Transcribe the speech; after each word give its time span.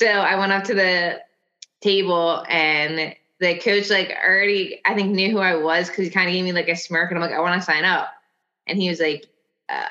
So 0.00 0.06
I 0.06 0.34
went 0.36 0.50
up 0.50 0.64
to 0.64 0.74
the 0.74 1.20
table 1.82 2.42
and 2.48 3.14
the 3.38 3.58
coach 3.58 3.90
like 3.90 4.10
already 4.26 4.80
I 4.86 4.94
think 4.94 5.10
knew 5.10 5.30
who 5.30 5.40
I 5.40 5.56
was 5.56 5.88
because 5.90 6.06
he 6.06 6.10
kind 6.10 6.26
of 6.26 6.32
gave 6.32 6.42
me 6.42 6.52
like 6.52 6.68
a 6.68 6.74
smirk 6.74 7.10
and 7.10 7.22
I'm 7.22 7.30
like, 7.30 7.38
I 7.38 7.40
want 7.42 7.60
to 7.60 7.66
sign 7.66 7.84
up. 7.84 8.08
And 8.66 8.80
he 8.80 8.88
was 8.88 8.98
like, 8.98 9.26
uh, 9.68 9.84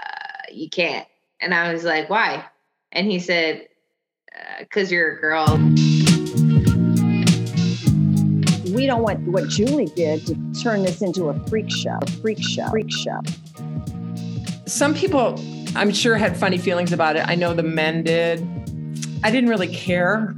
you 0.52 0.68
can't. 0.68 1.08
And 1.40 1.54
I 1.54 1.72
was 1.72 1.84
like, 1.84 2.10
why? 2.10 2.44
And 2.92 3.06
he 3.06 3.20
said, 3.20 3.68
because 4.58 4.92
uh, 4.92 4.96
you're 4.96 5.18
a 5.18 5.22
girl. 5.22 5.46
We 8.74 8.88
don't 8.88 9.04
want 9.04 9.20
what 9.28 9.48
Julie 9.48 9.92
did 9.96 10.26
to 10.26 10.34
turn 10.60 10.82
this 10.82 11.04
into 11.04 11.30
a 11.30 11.40
freak 11.48 11.70
show, 11.70 12.00
freak 12.20 12.42
show, 12.42 12.68
freak 12.72 12.92
show. 12.92 13.22
Some 14.66 14.96
people, 14.96 15.40
I'm 15.76 15.94
sure, 15.94 16.16
had 16.16 16.36
funny 16.36 16.58
feelings 16.58 16.94
about 16.94 17.16
it. 17.16 17.28
I 17.28 17.36
know 17.36 17.54
the 17.54 17.62
men 17.62 18.02
did. 18.02 18.59
I 19.22 19.32
didn't 19.32 19.50
really 19.50 19.68
care. 19.68 20.34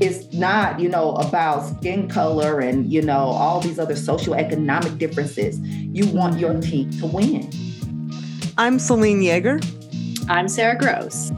It's 0.00 0.32
not, 0.34 0.80
you 0.80 0.88
know, 0.88 1.12
about 1.12 1.76
skin 1.76 2.08
color 2.08 2.58
and, 2.58 2.92
you 2.92 3.00
know, 3.00 3.26
all 3.28 3.60
these 3.60 3.78
other 3.78 3.94
socioeconomic 3.94 4.98
differences. 4.98 5.60
You 5.60 6.06
want 6.08 6.40
your 6.40 6.60
team 6.60 6.90
to 6.98 7.06
win. 7.06 7.48
I'm 8.58 8.80
Selene 8.80 9.20
Yeager. 9.20 9.64
I'm 10.28 10.48
Sarah 10.48 10.76
Gross. 10.76 11.30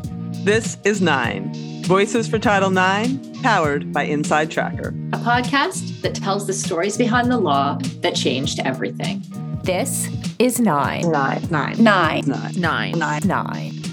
This 0.43 0.79
is 0.85 1.03
Nine 1.03 1.53
Voices 1.85 2.27
for 2.27 2.39
Title 2.39 2.71
IX, 2.71 3.19
powered 3.43 3.93
by 3.93 4.05
Inside 4.05 4.51
Tracker, 4.51 4.89
a 5.13 5.19
podcast 5.19 6.01
that 6.01 6.15
tells 6.15 6.47
the 6.47 6.55
stories 6.55 6.97
behind 6.97 7.31
the 7.31 7.37
law 7.39 7.79
that 8.01 8.15
changed 8.15 8.61
everything. 8.61 9.23
This 9.65 10.09
is 10.39 10.61
Nine. 10.61 11.11
Nine. 11.11 11.47
Nine. 11.51 11.83
Nine. 11.83 12.25
Nine. 12.27 12.53
Nine. 12.57 12.99
Nine. 12.99 13.23
Nine. 13.27 13.86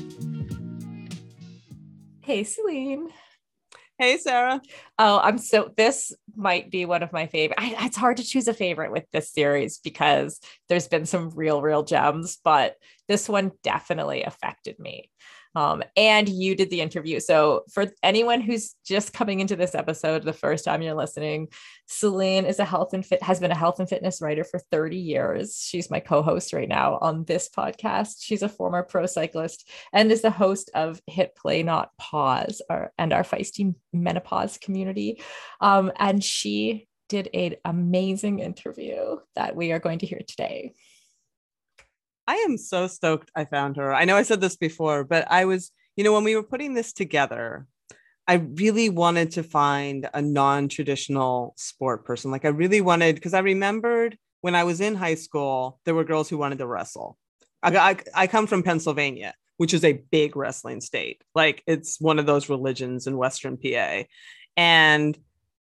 Hey, 2.23 2.45
Selene. 2.45 3.09
Hey, 3.99 4.17
Sarah. 4.17 4.61
Oh, 4.97 5.19
I'm 5.19 5.37
so. 5.37 5.73
This 5.75 6.13
might 6.35 6.71
be 6.71 6.85
one 6.85 7.03
of 7.03 7.11
my 7.11 7.27
favorite. 7.27 7.59
I, 7.59 7.85
it's 7.85 7.97
hard 7.97 8.17
to 8.17 8.23
choose 8.23 8.47
a 8.47 8.53
favorite 8.53 8.93
with 8.93 9.03
this 9.11 9.31
series 9.31 9.79
because 9.79 10.39
there's 10.69 10.87
been 10.87 11.05
some 11.05 11.31
real, 11.31 11.61
real 11.61 11.83
gems, 11.83 12.37
but 12.41 12.77
this 13.09 13.27
one 13.27 13.51
definitely 13.61 14.23
affected 14.23 14.79
me. 14.79 15.11
Um, 15.55 15.83
and 15.95 16.27
you 16.27 16.55
did 16.55 16.69
the 16.69 16.81
interview. 16.81 17.19
So, 17.19 17.63
for 17.71 17.85
anyone 18.01 18.41
who's 18.41 18.75
just 18.85 19.13
coming 19.13 19.39
into 19.39 19.55
this 19.55 19.75
episode 19.75 20.23
the 20.23 20.33
first 20.33 20.65
time 20.65 20.81
you're 20.81 20.93
listening, 20.93 21.49
Selene 21.87 22.45
is 22.45 22.59
a 22.59 22.65
health 22.65 22.93
and 22.93 23.05
fit 23.05 23.21
has 23.21 23.39
been 23.39 23.51
a 23.51 23.57
health 23.57 23.79
and 23.79 23.87
fitness 23.87 24.21
writer 24.21 24.43
for 24.43 24.59
30 24.59 24.97
years. 24.97 25.57
She's 25.57 25.91
my 25.91 25.99
co-host 25.99 26.53
right 26.53 26.67
now 26.67 26.97
on 27.01 27.25
this 27.25 27.49
podcast. 27.49 28.15
She's 28.21 28.41
a 28.41 28.49
former 28.49 28.83
pro 28.83 29.05
cyclist 29.05 29.69
and 29.91 30.11
is 30.11 30.21
the 30.21 30.31
host 30.31 30.71
of 30.73 31.01
Hit 31.07 31.35
Play 31.35 31.63
Not 31.63 31.95
Pause, 31.97 32.61
our, 32.69 32.91
and 32.97 33.13
our 33.13 33.23
feisty 33.23 33.75
menopause 33.91 34.57
community. 34.57 35.21
Um, 35.61 35.91
and 35.97 36.23
she 36.23 36.87
did 37.09 37.29
an 37.33 37.55
amazing 37.65 38.39
interview 38.39 39.17
that 39.35 39.55
we 39.55 39.71
are 39.71 39.79
going 39.79 39.99
to 39.99 40.05
hear 40.05 40.21
today. 40.27 40.73
I 42.27 42.35
am 42.35 42.57
so 42.57 42.87
stoked 42.87 43.31
I 43.35 43.45
found 43.45 43.77
her. 43.77 43.93
I 43.93 44.05
know 44.05 44.15
I 44.15 44.23
said 44.23 44.41
this 44.41 44.55
before, 44.55 45.03
but 45.03 45.29
I 45.29 45.45
was, 45.45 45.71
you 45.95 46.03
know, 46.03 46.13
when 46.13 46.23
we 46.23 46.35
were 46.35 46.43
putting 46.43 46.73
this 46.73 46.93
together, 46.93 47.67
I 48.27 48.35
really 48.35 48.89
wanted 48.89 49.31
to 49.31 49.43
find 49.43 50.09
a 50.13 50.21
non 50.21 50.69
traditional 50.69 51.53
sport 51.57 52.05
person. 52.05 52.31
Like, 52.31 52.45
I 52.45 52.49
really 52.49 52.79
wanted, 52.79 53.15
because 53.15 53.33
I 53.33 53.39
remembered 53.39 54.17
when 54.41 54.55
I 54.55 54.63
was 54.63 54.79
in 54.79 54.95
high 54.95 55.15
school, 55.15 55.79
there 55.85 55.95
were 55.95 56.05
girls 56.05 56.29
who 56.29 56.37
wanted 56.37 56.59
to 56.59 56.67
wrestle. 56.67 57.17
I, 57.61 57.75
I, 57.75 57.97
I 58.15 58.27
come 58.27 58.47
from 58.47 58.63
Pennsylvania, 58.63 59.33
which 59.57 59.73
is 59.73 59.83
a 59.83 60.01
big 60.11 60.35
wrestling 60.37 60.79
state. 60.79 61.21
Like, 61.35 61.63
it's 61.67 61.99
one 61.99 62.19
of 62.19 62.25
those 62.25 62.49
religions 62.49 63.07
in 63.07 63.17
Western 63.17 63.57
PA. 63.57 64.03
And, 64.55 65.17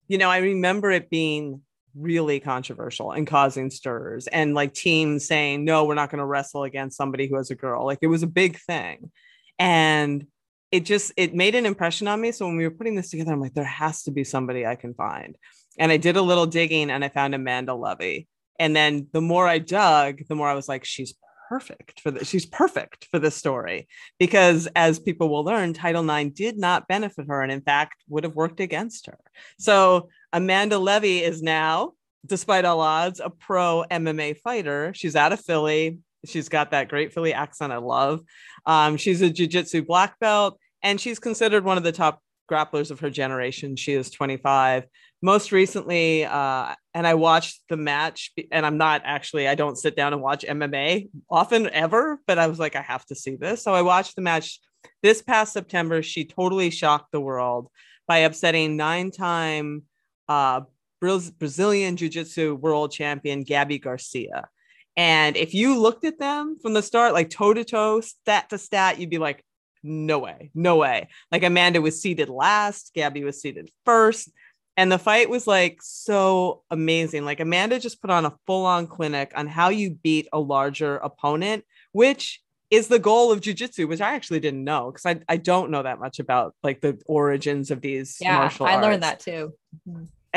you 0.08 0.17
know, 0.17 0.30
I 0.30 0.38
remember 0.38 0.89
it 0.89 1.11
being 1.11 1.61
really 1.98 2.40
controversial 2.40 3.12
and 3.12 3.26
causing 3.28 3.70
stirs 3.70 4.28
and 4.28 4.53
like 4.53 4.73
teams 4.73 5.26
saying 5.26 5.66
no 5.66 5.85
we're 5.85 5.96
not 5.96 6.09
going 6.09 6.19
to 6.19 6.25
wrestle 6.25 6.63
against 6.63 6.97
somebody 6.97 7.28
who 7.28 7.35
has 7.35 7.52
a 7.52 7.56
girl. 7.56 7.85
Like 7.85 8.00
it 8.02 8.08
was 8.08 8.24
a 8.24 8.28
big 8.28 8.59
thing. 8.59 9.12
And 9.59 10.28
it 10.72 10.85
just 10.85 11.12
it 11.18 11.34
made 11.34 11.56
an 11.56 11.66
impression 11.66 12.08
on 12.08 12.22
me. 12.22 12.31
So 12.31 12.46
when 12.46 12.58
we 12.58 12.63
were 12.63 12.72
putting 12.72 12.96
this 12.96 13.09
together 13.09 13.34
i'm 13.34 13.41
like 13.41 13.53
there 13.53 13.63
has 13.63 14.03
to 14.03 14.12
be 14.12 14.24
somebody 14.24 14.66
i 14.66 14.75
can 14.75 14.94
find. 14.94 15.38
And 15.80 15.91
i 15.91 15.97
did 15.97 16.18
a 16.18 16.22
little 16.22 16.46
digging 16.46 16.90
and 16.90 17.03
i 17.03 17.09
found 17.09 17.35
amanda 17.35 17.74
leve 17.74 18.25
and 18.59 18.75
then 18.75 19.08
the 19.14 19.22
more 19.22 19.47
i 19.47 19.59
dug 19.59 20.22
the 20.28 20.35
more 20.35 20.47
i 20.47 20.53
was 20.53 20.68
like 20.68 20.85
she's 20.85 21.14
perfect 21.50 22.02
for 22.02 22.12
this 22.12 22.28
she's 22.28 22.46
perfect 22.46 23.08
for 23.09 23.19
this 23.19 23.35
story. 23.35 23.88
Because 24.19 24.68
as 24.75 25.00
people 25.00 25.29
will 25.29 25.44
learn 25.44 25.74
title 25.74 26.09
ix 26.09 26.34
did 26.34 26.58
not 26.58 26.88
benefit 26.88 27.28
her 27.28 27.41
and 27.41 27.52
in 27.52 27.62
fact 27.62 28.03
would 28.09 28.24
have 28.24 28.35
worked 28.35 28.59
against 28.59 29.08
her. 29.08 29.18
So 29.58 30.09
Amanda 30.34 30.78
Leve 30.78 31.24
is 31.24 31.42
now, 31.42 31.94
despite 32.26 32.66
all 32.66 32.82
odds, 32.82 33.20
a 33.24 33.30
pro 33.30 33.86
MMA 33.90 34.38
fighter. 34.40 34.92
She's 34.94 35.16
out 35.16 35.34
of 35.34 35.40
Philly. 35.40 36.00
She's 36.26 36.50
got 36.50 36.72
that 36.72 36.90
great 36.90 37.14
Philly 37.14 37.34
accent 37.34 37.72
I 37.72 37.78
love. 37.78 38.22
Um, 38.66 38.98
she's 38.98 39.22
a 39.22 39.30
jiu-jitsu 39.30 39.84
black 39.84 40.20
belt, 40.20 40.60
and 40.82 41.00
she's 41.00 41.20
considered 41.20 41.64
one 41.64 41.78
of 41.78 41.84
the 41.84 41.92
top 41.92 42.22
grapplers 42.50 42.92
of 42.92 43.00
her 43.02 43.10
generation. 43.10 43.76
She 43.76 43.94
is 43.94 44.10
25. 44.10 44.86
Most 45.22 45.52
recently, 45.52 46.26
uh, 46.26 46.76
and 46.94 47.08
I 47.08 47.16
watched 47.16 47.62
the 47.70 47.78
match, 47.78 48.32
and 48.52 48.66
I'm 48.66 48.78
not 48.78 49.02
actually, 49.06 49.48
I 49.48 49.56
don't 49.56 49.78
sit 49.78 49.96
down 49.96 50.14
and 50.14 50.22
watch 50.22 50.46
MMA 50.48 51.09
often 51.30 51.70
ever, 51.70 52.20
but 52.28 52.38
I 52.38 52.48
was 52.48 52.59
like, 52.59 52.76
I 52.76 52.82
have 52.82 53.06
to 53.08 53.16
see 53.16 53.36
this. 53.36 53.64
So 53.64 53.74
I 53.74 53.82
watched 53.82 54.16
the 54.16 54.22
match 54.22 54.59
this 55.02 55.22
past 55.22 55.54
September. 55.54 56.04
She 56.04 56.26
totally 56.26 56.70
shocked 56.70 57.12
the 57.12 57.22
world 57.22 57.70
by 58.08 58.20
upsetting 58.20 58.78
nine 58.78 59.12
time 59.12 59.84
uh, 60.28 60.62
Brazilian 61.00 61.96
Jiu 61.96 62.10
Jitsu 62.10 62.56
world 62.56 62.92
champion 62.92 63.46
Gabi 63.46 63.82
Garcia. 63.82 64.48
And 64.96 65.38
if 65.38 65.54
you 65.54 65.80
looked 65.80 66.06
at 66.06 66.18
them 66.20 66.58
from 66.62 66.74
the 66.74 66.82
start, 66.82 67.14
like 67.14 67.30
toe 67.30 67.54
to 67.54 67.64
toe, 67.64 68.02
stat 68.02 68.50
to 68.50 68.58
stat, 68.58 69.00
you'd 69.00 69.12
be 69.12 69.20
like, 69.20 69.44
no 69.84 70.18
way, 70.20 70.50
no 70.56 70.78
way. 70.78 71.08
Like 71.32 71.44
Amanda 71.44 71.82
was 71.82 72.02
seated 72.02 72.30
last, 72.30 72.94
Gabi 72.96 73.24
was 73.24 73.40
seated 73.40 73.70
first. 73.86 74.30
And 74.76 74.92
the 74.92 75.00
fight 75.00 75.30
was 75.30 75.48
like 75.48 75.80
so 75.82 76.64
amazing. 76.70 77.26
Like 77.26 77.40
Amanda 77.40 77.80
just 77.80 78.02
put 78.02 78.12
on 78.12 78.26
a 78.26 78.36
full 78.46 78.66
on 78.66 78.86
clinic 78.86 79.32
on 79.36 79.48
how 79.48 79.70
you 79.70 79.92
beat 79.92 80.28
a 80.34 80.40
larger 80.40 80.98
opponent, 80.98 81.64
which 81.94 82.42
is 82.70 82.88
the 82.88 83.00
goal 83.00 83.32
of 83.32 83.42
jujitsu, 83.42 83.88
which 83.88 84.02
I 84.02 84.14
actually 84.14 84.40
didn't 84.40 84.64
know 84.64 84.92
because 84.92 85.06
I, 85.06 85.22
I 85.30 85.38
don't 85.38 85.72
know 85.72 85.84
that 85.84 86.00
much 86.00 86.20
about 86.20 86.54
like 86.64 86.82
the 86.82 87.00
origins 87.06 87.72
of 87.72 87.82
these 87.82 88.18
yeah, 88.20 88.38
martial 88.38 88.66
I 88.66 88.74
arts. 88.74 88.84
learned 88.84 89.04
that 89.04 89.20
too. 89.20 89.54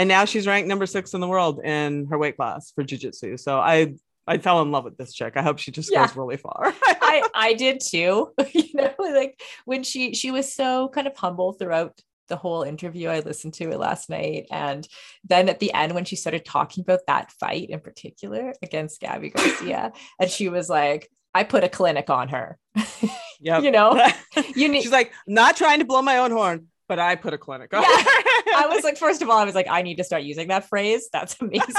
And 0.00 0.08
now 0.08 0.24
she's 0.24 0.46
ranked 0.46 0.66
number 0.66 0.86
six 0.86 1.12
in 1.12 1.20
the 1.20 1.28
world 1.28 1.60
in 1.62 2.06
her 2.06 2.16
weight 2.16 2.38
class 2.38 2.72
for 2.74 2.82
jiu-jitsu 2.82 3.36
so 3.36 3.58
i 3.58 3.92
i 4.26 4.38
fell 4.38 4.62
in 4.62 4.70
love 4.70 4.84
with 4.84 4.96
this 4.96 5.12
chick 5.12 5.34
i 5.36 5.42
hope 5.42 5.58
she 5.58 5.70
just 5.70 5.92
yeah. 5.92 6.06
goes 6.06 6.16
really 6.16 6.38
far 6.38 6.72
i 6.84 7.22
i 7.34 7.52
did 7.52 7.82
too 7.86 8.32
you 8.54 8.72
know 8.72 8.94
like 8.98 9.38
when 9.66 9.82
she 9.82 10.14
she 10.14 10.30
was 10.30 10.54
so 10.54 10.88
kind 10.88 11.06
of 11.06 11.14
humble 11.18 11.52
throughout 11.52 12.00
the 12.28 12.36
whole 12.36 12.62
interview 12.62 13.10
i 13.10 13.20
listened 13.20 13.52
to 13.52 13.70
it 13.70 13.78
last 13.78 14.08
night 14.08 14.46
and 14.50 14.88
then 15.24 15.50
at 15.50 15.60
the 15.60 15.70
end 15.74 15.92
when 15.92 16.06
she 16.06 16.16
started 16.16 16.46
talking 16.46 16.80
about 16.80 17.00
that 17.06 17.30
fight 17.32 17.68
in 17.68 17.78
particular 17.78 18.54
against 18.62 19.02
gabi 19.02 19.30
garcia 19.34 19.92
and 20.18 20.30
she 20.30 20.48
was 20.48 20.70
like 20.70 21.10
I 21.32 21.44
put 21.44 21.62
a 21.62 21.68
clinic 21.68 22.10
on 22.10 22.30
her. 22.30 22.58
Yeah, 23.40 23.60
you 23.60 23.70
know, 23.70 24.04
you 24.56 24.68
need. 24.68 24.82
She's 24.82 24.90
like, 24.90 25.12
not 25.28 25.56
trying 25.56 25.78
to 25.78 25.84
blow 25.84 26.02
my 26.02 26.18
own 26.18 26.32
horn, 26.32 26.66
but 26.88 26.98
I 26.98 27.14
put 27.14 27.32
a 27.32 27.38
clinic 27.38 27.72
on. 27.72 27.84
Yeah. 27.84 28.04
I 28.46 28.66
was 28.68 28.84
like, 28.84 28.96
first 28.96 29.22
of 29.22 29.30
all, 29.30 29.38
I 29.38 29.44
was 29.44 29.54
like, 29.54 29.68
I 29.68 29.82
need 29.82 29.96
to 29.96 30.04
start 30.04 30.22
using 30.22 30.48
that 30.48 30.68
phrase. 30.68 31.08
That's 31.12 31.36
amazing. 31.40 31.74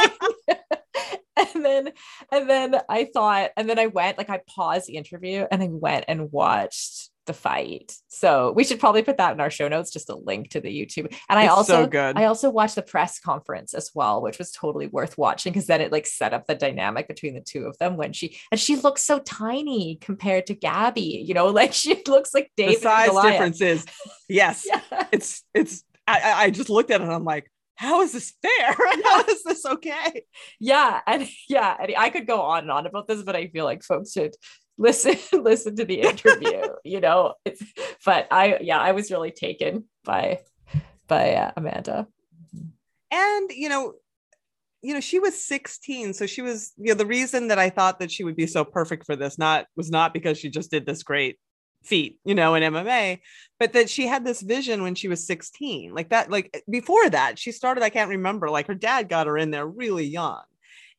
and 1.37 1.65
then, 1.65 1.91
and 2.31 2.49
then 2.49 2.75
I 2.89 3.09
thought, 3.13 3.51
and 3.57 3.69
then 3.69 3.79
I 3.79 3.87
went, 3.87 4.17
like, 4.17 4.29
I 4.29 4.41
paused 4.47 4.87
the 4.87 4.95
interview 4.95 5.45
and 5.51 5.61
I 5.61 5.67
went 5.67 6.05
and 6.07 6.31
watched 6.31 7.11
the 7.25 7.33
fight. 7.33 7.95
So 8.07 8.51
we 8.51 8.63
should 8.63 8.79
probably 8.79 9.03
put 9.03 9.17
that 9.17 9.33
in 9.33 9.39
our 9.39 9.49
show 9.49 9.67
notes, 9.67 9.91
just 9.91 10.09
a 10.09 10.15
link 10.15 10.49
to 10.49 10.61
the 10.61 10.69
YouTube. 10.69 11.13
And 11.29 11.39
I 11.39 11.43
it's 11.43 11.53
also, 11.53 11.83
so 11.83 11.87
good. 11.87 12.17
I 12.17 12.25
also 12.25 12.49
watched 12.49 12.75
the 12.75 12.81
press 12.81 13.19
conference 13.19 13.73
as 13.73 13.91
well, 13.93 14.21
which 14.21 14.37
was 14.37 14.51
totally 14.51 14.87
worth 14.87 15.17
watching 15.17 15.53
because 15.53 15.67
then 15.67 15.81
it 15.81 15.91
like 15.91 16.07
set 16.07 16.33
up 16.33 16.47
the 16.47 16.55
dynamic 16.55 17.07
between 17.07 17.35
the 17.35 17.41
two 17.41 17.65
of 17.65 17.77
them 17.77 17.95
when 17.95 18.13
she 18.13 18.37
and 18.51 18.59
she 18.59 18.75
looks 18.75 19.03
so 19.03 19.19
tiny 19.19 19.97
compared 20.01 20.47
to 20.47 20.55
Gabi. 20.55 21.25
You 21.25 21.33
know, 21.33 21.47
like 21.61 21.73
she 21.73 22.01
looks 22.07 22.33
like 22.33 22.51
David. 22.57 22.77
The 22.77 22.81
size 22.81 23.21
difference 23.23 23.61
is 23.61 23.85
yes, 24.27 24.65
yeah. 24.91 25.07
it's 25.11 25.43
it's. 25.53 25.83
I, 26.11 26.43
I 26.43 26.49
just 26.49 26.69
looked 26.69 26.91
at 26.91 27.01
it 27.01 27.03
and 27.03 27.13
I'm 27.13 27.25
like, 27.25 27.51
how 27.75 28.01
is 28.01 28.11
this 28.11 28.33
fair? 28.41 28.75
how 29.03 29.23
is 29.23 29.43
this 29.43 29.65
okay? 29.65 30.23
Yeah, 30.59 30.99
and 31.07 31.27
yeah, 31.49 31.75
and 31.79 31.93
I 31.97 32.09
could 32.09 32.27
go 32.27 32.41
on 32.41 32.63
and 32.63 32.71
on 32.71 32.85
about 32.85 33.07
this, 33.07 33.23
but 33.23 33.35
I 33.35 33.47
feel 33.47 33.65
like 33.65 33.83
folks 33.83 34.13
should 34.13 34.35
listen 34.77 35.15
listen 35.33 35.75
to 35.75 35.85
the 35.85 36.01
interview 36.01 36.63
you 36.83 36.99
know 37.01 37.33
it's, 37.45 37.61
but 38.05 38.25
i 38.31 38.57
yeah 38.61 38.79
i 38.79 38.93
was 38.93 39.11
really 39.11 39.29
taken 39.29 39.83
by 40.03 40.39
by 41.07 41.33
uh, 41.33 41.51
amanda 41.57 42.07
and 43.11 43.51
you 43.51 43.69
know 43.69 43.93
you 44.81 44.93
know 44.93 44.99
she 44.99 45.19
was 45.19 45.43
16 45.43 46.13
so 46.13 46.25
she 46.25 46.41
was 46.41 46.71
you 46.77 46.87
know 46.87 46.95
the 46.95 47.05
reason 47.05 47.49
that 47.49 47.59
i 47.59 47.69
thought 47.69 47.99
that 47.99 48.11
she 48.11 48.23
would 48.23 48.35
be 48.35 48.47
so 48.47 48.63
perfect 48.63 49.05
for 49.05 49.15
this 49.15 49.37
not 49.37 49.65
was 49.75 49.91
not 49.91 50.13
because 50.13 50.37
she 50.37 50.49
just 50.49 50.71
did 50.71 50.85
this 50.85 51.03
great 51.03 51.37
feat, 51.83 52.19
you 52.23 52.35
know, 52.35 52.55
in 52.55 52.63
MMA, 52.63 53.19
but 53.59 53.73
that 53.73 53.89
she 53.89 54.07
had 54.07 54.25
this 54.25 54.41
vision 54.41 54.83
when 54.83 54.95
she 54.95 55.07
was 55.07 55.25
16. 55.25 55.93
Like 55.93 56.09
that, 56.09 56.29
like 56.29 56.49
eh, 56.53 56.59
before 56.69 57.09
that, 57.09 57.39
she 57.39 57.51
started, 57.51 57.83
I 57.83 57.89
can't 57.89 58.09
remember, 58.09 58.49
like 58.49 58.67
her 58.67 58.75
dad 58.75 59.09
got 59.09 59.27
her 59.27 59.37
in 59.37 59.51
there 59.51 59.67
really 59.67 60.05
young. 60.05 60.41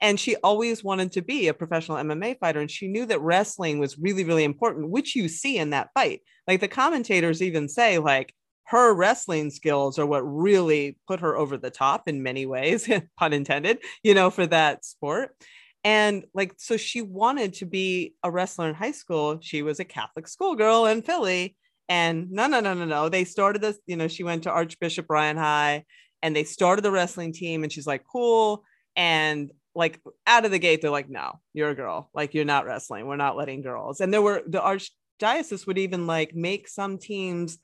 And 0.00 0.18
she 0.18 0.34
always 0.36 0.82
wanted 0.82 1.12
to 1.12 1.22
be 1.22 1.46
a 1.46 1.54
professional 1.54 1.98
MMA 1.98 2.38
fighter. 2.40 2.60
And 2.60 2.70
she 2.70 2.88
knew 2.88 3.06
that 3.06 3.20
wrestling 3.20 3.78
was 3.78 3.98
really, 3.98 4.24
really 4.24 4.42
important, 4.42 4.90
which 4.90 5.14
you 5.14 5.28
see 5.28 5.58
in 5.58 5.70
that 5.70 5.90
fight. 5.94 6.22
Like 6.48 6.60
the 6.60 6.66
commentators 6.66 7.40
even 7.40 7.68
say, 7.68 7.98
like, 7.98 8.34
her 8.64 8.94
wrestling 8.94 9.50
skills 9.50 9.98
are 9.98 10.06
what 10.06 10.22
really 10.22 10.96
put 11.06 11.20
her 11.20 11.36
over 11.36 11.56
the 11.56 11.70
top 11.70 12.08
in 12.08 12.22
many 12.22 12.46
ways, 12.46 12.88
pun 13.18 13.32
intended, 13.32 13.78
you 14.02 14.14
know, 14.14 14.30
for 14.30 14.46
that 14.46 14.84
sport. 14.84 15.36
And 15.84 16.24
like, 16.32 16.54
so 16.58 16.76
she 16.76 17.02
wanted 17.02 17.54
to 17.54 17.66
be 17.66 18.14
a 18.22 18.30
wrestler 18.30 18.68
in 18.68 18.74
high 18.74 18.92
school. 18.92 19.38
She 19.40 19.62
was 19.62 19.80
a 19.80 19.84
Catholic 19.84 20.28
schoolgirl 20.28 20.86
in 20.86 21.02
Philly. 21.02 21.56
And 21.88 22.30
no, 22.30 22.46
no, 22.46 22.60
no, 22.60 22.74
no, 22.74 22.84
no. 22.84 23.08
They 23.08 23.24
started 23.24 23.60
this, 23.60 23.78
you 23.86 23.96
know, 23.96 24.08
she 24.08 24.22
went 24.22 24.44
to 24.44 24.50
Archbishop 24.50 25.06
Ryan 25.08 25.36
High 25.36 25.84
and 26.22 26.36
they 26.36 26.44
started 26.44 26.82
the 26.82 26.92
wrestling 26.92 27.32
team. 27.32 27.64
And 27.64 27.72
she's 27.72 27.86
like, 27.86 28.04
cool. 28.10 28.64
And 28.94 29.50
like 29.74 30.00
out 30.26 30.44
of 30.44 30.52
the 30.52 30.60
gate, 30.60 30.82
they're 30.82 30.90
like, 30.90 31.10
no, 31.10 31.40
you're 31.52 31.70
a 31.70 31.74
girl. 31.74 32.10
Like, 32.14 32.34
you're 32.34 32.44
not 32.44 32.64
wrestling. 32.64 33.06
We're 33.06 33.16
not 33.16 33.36
letting 33.36 33.62
girls. 33.62 34.00
And 34.00 34.12
there 34.14 34.22
were 34.22 34.42
the 34.46 34.60
archdiocese 34.60 35.66
would 35.66 35.78
even 35.78 36.06
like 36.06 36.34
make 36.34 36.68
some 36.68 36.98
teams 36.98 37.58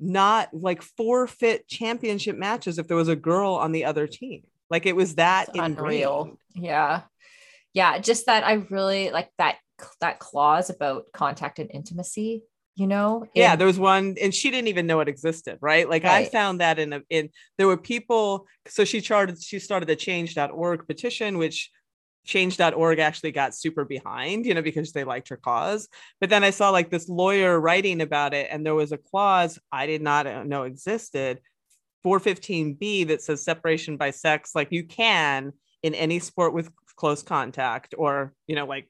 not 0.00 0.52
like 0.52 0.82
forfeit 0.82 1.68
championship 1.68 2.36
matches 2.36 2.78
if 2.78 2.88
there 2.88 2.96
was 2.96 3.08
a 3.08 3.14
girl 3.14 3.54
on 3.54 3.70
the 3.70 3.84
other 3.84 4.08
team. 4.08 4.42
Like 4.68 4.86
it 4.86 4.96
was 4.96 5.14
that 5.14 5.50
unreal. 5.54 6.38
Yeah 6.54 7.02
yeah 7.74 7.98
just 7.98 8.26
that 8.26 8.44
i 8.44 8.54
really 8.70 9.10
like 9.10 9.30
that 9.38 9.56
that 10.00 10.18
clause 10.18 10.70
about 10.70 11.04
contact 11.12 11.58
and 11.58 11.70
intimacy 11.72 12.42
you 12.74 12.86
know 12.86 13.24
yeah 13.34 13.56
there 13.56 13.66
was 13.66 13.78
one 13.78 14.16
and 14.20 14.34
she 14.34 14.50
didn't 14.50 14.68
even 14.68 14.86
know 14.86 15.00
it 15.00 15.08
existed 15.08 15.58
right 15.60 15.88
like 15.88 16.04
right. 16.04 16.26
i 16.26 16.30
found 16.30 16.60
that 16.60 16.78
in 16.78 16.92
a 16.92 17.02
in 17.10 17.28
there 17.58 17.66
were 17.66 17.76
people 17.76 18.46
so 18.66 18.84
she 18.84 19.00
charted 19.00 19.42
she 19.42 19.58
started 19.58 19.88
the 19.88 19.96
change.org 19.96 20.86
petition 20.86 21.38
which 21.38 21.70
change.org 22.24 22.98
actually 22.98 23.32
got 23.32 23.54
super 23.54 23.84
behind 23.84 24.46
you 24.46 24.54
know 24.54 24.62
because 24.62 24.92
they 24.92 25.04
liked 25.04 25.28
her 25.28 25.36
cause 25.36 25.88
but 26.20 26.30
then 26.30 26.44
i 26.44 26.50
saw 26.50 26.70
like 26.70 26.88
this 26.88 27.08
lawyer 27.08 27.60
writing 27.60 28.00
about 28.00 28.32
it 28.32 28.48
and 28.50 28.64
there 28.64 28.74
was 28.74 28.92
a 28.92 28.98
clause 28.98 29.58
i 29.70 29.86
did 29.86 30.00
not 30.00 30.46
know 30.46 30.62
existed 30.62 31.40
415b 32.06 33.08
that 33.08 33.22
says 33.22 33.44
separation 33.44 33.96
by 33.96 34.10
sex 34.10 34.52
like 34.54 34.68
you 34.70 34.84
can 34.84 35.52
in 35.82 35.94
any 35.94 36.20
sport 36.20 36.54
with 36.54 36.70
close 36.96 37.22
contact 37.22 37.94
or 37.96 38.32
you 38.46 38.56
know 38.56 38.66
like 38.66 38.88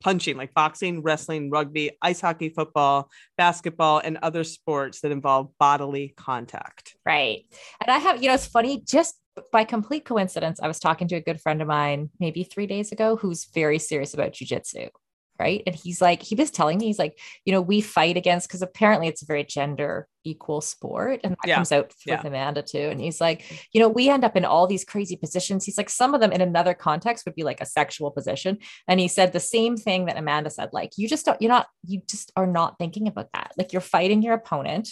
punching 0.00 0.36
like 0.36 0.54
boxing 0.54 1.02
wrestling 1.02 1.50
rugby 1.50 1.90
ice 2.00 2.20
hockey 2.20 2.48
football 2.48 3.10
basketball 3.36 3.98
and 3.98 4.18
other 4.22 4.44
sports 4.44 5.00
that 5.00 5.10
involve 5.10 5.50
bodily 5.58 6.14
contact. 6.16 6.96
Right. 7.04 7.44
And 7.80 7.90
i 7.90 7.98
have 7.98 8.22
you 8.22 8.28
know 8.28 8.34
it's 8.34 8.46
funny 8.46 8.82
just 8.86 9.16
by 9.50 9.64
complete 9.64 10.04
coincidence 10.04 10.60
i 10.60 10.68
was 10.68 10.78
talking 10.78 11.08
to 11.08 11.16
a 11.16 11.20
good 11.20 11.40
friend 11.40 11.62
of 11.62 11.68
mine 11.68 12.10
maybe 12.20 12.44
three 12.44 12.66
days 12.66 12.92
ago 12.92 13.16
who's 13.16 13.46
very 13.46 13.78
serious 13.78 14.12
about 14.12 14.32
jujitsu 14.32 14.90
right? 15.38 15.62
And 15.66 15.74
he's 15.74 16.00
like 16.00 16.22
he 16.22 16.34
was 16.34 16.50
telling 16.50 16.78
me 16.78 16.86
he's 16.86 16.98
like 16.98 17.18
you 17.44 17.52
know 17.52 17.60
we 17.60 17.80
fight 17.80 18.16
against 18.16 18.48
because 18.48 18.62
apparently 18.62 19.08
it's 19.08 19.22
a 19.22 19.26
very 19.26 19.44
gender 19.44 20.06
equal 20.24 20.60
sport 20.60 21.20
and 21.24 21.32
that 21.32 21.48
yeah. 21.48 21.54
comes 21.56 21.72
out 21.72 21.88
with 21.88 21.96
yeah. 22.06 22.22
amanda 22.24 22.62
too. 22.62 22.78
And 22.78 23.00
he's 23.00 23.20
like 23.20 23.68
you 23.72 23.80
know 23.80 23.88
we 23.88 24.08
end 24.08 24.24
up 24.24 24.36
in 24.36 24.44
all 24.44 24.66
these 24.66 24.84
crazy 24.84 25.16
positions. 25.16 25.64
He's 25.64 25.78
like 25.78 25.90
some 25.90 26.14
of 26.14 26.20
them 26.20 26.32
in 26.32 26.40
another 26.40 26.74
context 26.74 27.24
would 27.24 27.34
be 27.34 27.44
like 27.44 27.60
a 27.60 27.66
sexual 27.66 28.10
position. 28.10 28.58
And 28.86 29.00
he 29.00 29.08
said 29.08 29.32
the 29.32 29.40
same 29.40 29.76
thing 29.76 30.06
that 30.06 30.18
amanda 30.18 30.50
said 30.50 30.70
like 30.72 30.92
you 30.96 31.08
just 31.08 31.26
don't 31.26 31.40
you're 31.40 31.50
not 31.50 31.66
you 31.84 32.02
just 32.08 32.32
are 32.36 32.46
not 32.46 32.78
thinking 32.78 33.08
about 33.08 33.28
that. 33.32 33.52
Like 33.58 33.72
you're 33.72 33.80
fighting 33.80 34.22
your 34.22 34.34
opponent 34.34 34.90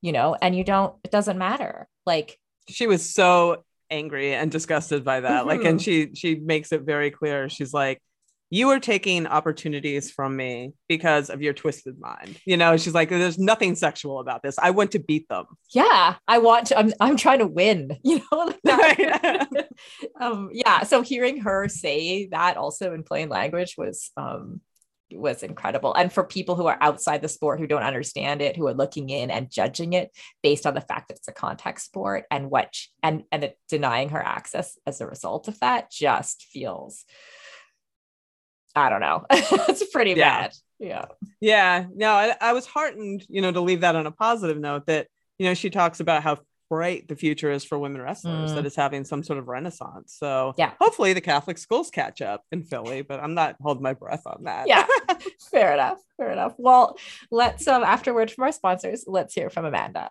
you 0.00 0.12
know 0.12 0.36
and 0.40 0.54
you 0.54 0.64
don't 0.64 0.94
it 1.04 1.10
doesn't 1.10 1.38
matter. 1.38 1.88
Like 2.06 2.38
she 2.68 2.86
was 2.86 3.08
so 3.08 3.64
angry 3.90 4.34
and 4.34 4.50
disgusted 4.50 5.04
by 5.04 5.20
that. 5.20 5.40
Mm-hmm. 5.40 5.48
like 5.48 5.64
and 5.64 5.80
she 5.80 6.10
she 6.14 6.36
makes 6.36 6.72
it 6.72 6.82
very 6.82 7.10
clear. 7.10 7.48
She's 7.48 7.72
like 7.72 8.02
you 8.50 8.70
are 8.70 8.80
taking 8.80 9.26
opportunities 9.26 10.10
from 10.10 10.36
me 10.36 10.72
because 10.88 11.28
of 11.28 11.42
your 11.42 11.52
twisted 11.52 11.98
mind. 11.98 12.40
You 12.46 12.56
know, 12.56 12.76
she's 12.76 12.94
like, 12.94 13.10
there's 13.10 13.38
nothing 13.38 13.74
sexual 13.74 14.20
about 14.20 14.42
this. 14.42 14.58
I 14.58 14.70
want 14.70 14.92
to 14.92 14.98
beat 14.98 15.28
them. 15.28 15.44
Yeah. 15.70 16.16
I 16.26 16.38
want 16.38 16.68
to, 16.68 16.78
I'm, 16.78 16.92
I'm 16.98 17.16
trying 17.16 17.40
to 17.40 17.46
win, 17.46 17.98
you 18.02 18.22
know? 18.32 18.54
um, 20.20 20.50
yeah. 20.52 20.82
So 20.84 21.02
hearing 21.02 21.40
her 21.42 21.68
say 21.68 22.26
that 22.28 22.56
also 22.56 22.94
in 22.94 23.02
plain 23.02 23.28
language 23.28 23.74
was, 23.76 24.10
um, 24.16 24.62
was 25.10 25.42
incredible. 25.42 25.94
And 25.94 26.12
for 26.12 26.24
people 26.24 26.54
who 26.54 26.66
are 26.66 26.78
outside 26.80 27.22
the 27.22 27.28
sport 27.28 27.60
who 27.60 27.66
don't 27.66 27.82
understand 27.82 28.42
it, 28.42 28.56
who 28.56 28.66
are 28.66 28.74
looking 28.74 29.10
in 29.10 29.30
and 29.30 29.50
judging 29.50 29.92
it 29.92 30.10
based 30.42 30.66
on 30.66 30.74
the 30.74 30.80
fact 30.80 31.08
that 31.08 31.16
it's 31.16 31.28
a 31.28 31.32
contact 31.32 31.80
sport 31.80 32.24
and 32.30 32.50
what, 32.50 32.74
and, 33.02 33.24
and 33.32 33.44
it, 33.44 33.58
denying 33.68 34.10
her 34.10 34.22
access 34.22 34.78
as 34.86 35.00
a 35.00 35.06
result 35.06 35.48
of 35.48 35.58
that 35.60 35.90
just 35.90 36.46
feels, 36.52 37.04
I 38.78 38.88
don't 38.90 39.00
know. 39.00 39.26
it's 39.30 39.84
pretty 39.90 40.12
yeah. 40.12 40.42
bad. 40.42 40.52
Yeah. 40.78 41.04
Yeah. 41.40 41.86
No, 41.94 42.12
I, 42.12 42.34
I 42.40 42.52
was 42.52 42.66
heartened, 42.66 43.26
you 43.28 43.42
know, 43.42 43.52
to 43.52 43.60
leave 43.60 43.80
that 43.80 43.96
on 43.96 44.06
a 44.06 44.10
positive 44.10 44.58
note 44.58 44.86
that, 44.86 45.08
you 45.38 45.46
know, 45.46 45.54
she 45.54 45.70
talks 45.70 46.00
about 46.00 46.22
how 46.22 46.38
bright 46.68 47.08
the 47.08 47.16
future 47.16 47.50
is 47.50 47.64
for 47.64 47.78
women 47.78 48.00
wrestlers, 48.00 48.52
mm. 48.52 48.54
that 48.54 48.66
it's 48.66 48.76
having 48.76 49.04
some 49.04 49.22
sort 49.22 49.38
of 49.38 49.48
renaissance. 49.48 50.14
So 50.18 50.54
yeah, 50.56 50.72
hopefully 50.80 51.12
the 51.12 51.20
Catholic 51.20 51.58
schools 51.58 51.90
catch 51.90 52.20
up 52.20 52.44
in 52.52 52.62
Philly, 52.62 53.02
but 53.02 53.20
I'm 53.20 53.34
not 53.34 53.56
holding 53.60 53.82
my 53.82 53.94
breath 53.94 54.22
on 54.26 54.44
that. 54.44 54.68
Yeah, 54.68 54.86
fair 55.50 55.72
enough. 55.72 55.98
Fair 56.16 56.30
enough. 56.30 56.54
Well, 56.58 56.96
let's 57.30 57.66
um 57.66 57.82
afterward 57.82 58.30
from 58.30 58.44
our 58.44 58.52
sponsors, 58.52 59.04
let's 59.06 59.34
hear 59.34 59.50
from 59.50 59.64
Amanda. 59.64 60.10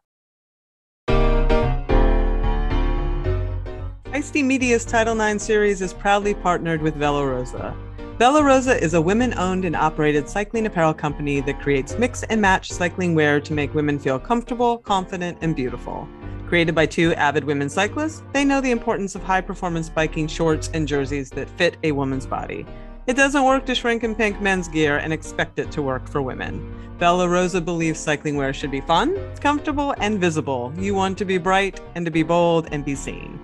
Feisty 4.17 4.43
Media's 4.43 4.83
Title 4.83 5.19
IX 5.19 5.41
series 5.41 5.81
is 5.81 5.93
proudly 5.93 6.33
partnered 6.33 6.81
with 6.81 6.95
Vela 6.95 7.23
Rosa. 7.23 7.77
Vela 8.17 8.43
Rosa 8.43 8.83
is 8.83 8.95
a 8.95 9.01
women 9.01 9.31
owned 9.37 9.63
and 9.63 9.75
operated 9.75 10.27
cycling 10.27 10.65
apparel 10.65 10.91
company 10.91 11.39
that 11.41 11.61
creates 11.61 11.99
mix 11.99 12.23
and 12.23 12.41
match 12.41 12.71
cycling 12.71 13.13
wear 13.13 13.39
to 13.39 13.53
make 13.53 13.75
women 13.75 13.99
feel 13.99 14.17
comfortable, 14.17 14.79
confident, 14.79 15.37
and 15.41 15.55
beautiful. 15.55 16.09
Created 16.47 16.73
by 16.73 16.87
two 16.87 17.13
avid 17.13 17.43
women 17.43 17.69
cyclists, 17.69 18.23
they 18.33 18.43
know 18.43 18.59
the 18.59 18.71
importance 18.71 19.13
of 19.13 19.21
high 19.21 19.39
performance 19.39 19.87
biking 19.87 20.25
shorts 20.25 20.71
and 20.73 20.87
jerseys 20.87 21.29
that 21.29 21.47
fit 21.59 21.77
a 21.83 21.91
woman's 21.91 22.25
body. 22.25 22.65
It 23.05 23.15
doesn't 23.15 23.45
work 23.45 23.67
to 23.67 23.75
shrink 23.75 24.01
and 24.01 24.17
pink 24.17 24.41
men's 24.41 24.67
gear 24.67 24.97
and 24.97 25.13
expect 25.13 25.59
it 25.59 25.69
to 25.73 25.83
work 25.83 26.09
for 26.09 26.23
women. 26.23 26.73
Vela 26.97 27.29
Rosa 27.29 27.61
believes 27.61 27.99
cycling 27.99 28.35
wear 28.35 28.51
should 28.51 28.71
be 28.71 28.81
fun, 28.81 29.15
comfortable, 29.41 29.93
and 29.99 30.19
visible. 30.19 30.73
You 30.79 30.95
want 30.95 31.19
to 31.19 31.25
be 31.25 31.37
bright 31.37 31.79
and 31.93 32.03
to 32.03 32.11
be 32.11 32.23
bold 32.23 32.67
and 32.71 32.83
be 32.83 32.95
seen. 32.95 33.39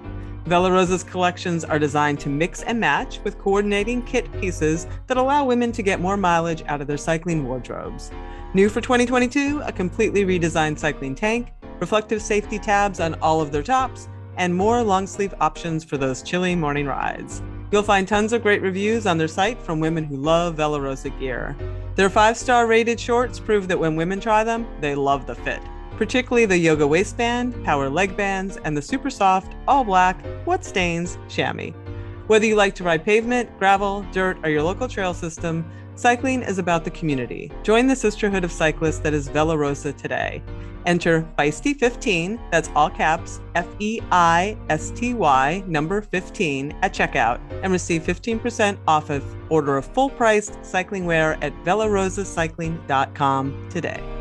Vela 0.46 0.70
Rosa's 0.70 1.06
collections 1.06 1.64
are 1.64 1.80
designed 1.80 2.20
to 2.20 2.28
mix 2.28 2.64
and 2.64 2.78
match 2.78 3.22
with 3.24 3.40
coordinating 3.40 4.02
kit 4.02 4.30
pieces 4.42 4.88
that 5.08 5.16
allow 5.16 5.46
women 5.46 5.72
to 5.72 5.82
get 5.82 6.02
more 6.02 6.18
mileage 6.18 6.64
out 6.68 6.82
of 6.82 6.88
their 6.88 6.98
cycling 6.98 7.48
wardrobes. 7.48 8.12
New 8.54 8.68
for 8.68 8.82
2022, 8.82 9.62
a 9.64 9.72
completely 9.72 10.26
redesigned 10.26 10.78
cycling 10.78 11.16
tank, 11.16 11.54
reflective 11.80 12.22
safety 12.22 12.60
tabs 12.60 13.00
on 13.00 13.14
all 13.16 13.40
of 13.40 13.54
their 13.54 13.64
tops, 13.64 14.10
and 14.36 14.54
more 14.54 14.84
long 14.84 15.08
sleeve 15.08 15.34
options 15.40 15.82
for 15.82 15.98
those 15.98 16.22
chilly 16.22 16.56
morning 16.56 16.88
rides. 16.88 17.42
You'll 17.72 17.82
find 17.82 18.06
tons 18.06 18.34
of 18.34 18.44
great 18.44 18.62
reviews 18.62 19.08
on 19.08 19.18
their 19.18 19.30
site 19.30 19.62
from 19.62 19.80
women 19.80 20.04
who 20.04 20.18
love 20.18 20.56
Vela 20.56 20.82
Rosa 20.82 21.10
gear. 21.12 21.56
Their 21.96 22.10
five 22.10 22.36
star 22.36 22.68
rated 22.68 23.00
shorts 23.00 23.40
prove 23.40 23.70
that 23.70 23.80
when 23.80 23.96
women 23.96 24.20
try 24.20 24.44
them, 24.44 24.68
they 24.82 24.94
love 24.94 25.26
the 25.26 25.36
fit 25.36 25.62
particularly 25.98 26.46
the 26.46 26.58
yoga 26.58 26.88
waistband, 26.88 27.64
power 27.64 27.90
leg 27.90 28.16
bands, 28.16 28.58
and 28.64 28.76
the 28.76 28.82
super 28.82 29.10
soft, 29.10 29.54
all 29.68 29.84
black, 29.84 30.24
what 30.46 30.64
stains 30.64 31.18
chamois. 31.30 31.72
Whether 32.28 32.46
you 32.46 32.56
like 32.56 32.76
to 32.76 32.84
ride 32.84 33.04
pavement, 33.04 33.50
gravel, 33.60 34.06
dirt, 34.12 34.38
or 34.44 34.50
your 34.50 34.64
local 34.64 34.88
trail 34.88 35.14
system, 35.14 35.70
cycling 35.96 36.42
is 36.42 36.58
about 36.58 36.86
the 36.86 36.92
community. 36.92 37.52
Join 37.64 37.88
the 37.88 37.96
sisterhood 37.96 38.44
of 38.44 38.52
cyclists 38.52 39.00
that 39.00 39.14
is 39.14 39.28
Vela 39.28 39.58
Rosa 39.58 39.94
today. 39.94 40.42
Enter 40.86 41.26
Feisty15, 41.38 42.40
that's 42.52 42.70
all 42.76 42.90
caps, 42.90 43.40
F 43.56 43.68
E 43.80 44.02
I 44.12 44.58
S 44.70 44.92
T 44.92 45.14
Y, 45.14 45.64
number 45.66 46.02
15, 46.02 46.76
at 46.82 46.94
checkout 46.94 47.40
and 47.62 47.72
receive 47.72 48.04
15% 48.04 48.78
off 48.88 49.10
of 49.10 49.24
order 49.50 49.78
of 49.78 49.86
full 49.86 50.10
priced 50.10 50.58
cycling 50.66 51.06
wear 51.06 51.38
at 51.42 51.54
velarosacycling.com 51.64 53.70
today. 53.70 54.13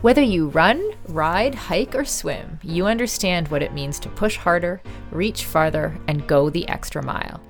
Whether 0.00 0.22
you 0.22 0.50
run, 0.50 0.92
ride, 1.08 1.56
hike, 1.56 1.96
or 1.96 2.04
swim, 2.04 2.60
you 2.62 2.86
understand 2.86 3.48
what 3.48 3.64
it 3.64 3.72
means 3.72 3.98
to 3.98 4.08
push 4.08 4.36
harder, 4.36 4.80
reach 5.10 5.44
farther, 5.44 5.98
and 6.06 6.24
go 6.28 6.50
the 6.50 6.68
extra 6.68 7.02
mile. 7.02 7.40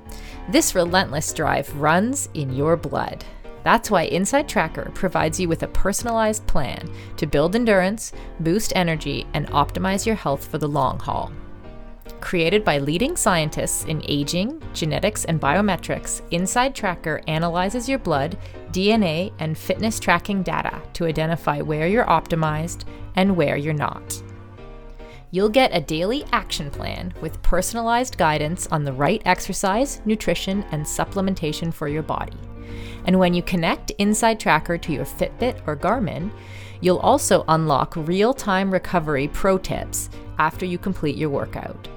This 0.48 0.74
relentless 0.74 1.34
drive 1.34 1.74
runs 1.78 2.30
in 2.32 2.54
your 2.54 2.74
blood. 2.74 3.22
That's 3.64 3.90
why 3.90 4.04
Inside 4.04 4.48
Tracker 4.48 4.90
provides 4.94 5.38
you 5.38 5.46
with 5.46 5.62
a 5.62 5.68
personalized 5.68 6.46
plan 6.46 6.90
to 7.18 7.26
build 7.26 7.54
endurance, 7.54 8.12
boost 8.40 8.72
energy, 8.74 9.26
and 9.34 9.46
optimize 9.48 10.06
your 10.06 10.16
health 10.16 10.46
for 10.46 10.56
the 10.56 10.68
long 10.68 10.98
haul. 11.00 11.30
Created 12.22 12.64
by 12.64 12.78
leading 12.78 13.14
scientists 13.14 13.84
in 13.84 14.02
aging, 14.08 14.62
genetics, 14.72 15.26
and 15.26 15.38
biometrics, 15.38 16.22
Inside 16.30 16.74
Tracker 16.74 17.20
analyzes 17.28 17.90
your 17.90 17.98
blood, 17.98 18.38
DNA, 18.72 19.32
and 19.38 19.56
fitness 19.56 19.98
tracking 19.98 20.42
data 20.42 20.80
to 20.94 21.06
identify 21.06 21.60
where 21.60 21.86
you're 21.86 22.04
optimized 22.04 22.84
and 23.16 23.36
where 23.36 23.56
you're 23.56 23.74
not. 23.74 24.22
You'll 25.30 25.50
get 25.50 25.76
a 25.76 25.80
daily 25.80 26.24
action 26.32 26.70
plan 26.70 27.12
with 27.20 27.42
personalized 27.42 28.16
guidance 28.16 28.66
on 28.68 28.84
the 28.84 28.92
right 28.92 29.20
exercise, 29.26 30.00
nutrition, 30.06 30.64
and 30.72 30.84
supplementation 30.84 31.72
for 31.72 31.86
your 31.86 32.02
body. 32.02 32.38
And 33.04 33.18
when 33.18 33.34
you 33.34 33.42
connect 33.42 33.90
Inside 33.92 34.40
Tracker 34.40 34.78
to 34.78 34.92
your 34.92 35.04
Fitbit 35.04 35.60
or 35.66 35.76
Garmin, 35.76 36.30
you'll 36.80 36.98
also 36.98 37.44
unlock 37.48 37.94
real 37.96 38.32
time 38.32 38.70
recovery 38.70 39.28
pro 39.28 39.58
tips 39.58 40.08
after 40.38 40.64
you 40.64 40.78
complete 40.78 41.16
your 41.16 41.30
workout. 41.30 41.88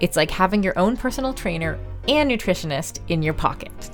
It's 0.00 0.16
like 0.16 0.30
having 0.30 0.62
your 0.62 0.78
own 0.78 0.96
personal 0.96 1.34
trainer 1.34 1.78
and 2.08 2.30
nutritionist 2.30 3.00
in 3.08 3.22
your 3.22 3.34
pocket. 3.34 3.90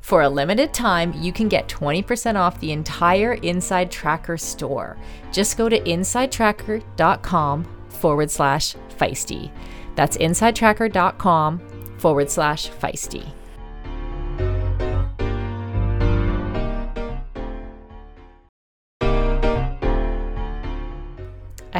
For 0.00 0.22
a 0.22 0.28
limited 0.28 0.74
time, 0.74 1.14
you 1.16 1.32
can 1.32 1.48
get 1.48 1.68
20% 1.68 2.36
off 2.36 2.58
the 2.60 2.72
entire 2.72 3.34
Inside 3.34 3.90
Tracker 3.90 4.36
store. 4.36 4.96
Just 5.30 5.56
go 5.56 5.68
to 5.68 5.78
insidetracker.com 5.80 7.66
forward 7.88 8.30
slash 8.30 8.74
feisty. 8.98 9.50
That's 9.94 10.16
insidetracker.com 10.16 11.58
forward 11.98 12.30
slash 12.30 12.70
feisty. 12.70 13.30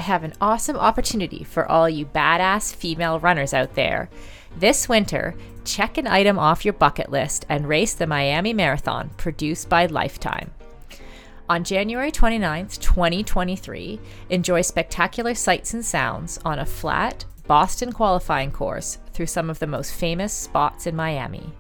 I 0.01 0.05
have 0.05 0.25
an 0.25 0.33
awesome 0.41 0.79
opportunity 0.79 1.45
for 1.45 1.71
all 1.71 1.87
you 1.87 2.07
badass 2.07 2.75
female 2.75 3.21
runners 3.21 3.53
out 3.53 3.75
there. 3.75 4.09
This 4.57 4.89
winter, 4.89 5.35
check 5.67 5.99
an 5.99 6.07
item 6.07 6.39
off 6.39 6.65
your 6.65 6.73
bucket 6.73 7.11
list 7.11 7.45
and 7.51 7.69
race 7.69 7.93
the 7.93 8.07
Miami 8.07 8.55
Marathon 8.55 9.11
produced 9.19 9.69
by 9.69 9.85
Lifetime. 9.85 10.53
On 11.51 11.65
January 11.65 12.11
29th, 12.11 12.81
2023, 12.81 14.01
enjoy 14.31 14.63
spectacular 14.63 15.35
sights 15.35 15.75
and 15.75 15.85
sounds 15.85 16.39
on 16.47 16.59
a 16.59 16.65
flat, 16.65 17.27
Boston 17.47 17.93
qualifying 17.93 18.53
course 18.53 19.01
through 19.13 19.27
some 19.27 19.51
of 19.51 19.59
the 19.59 19.67
most 19.67 19.93
famous 19.93 20.33
spots 20.33 20.87
in 20.87 20.97
Miami. 20.97 21.53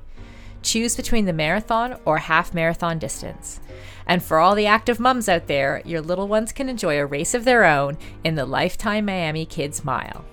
Choose 0.62 0.96
between 0.96 1.26
the 1.26 1.34
marathon 1.34 2.00
or 2.06 2.16
half 2.16 2.54
marathon 2.54 2.98
distance. 2.98 3.60
And 4.10 4.22
for 4.24 4.40
all 4.40 4.56
the 4.56 4.66
active 4.66 4.98
mums 4.98 5.28
out 5.28 5.46
there, 5.46 5.82
your 5.84 6.00
little 6.00 6.26
ones 6.26 6.50
can 6.50 6.68
enjoy 6.68 6.98
a 6.98 7.06
race 7.06 7.32
of 7.32 7.44
their 7.44 7.64
own 7.64 7.96
in 8.24 8.34
the 8.34 8.44
Lifetime 8.44 9.04
Miami 9.04 9.46
Kids 9.46 9.84
Mile. 9.84 10.24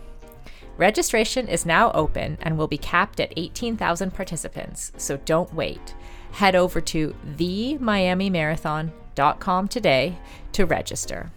Registration 0.78 1.48
is 1.48 1.64
now 1.64 1.92
open 1.92 2.40
and 2.42 2.58
will 2.58 2.68
be 2.68 2.80
capped 2.80 3.20
at 3.20 3.34
18,000 3.38 4.16
participants, 4.16 4.94
so 4.98 5.18
don't 5.18 5.54
wait. 5.54 5.94
Head 6.32 6.56
over 6.56 6.82
to 6.82 7.14
themiamimarathon.com 7.38 9.68
today 9.68 10.18
to 10.54 10.66
register. 10.66 11.32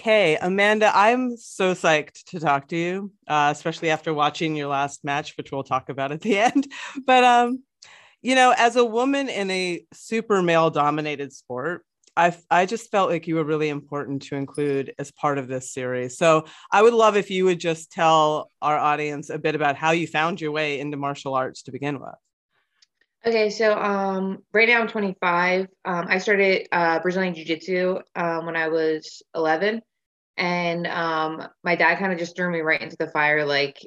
Okay, 0.00 0.38
Amanda, 0.40 0.90
I'm 0.94 1.36
so 1.36 1.74
psyched 1.74 2.24
to 2.30 2.40
talk 2.40 2.68
to 2.68 2.76
you, 2.76 3.12
uh, 3.28 3.50
especially 3.54 3.90
after 3.90 4.14
watching 4.14 4.56
your 4.56 4.68
last 4.68 5.04
match, 5.04 5.36
which 5.36 5.52
we'll 5.52 5.62
talk 5.62 5.90
about 5.90 6.10
at 6.10 6.22
the 6.22 6.38
end. 6.48 6.72
But 7.04 7.22
um, 7.22 7.62
you 8.22 8.34
know, 8.34 8.54
as 8.56 8.76
a 8.76 8.84
woman 8.84 9.28
in 9.28 9.50
a 9.50 9.84
super 9.92 10.40
male 10.40 10.70
dominated 10.70 11.34
sport, 11.34 11.84
I 12.16 12.34
I 12.50 12.64
just 12.64 12.90
felt 12.90 13.10
like 13.10 13.26
you 13.26 13.34
were 13.34 13.44
really 13.44 13.68
important 13.68 14.22
to 14.22 14.36
include 14.36 14.94
as 14.98 15.10
part 15.10 15.36
of 15.36 15.48
this 15.48 15.70
series. 15.70 16.16
So 16.16 16.46
I 16.72 16.80
would 16.80 16.94
love 16.94 17.18
if 17.18 17.30
you 17.30 17.44
would 17.44 17.60
just 17.60 17.92
tell 17.92 18.50
our 18.62 18.78
audience 18.78 19.28
a 19.28 19.38
bit 19.38 19.54
about 19.54 19.76
how 19.76 19.90
you 19.90 20.06
found 20.06 20.40
your 20.40 20.52
way 20.52 20.80
into 20.80 20.96
martial 20.96 21.34
arts 21.34 21.64
to 21.64 21.72
begin 21.72 22.00
with. 22.00 22.14
Okay, 23.26 23.50
so 23.50 23.78
um, 23.78 24.38
right 24.54 24.66
now 24.66 24.80
I'm 24.80 24.88
25. 24.88 25.66
Um, 25.84 26.06
I 26.08 26.16
started 26.16 26.68
uh, 26.72 27.00
Brazilian 27.00 27.34
Jiu 27.34 27.44
Jitsu 27.44 27.98
um, 28.16 28.46
when 28.46 28.56
I 28.56 28.68
was 28.68 29.22
11, 29.34 29.82
and 30.40 30.86
um, 30.86 31.46
my 31.62 31.76
dad 31.76 31.98
kind 31.98 32.12
of 32.12 32.18
just 32.18 32.34
threw 32.34 32.50
me 32.50 32.60
right 32.60 32.80
into 32.80 32.96
the 32.98 33.08
fire, 33.08 33.44
like 33.44 33.78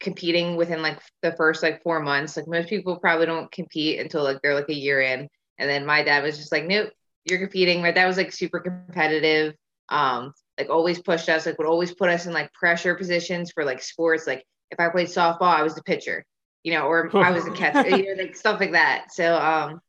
competing 0.00 0.56
within 0.56 0.82
like 0.82 0.98
the 1.22 1.32
first 1.32 1.62
like 1.62 1.82
four 1.82 2.00
months. 2.00 2.36
Like 2.36 2.48
most 2.48 2.68
people 2.68 2.98
probably 2.98 3.26
don't 3.26 3.52
compete 3.52 4.00
until 4.00 4.24
like 4.24 4.42
they're 4.42 4.54
like 4.54 4.68
a 4.68 4.74
year 4.74 5.00
in, 5.00 5.28
and 5.58 5.70
then 5.70 5.86
my 5.86 6.02
dad 6.02 6.24
was 6.24 6.36
just 6.36 6.50
like, 6.50 6.64
"Nope, 6.64 6.90
you're 7.24 7.38
competing." 7.38 7.82
My 7.82 7.92
dad 7.92 8.06
was 8.06 8.16
like 8.16 8.32
super 8.32 8.60
competitive, 8.60 9.54
um, 9.90 10.32
like 10.58 10.70
always 10.70 11.00
pushed 11.00 11.28
us, 11.28 11.46
like 11.46 11.58
would 11.58 11.68
always 11.68 11.94
put 11.94 12.10
us 12.10 12.26
in 12.26 12.32
like 12.32 12.52
pressure 12.52 12.94
positions 12.94 13.52
for 13.52 13.64
like 13.64 13.82
sports. 13.82 14.26
Like 14.26 14.44
if 14.70 14.80
I 14.80 14.88
played 14.88 15.08
softball, 15.08 15.42
I 15.42 15.62
was 15.62 15.74
the 15.74 15.82
pitcher 15.82 16.24
you 16.64 16.72
know, 16.72 16.86
or 16.86 17.14
I 17.14 17.30
was 17.30 17.46
a 17.46 17.50
catcher, 17.52 17.96
you 17.96 18.16
know, 18.16 18.22
like 18.22 18.34
stuff 18.34 18.58
like 18.58 18.72
that. 18.72 19.12
So 19.12 19.36
um, 19.36 19.80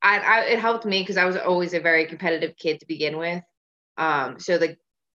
I, 0.00 0.18
I 0.18 0.40
it 0.50 0.58
helped 0.60 0.84
me 0.84 1.00
because 1.00 1.16
I 1.16 1.24
was 1.24 1.36
always 1.36 1.74
a 1.74 1.80
very 1.80 2.06
competitive 2.06 2.56
kid 2.56 2.80
to 2.80 2.86
begin 2.86 3.16
with. 3.16 3.42
Um, 3.96 4.38
so 4.38 4.56
like 4.56 4.78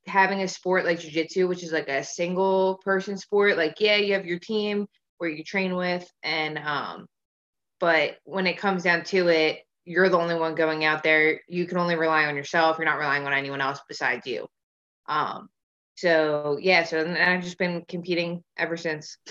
having 0.09 0.43
a 0.43 0.49
sport 0.49 0.85
like 0.85 1.00
jujitsu, 1.00 1.49
which 1.49 1.62
is 1.62 1.73
like 1.73 1.88
a 1.88 2.05
single 2.05 2.81
person 2.85 3.17
sport, 3.17 3.57
like 3.57 3.77
yeah, 3.81 3.97
you 3.97 4.15
have 4.15 4.27
your 4.27 4.38
team 4.38 4.87
where 5.19 5.31
you 5.31 5.45
train 5.45 5.75
with, 5.75 6.09
and 6.23 6.59
um, 6.59 7.07
but 7.81 8.17
when 8.25 8.47
it 8.47 8.59
comes 8.59 8.83
down 8.83 9.05
to 9.05 9.29
it, 9.29 9.61
you're 9.85 10.09
the 10.09 10.19
only 10.19 10.35
one 10.35 10.55
going 10.55 10.85
out 10.85 11.03
there. 11.03 11.41
You 11.49 11.67
can 11.67 11.79
only 11.79 11.97
rely 11.97 12.27
on 12.27 12.37
yourself. 12.37 12.79
You're 12.79 12.87
not 12.87 12.99
relying 12.99 13.27
on 13.27 13.33
anyone 13.33 13.61
else 13.61 13.81
besides 13.88 14.27
you. 14.27 14.47
Um, 15.09 15.49
so 15.97 16.59
yeah, 16.61 16.85
so 16.85 17.00
I've 17.00 17.43
just 17.43 17.59
been 17.59 17.85
competing 17.88 18.43
ever 18.57 18.77
since. 18.77 19.19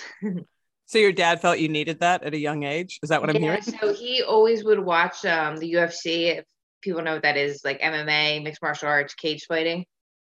So 0.88 1.00
your 1.00 1.12
dad 1.12 1.42
felt 1.42 1.60
you 1.60 1.68
needed 1.68 2.00
that 2.00 2.24
at 2.24 2.34
a 2.34 2.40
young 2.40 2.64
age? 2.64 3.00
Is 3.04 3.10
that 3.10 3.20
what 3.20 3.30
I'm 3.30 3.36
yeah, 3.36 3.42
hearing? 3.42 3.62
So 3.62 3.94
he 3.94 4.24
always 4.24 4.64
would 4.64 4.80
watch 4.80 5.26
um, 5.26 5.58
the 5.58 5.74
UFC. 5.74 6.38
If 6.38 6.46
people 6.82 7.02
know 7.02 7.16
what 7.16 7.24
that 7.24 7.36
is, 7.36 7.62
like 7.66 7.82
MMA, 7.82 8.42
mixed 8.42 8.62
martial 8.62 8.88
arts, 8.88 9.14
cage 9.14 9.46
fighting. 9.50 9.86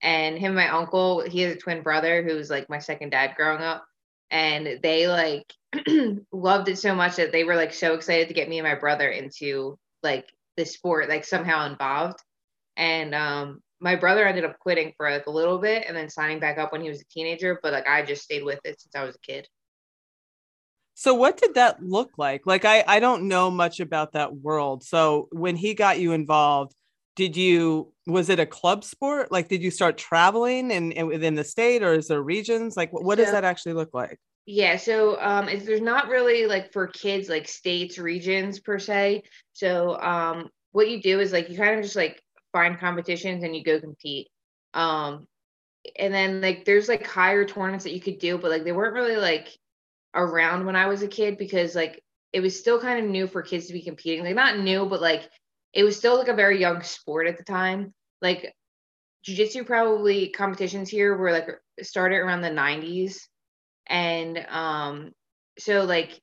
And 0.03 0.39
him 0.39 0.57
and 0.57 0.57
my 0.57 0.69
uncle, 0.69 1.21
he 1.23 1.41
has 1.43 1.55
a 1.55 1.59
twin 1.59 1.83
brother 1.83 2.23
who's 2.23 2.51
like 2.51 2.71
my 2.71 2.79
second 2.79 3.11
dad 3.11 3.35
growing 3.37 3.63
up. 3.63 3.85
And 4.31 4.81
they 4.83 5.09
like 5.09 5.53
loved 6.33 6.69
it 6.69 6.79
so 6.79 6.95
much 6.95 7.17
that 7.17 7.33
they 7.33 7.45
were 7.45 7.57
like 7.57 7.75
so 7.75 7.95
excited 7.95 8.29
to 8.29 8.35
get 8.35 8.49
me 8.49 8.59
and 8.59 8.67
my 8.67 8.77
brother 8.77 9.09
into 9.09 9.79
like 10.03 10.27
the 10.57 10.65
sport, 10.65 11.09
like 11.09 11.25
somehow 11.25 11.71
involved. 11.71 12.19
And 12.77 13.15
um, 13.15 13.63
my 13.81 13.97
brother 13.97 14.27
ended 14.27 14.45
up 14.45 14.59
quitting 14.59 14.93
for 14.97 15.11
like 15.11 15.27
a 15.27 15.31
little 15.31 15.59
bit 15.59 15.85
and 15.87 15.97
then 15.97 16.09
signing 16.09 16.41
back 16.41 16.59
up 16.59 16.73
when 16.73 16.81
he 16.81 16.89
was 16.89 17.01
a 17.01 17.07
teenager. 17.11 17.59
But 17.63 17.73
like 17.73 17.89
I 17.89 18.03
just 18.03 18.23
stayed 18.23 18.45
with 18.45 18.61
it 18.65 18.81
since 18.81 18.95
I 18.95 19.05
was 19.05 19.17
a 19.17 19.21
kid. 19.21 19.47
So 20.95 21.15
what 21.15 21.39
did 21.39 21.55
that 21.55 21.83
look 21.83 22.13
like? 22.19 22.43
Like 22.47 22.65
I 22.65 22.85
I 22.87 23.01
don't 23.01 23.27
know 23.29 23.51
much 23.51 23.81
about 23.81 24.13
that 24.13 24.37
world. 24.37 24.85
So 24.85 25.29
when 25.33 25.57
he 25.57 25.73
got 25.75 25.99
you 25.99 26.13
involved, 26.13 26.75
did 27.17 27.37
you 27.37 27.93
was 28.07 28.29
it 28.29 28.41
a 28.41 28.47
club 28.47 28.85
sport? 28.85 29.31
Like 29.31 29.49
did 29.49 29.63
you 29.63 29.71
start 29.71 29.99
traveling 29.99 30.73
and 30.73 30.93
in, 30.93 30.99
in, 30.99 31.07
within 31.07 31.35
the 31.35 31.45
state 31.45 31.83
or 31.83 31.95
is 31.95 32.09
there 32.09 32.23
regions? 32.23 32.77
Like 32.77 32.93
what, 32.93 33.05
what 33.05 33.19
so, 33.19 33.25
does 33.25 33.33
that 33.33 33.45
actually 33.45 33.75
look 33.75 33.91
like? 33.93 34.19
Yeah, 34.47 34.77
so 34.77 35.21
um 35.21 35.49
it's, 35.49 35.67
there's 35.67 35.81
not 35.81 36.09
really 36.09 36.47
like 36.47 36.73
for 36.73 36.87
kids 36.87 37.29
like 37.29 37.49
states, 37.49 37.99
regions 37.99 38.61
per 38.61 38.79
se. 38.79 39.23
So 39.53 40.01
um 40.01 40.49
what 40.73 40.89
you 40.89 41.03
do 41.03 41.21
is 41.21 41.33
like 41.33 41.51
you 41.51 41.57
kind 41.57 41.77
of 41.77 41.83
just 41.83 41.97
like 41.97 42.23
find 42.53 42.79
competitions 42.79 43.45
and 43.45 43.55
you 43.55 43.65
go 43.65 43.81
compete. 43.81 44.29
Um 44.75 45.27
and 45.99 46.13
then 46.13 46.41
like 46.41 46.65
there's 46.65 46.89
like 46.89 47.07
higher 47.07 47.45
tournaments 47.45 47.85
that 47.85 47.95
you 47.95 48.01
could 48.01 48.19
do, 48.19 48.39
but 48.39 48.51
like 48.51 48.65
they 48.65 48.73
weren't 48.73 48.95
really 48.95 49.17
like 49.17 49.49
around 50.15 50.67
when 50.67 50.77
I 50.77 50.87
was 50.87 51.03
a 51.03 51.09
kid 51.09 51.39
because 51.39 51.75
like 51.75 52.03
it 52.33 52.41
was 52.41 52.59
still 52.59 52.81
kind 52.81 53.05
of 53.05 53.11
new 53.11 53.27
for 53.27 53.43
kids 53.43 53.67
to 53.67 53.73
be 53.73 53.83
competing. 53.83 54.25
Like 54.25 54.37
not 54.37 54.59
new, 54.59 54.87
but 54.87 55.01
like 55.01 55.29
it 55.73 55.85
was 55.85 55.97
still 55.97 56.19
like 56.19 56.29
a 56.29 56.35
very 56.35 56.61
young 56.61 56.83
sport 56.83 57.27
at 57.27 57.39
the 57.39 57.45
time. 57.45 57.95
Like 58.23 58.55
jiu-jitsu 59.25 59.65
probably 59.65 60.31
competitions 60.31 60.89
here 60.89 61.17
were 61.17 61.33
like 61.33 61.49
started 61.83 62.17
around 62.17 62.41
the 62.41 62.49
90s 62.51 63.29
and 63.87 64.39
um 64.49 65.11
so 65.59 65.85
like 65.85 66.19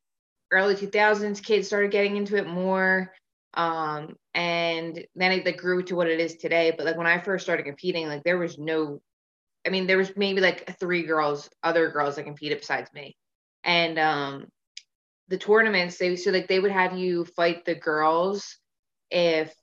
early 0.51 0.75
2000s 0.75 1.41
kids 1.41 1.67
started 1.67 1.91
getting 1.91 2.17
into 2.17 2.37
it 2.37 2.47
more. 2.47 3.13
Um 3.53 4.15
and 4.33 5.05
then 5.15 5.31
it 5.31 5.45
like, 5.45 5.57
grew 5.57 5.83
to 5.83 5.95
what 5.95 6.07
it 6.07 6.19
is 6.19 6.37
today. 6.37 6.73
But 6.75 6.85
like 6.85 6.97
when 6.97 7.07
i 7.07 7.19
first 7.19 7.45
started 7.45 7.65
competing 7.65 8.07
like 8.07 8.23
there 8.23 8.37
was 8.37 8.57
no 8.57 9.01
i 9.65 9.69
mean 9.69 9.87
there 9.87 9.97
was 9.97 10.15
maybe 10.15 10.41
like 10.41 10.77
three 10.79 11.03
girls 11.03 11.49
other 11.63 11.89
girls 11.91 12.15
that 12.15 12.23
competed 12.23 12.59
besides 12.59 12.91
me. 12.93 13.15
And 13.63 13.99
um 13.99 14.47
the 15.29 15.37
tournaments 15.37 15.97
they 15.97 16.15
so 16.15 16.31
like 16.31 16.47
they 16.47 16.59
would 16.59 16.71
have 16.71 16.97
you 16.97 17.25
fight 17.25 17.65
the 17.65 17.75
girls 17.75 18.57
if 19.11 19.53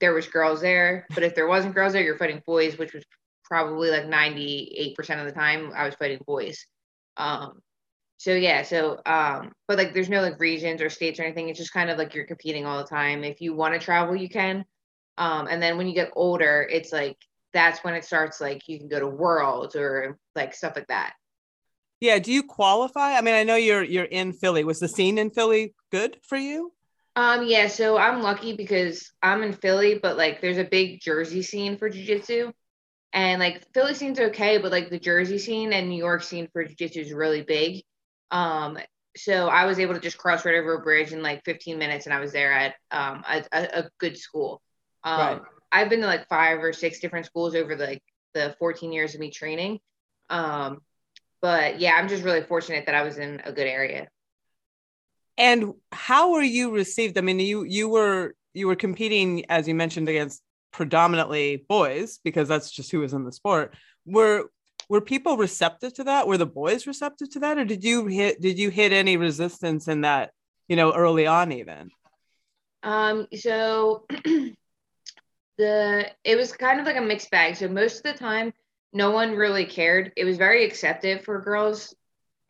there 0.00 0.12
was 0.12 0.26
girls 0.26 0.60
there 0.60 1.06
but 1.14 1.22
if 1.22 1.34
there 1.34 1.46
wasn't 1.46 1.74
girls 1.74 1.92
there 1.92 2.02
you're 2.02 2.18
fighting 2.18 2.42
boys 2.46 2.78
which 2.78 2.92
was 2.92 3.04
probably 3.44 3.90
like 3.90 4.04
98% 4.04 4.96
of 5.20 5.26
the 5.26 5.32
time 5.32 5.72
i 5.74 5.84
was 5.84 5.94
fighting 5.94 6.20
boys 6.26 6.66
um 7.16 7.60
so 8.24 8.32
yeah, 8.32 8.62
so 8.62 9.00
um, 9.04 9.52
but 9.68 9.76
like 9.76 9.92
there's 9.92 10.08
no 10.08 10.22
like 10.22 10.40
regions 10.40 10.80
or 10.80 10.88
states 10.88 11.18
or 11.20 11.24
anything. 11.24 11.50
It's 11.50 11.58
just 11.58 11.74
kind 11.74 11.90
of 11.90 11.98
like 11.98 12.14
you're 12.14 12.24
competing 12.24 12.64
all 12.64 12.78
the 12.78 12.88
time. 12.88 13.22
If 13.24 13.40
you 13.40 13.54
want 13.54 13.74
to 13.74 13.80
travel, 13.84 14.16
you 14.16 14.28
can. 14.30 14.64
Um, 15.18 15.46
and 15.48 15.62
then 15.62 15.76
when 15.76 15.86
you 15.86 15.94
get 15.94 16.10
older, 16.16 16.66
it's 16.70 16.92
like 16.92 17.18
that's 17.52 17.84
when 17.84 17.92
it 17.92 18.04
starts 18.04 18.40
like 18.40 18.66
you 18.66 18.78
can 18.78 18.88
go 18.88 18.98
to 18.98 19.06
worlds 19.06 19.76
or 19.76 20.18
like 20.34 20.54
stuff 20.54 20.74
like 20.74 20.86
that. 20.86 21.12
Yeah. 22.00 22.18
Do 22.18 22.32
you 22.32 22.42
qualify? 22.42 23.14
I 23.14 23.20
mean, 23.20 23.34
I 23.34 23.42
know 23.42 23.56
you're 23.56 23.84
you're 23.84 24.04
in 24.04 24.32
Philly. 24.32 24.64
Was 24.64 24.80
the 24.80 24.88
scene 24.88 25.18
in 25.18 25.30
Philly 25.30 25.74
good 25.90 26.16
for 26.22 26.38
you? 26.38 26.72
Um, 27.16 27.46
yeah, 27.46 27.68
so 27.68 27.96
I'm 27.96 28.22
lucky 28.22 28.56
because 28.56 29.12
I'm 29.22 29.42
in 29.42 29.52
Philly, 29.52 29.98
but 30.02 30.16
like 30.16 30.40
there's 30.40 30.58
a 30.58 30.64
big 30.64 31.00
Jersey 31.00 31.42
scene 31.42 31.76
for 31.76 31.88
jujitsu. 31.88 32.52
And 33.12 33.38
like 33.38 33.72
Philly 33.72 33.94
scene's 33.94 34.18
okay, 34.18 34.58
but 34.58 34.72
like 34.72 34.90
the 34.90 34.98
Jersey 34.98 35.38
scene 35.38 35.72
and 35.72 35.88
New 35.88 35.98
York 35.98 36.24
scene 36.24 36.48
for 36.52 36.64
jujitsu 36.64 36.96
is 36.96 37.12
really 37.12 37.42
big. 37.42 37.82
Um, 38.32 38.78
so 39.16 39.46
I 39.46 39.66
was 39.66 39.78
able 39.78 39.94
to 39.94 40.00
just 40.00 40.18
cross 40.18 40.44
right 40.44 40.56
over 40.56 40.74
a 40.74 40.82
bridge 40.82 41.12
in 41.12 41.22
like 41.22 41.44
15 41.44 41.78
minutes, 41.78 42.06
and 42.06 42.14
I 42.14 42.18
was 42.18 42.32
there 42.32 42.52
at 42.52 42.74
um, 42.90 43.22
a, 43.28 43.44
a, 43.52 43.90
good 43.98 44.18
school. 44.18 44.60
Um, 45.04 45.18
right. 45.18 45.40
I've 45.70 45.88
been 45.88 46.00
to 46.00 46.06
like 46.06 46.28
five 46.28 46.58
or 46.58 46.72
six 46.72 46.98
different 46.98 47.26
schools 47.26 47.54
over 47.54 47.76
the, 47.76 47.86
like 47.86 48.02
the 48.32 48.56
14 48.58 48.92
years 48.92 49.14
of 49.14 49.20
me 49.20 49.30
training. 49.30 49.78
Um, 50.30 50.80
but 51.40 51.78
yeah, 51.78 51.92
I'm 51.94 52.08
just 52.08 52.24
really 52.24 52.42
fortunate 52.42 52.86
that 52.86 52.96
I 52.96 53.02
was 53.02 53.18
in 53.18 53.40
a 53.44 53.52
good 53.52 53.68
area. 53.68 54.08
And 55.36 55.74
how 55.92 56.32
were 56.32 56.42
you 56.42 56.70
received? 56.70 57.18
I 57.18 57.20
mean, 57.20 57.40
you 57.40 57.64
you 57.64 57.88
were 57.88 58.34
you 58.52 58.66
were 58.66 58.76
competing, 58.76 59.44
as 59.50 59.66
you 59.66 59.74
mentioned, 59.74 60.08
against 60.08 60.42
predominantly 60.72 61.64
boys 61.68 62.18
because 62.24 62.48
that's 62.48 62.70
just 62.70 62.90
who 62.90 63.00
was 63.00 63.12
in 63.12 63.24
the 63.24 63.32
sport. 63.32 63.74
Were 64.06 64.50
were 64.88 65.00
people 65.00 65.36
receptive 65.36 65.94
to 65.94 66.04
that? 66.04 66.26
Were 66.26 66.38
the 66.38 66.46
boys 66.46 66.86
receptive 66.86 67.30
to 67.30 67.40
that, 67.40 67.58
or 67.58 67.64
did 67.64 67.84
you 67.84 68.06
hit 68.06 68.40
did 68.40 68.58
you 68.58 68.70
hit 68.70 68.92
any 68.92 69.16
resistance 69.16 69.88
in 69.88 70.02
that? 70.02 70.30
You 70.68 70.76
know, 70.76 70.92
early 70.92 71.26
on, 71.26 71.52
even. 71.52 71.90
Um. 72.82 73.26
So 73.34 74.06
the 75.58 76.10
it 76.24 76.36
was 76.36 76.52
kind 76.52 76.80
of 76.80 76.86
like 76.86 76.96
a 76.96 77.00
mixed 77.00 77.30
bag. 77.30 77.56
So 77.56 77.68
most 77.68 77.98
of 77.98 78.02
the 78.12 78.18
time, 78.18 78.52
no 78.92 79.10
one 79.10 79.34
really 79.34 79.66
cared. 79.66 80.12
It 80.16 80.24
was 80.24 80.36
very 80.36 80.64
accepted 80.64 81.24
for 81.24 81.40
girls, 81.40 81.94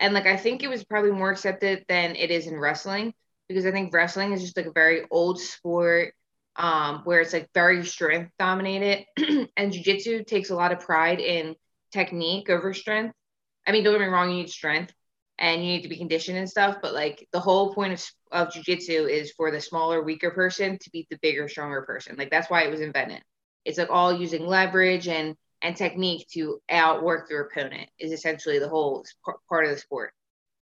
and 0.01 0.15
like 0.15 0.27
I 0.27 0.37
think 0.37 0.63
it 0.63 0.69
was 0.69 0.85
probably 0.85 1.13
more 1.13 1.31
accepted 1.31 1.85
than 1.89 2.17
it 2.17 2.31
is 2.31 2.47
in 2.47 2.59
wrestling 2.59 3.15
because 3.49 3.67
I 3.67 3.73
think 3.73 3.93
wrestling 3.93 4.33
is 4.33 4.43
just 4.43 4.57
like 4.57 4.67
a 4.67 4.73
very 4.73 5.03
old 5.11 5.41
sport 5.41 6.15
um, 6.57 7.01
where 7.05 7.21
it's 7.21 7.33
like 7.33 7.49
very 7.53 7.85
strength 7.85 8.33
dominated, 8.39 9.07
and 9.57 9.73
jujitsu 9.73 10.27
takes 10.27 10.51
a 10.51 10.55
lot 10.55 10.73
of 10.73 10.81
pride 10.81 11.21
in 11.21 11.57
technique 11.93 12.49
over 12.49 12.73
strength. 12.73 13.15
I 13.67 13.73
mean, 13.73 13.83
don't 13.85 13.95
get 13.95 14.01
me 14.01 14.07
wrong, 14.07 14.31
you 14.31 14.37
need 14.37 14.51
strength 14.51 14.93
and 15.39 15.63
you 15.63 15.69
need 15.69 15.83
to 15.83 15.89
be 15.89 15.99
conditioned 15.99 16.39
and 16.39 16.49
stuff, 16.49 16.77
but 16.81 16.95
like 16.95 17.27
the 17.33 17.41
whole 17.41 17.75
point 17.75 17.93
of, 17.93 18.05
of 18.31 18.53
jujitsu 18.53 19.11
is 19.11 19.33
for 19.33 19.51
the 19.51 19.61
smaller, 19.61 20.03
weaker 20.03 20.31
person 20.31 20.79
to 20.79 20.91
beat 20.91 21.09
the 21.11 21.19
bigger, 21.23 21.49
stronger 21.49 21.83
person. 21.83 22.17
Like 22.17 22.31
that's 22.31 22.49
why 22.49 22.63
it 22.63 22.71
was 22.71 22.81
invented. 22.81 23.23
It's 23.65 23.79
like 23.79 23.91
all 23.91 24.13
using 24.13 24.47
leverage 24.47 25.09
and 25.09 25.35
and 25.65 25.75
technique 25.75 26.29
to 26.29 26.61
outwork 26.71 27.31
your 27.31 27.41
opponent 27.41 27.89
is 27.99 28.13
essentially 28.13 28.59
the 28.59 28.69
whole 28.69 29.05
part 29.49 29.65
of 29.65 29.71
the 29.71 29.79
sport. 29.79 30.13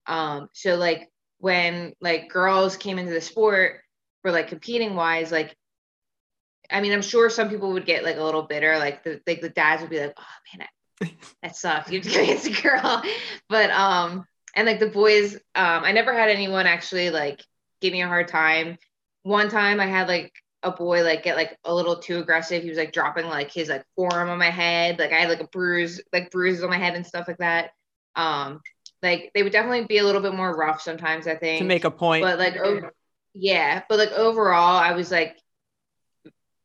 Um, 0.06 0.48
so 0.52 0.76
like 0.76 1.10
when 1.38 1.92
like 2.00 2.30
girls 2.30 2.76
came 2.76 2.98
into 2.98 3.12
the 3.12 3.20
sport 3.20 3.80
for 4.22 4.30
like 4.30 4.46
competing 4.46 4.94
wise, 4.94 5.32
like 5.32 5.56
I 6.70 6.80
mean, 6.80 6.92
I'm 6.92 7.02
sure 7.02 7.28
some 7.28 7.50
people 7.50 7.72
would 7.72 7.84
get 7.84 8.04
like 8.04 8.16
a 8.16 8.22
little 8.22 8.44
bitter, 8.44 8.78
like 8.78 9.02
the 9.02 9.20
like 9.26 9.40
the 9.40 9.48
dads 9.48 9.82
would 9.82 9.90
be 9.90 10.00
like, 10.00 10.14
oh 10.16 10.58
man, 10.58 11.10
that 11.42 11.56
sucks. 11.56 11.90
You 11.90 12.00
have 12.00 12.08
to 12.08 12.14
go 12.14 12.22
against 12.22 12.46
a 12.46 12.62
girl. 12.62 13.02
But 13.48 13.70
um, 13.70 14.24
and 14.54 14.66
like 14.66 14.78
the 14.78 14.88
boys, 14.88 15.34
um, 15.34 15.84
I 15.84 15.92
never 15.92 16.14
had 16.14 16.30
anyone 16.30 16.66
actually 16.66 17.10
like 17.10 17.42
give 17.80 17.92
me 17.92 18.02
a 18.02 18.08
hard 18.08 18.28
time. 18.28 18.78
One 19.24 19.48
time 19.48 19.80
I 19.80 19.86
had 19.86 20.06
like 20.06 20.32
a 20.62 20.70
boy 20.70 21.02
like 21.02 21.22
get 21.22 21.36
like 21.36 21.58
a 21.64 21.74
little 21.74 21.96
too 21.96 22.18
aggressive. 22.18 22.62
He 22.62 22.68
was 22.68 22.78
like 22.78 22.92
dropping 22.92 23.26
like 23.26 23.50
his 23.50 23.68
like 23.68 23.84
forearm 23.96 24.30
on 24.30 24.38
my 24.38 24.50
head. 24.50 24.98
Like 24.98 25.12
I 25.12 25.20
had 25.20 25.28
like 25.28 25.40
a 25.40 25.48
bruise, 25.48 26.00
like 26.12 26.30
bruises 26.30 26.62
on 26.62 26.70
my 26.70 26.78
head 26.78 26.94
and 26.94 27.06
stuff 27.06 27.28
like 27.28 27.38
that. 27.38 27.70
Um, 28.14 28.60
like 29.02 29.32
they 29.34 29.42
would 29.42 29.52
definitely 29.52 29.86
be 29.86 29.98
a 29.98 30.04
little 30.04 30.20
bit 30.20 30.34
more 30.34 30.54
rough 30.54 30.80
sometimes, 30.80 31.26
I 31.26 31.34
think. 31.34 31.60
To 31.60 31.64
make 31.64 31.84
a 31.84 31.90
point. 31.90 32.22
But 32.22 32.38
like 32.38 32.56
oh 32.62 32.80
yeah, 33.34 33.82
but 33.88 33.98
like 33.98 34.12
overall, 34.12 34.78
I 34.78 34.92
was 34.92 35.10
like 35.10 35.36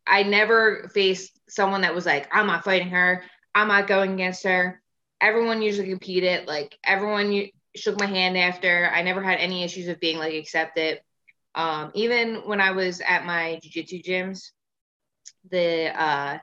I 0.05 0.23
never 0.23 0.89
faced 0.93 1.38
someone 1.49 1.81
that 1.81 1.95
was 1.95 2.05
like, 2.05 2.27
I'm 2.31 2.47
not 2.47 2.63
fighting 2.63 2.89
her. 2.89 3.23
I'm 3.53 3.67
not 3.67 3.88
going 3.88 4.13
against 4.13 4.43
her. 4.43 4.81
Everyone 5.19 5.62
usually 5.62 5.89
competed. 5.89 6.47
Like 6.47 6.77
everyone 6.83 7.49
shook 7.75 7.99
my 7.99 8.05
hand 8.05 8.38
after. 8.38 8.89
I 8.93 9.01
never 9.01 9.21
had 9.21 9.39
any 9.39 9.63
issues 9.63 9.88
of 9.88 9.99
being 9.99 10.17
like 10.17 10.33
accepted. 10.33 11.01
Um, 11.58 11.91
even 11.96 12.36
when 12.46 12.62
I 12.62 12.72
was 12.72 13.02
at 13.02 13.26
my 13.26 13.60
jiu-jitsu 13.63 14.02
gyms, 14.04 14.52
the 15.50 15.88
uh, 16.00 16.38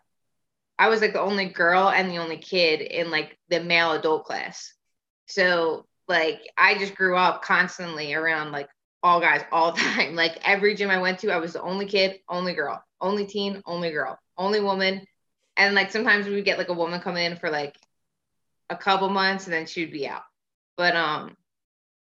I 0.78 0.88
was 0.88 1.00
like 1.00 1.12
the 1.12 1.20
only 1.20 1.46
girl 1.46 1.88
and 1.88 2.10
the 2.10 2.18
only 2.18 2.36
kid 2.38 2.80
in 2.80 3.10
like 3.10 3.38
the 3.48 3.60
male 3.62 3.92
adult 3.92 4.24
class. 4.24 4.74
So 5.26 5.86
like 6.08 6.40
I 6.58 6.76
just 6.76 6.96
grew 6.96 7.16
up 7.16 7.42
constantly 7.42 8.12
around 8.12 8.52
like 8.52 8.68
all 9.02 9.20
guys 9.20 9.42
all 9.52 9.72
the 9.72 9.80
time. 9.80 10.16
Like 10.16 10.38
every 10.46 10.74
gym 10.74 10.90
I 10.90 10.98
went 10.98 11.20
to, 11.20 11.30
I 11.30 11.38
was 11.38 11.54
the 11.54 11.62
only 11.62 11.86
kid, 11.86 12.18
only 12.28 12.54
girl, 12.54 12.82
only 13.00 13.26
teen, 13.26 13.62
only 13.66 13.90
girl, 13.90 14.18
only 14.36 14.60
woman 14.60 15.06
and 15.56 15.74
like 15.74 15.90
sometimes 15.90 16.26
we 16.26 16.34
would 16.34 16.44
get 16.44 16.58
like 16.58 16.68
a 16.68 16.74
woman 16.74 17.00
come 17.00 17.16
in 17.16 17.36
for 17.36 17.50
like 17.50 17.76
a 18.70 18.76
couple 18.76 19.08
months 19.08 19.44
and 19.44 19.54
then 19.54 19.66
she 19.66 19.82
would 19.82 19.92
be 19.92 20.06
out 20.08 20.22
but 20.76 20.96
um 20.96 21.36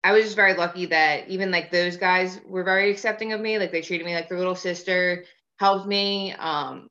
i 0.07 0.11
was 0.11 0.23
just 0.23 0.35
very 0.35 0.53
lucky 0.53 0.85
that 0.85 1.27
even 1.27 1.51
like 1.51 1.71
those 1.71 1.97
guys 1.97 2.39
were 2.45 2.63
very 2.63 2.89
accepting 2.91 3.33
of 3.33 3.41
me 3.41 3.57
like 3.57 3.71
they 3.71 3.81
treated 3.81 4.05
me 4.05 4.13
like 4.13 4.29
their 4.29 4.37
little 4.37 4.55
sister 4.55 5.23
helped 5.59 5.87
me 5.87 6.33
um 6.33 6.87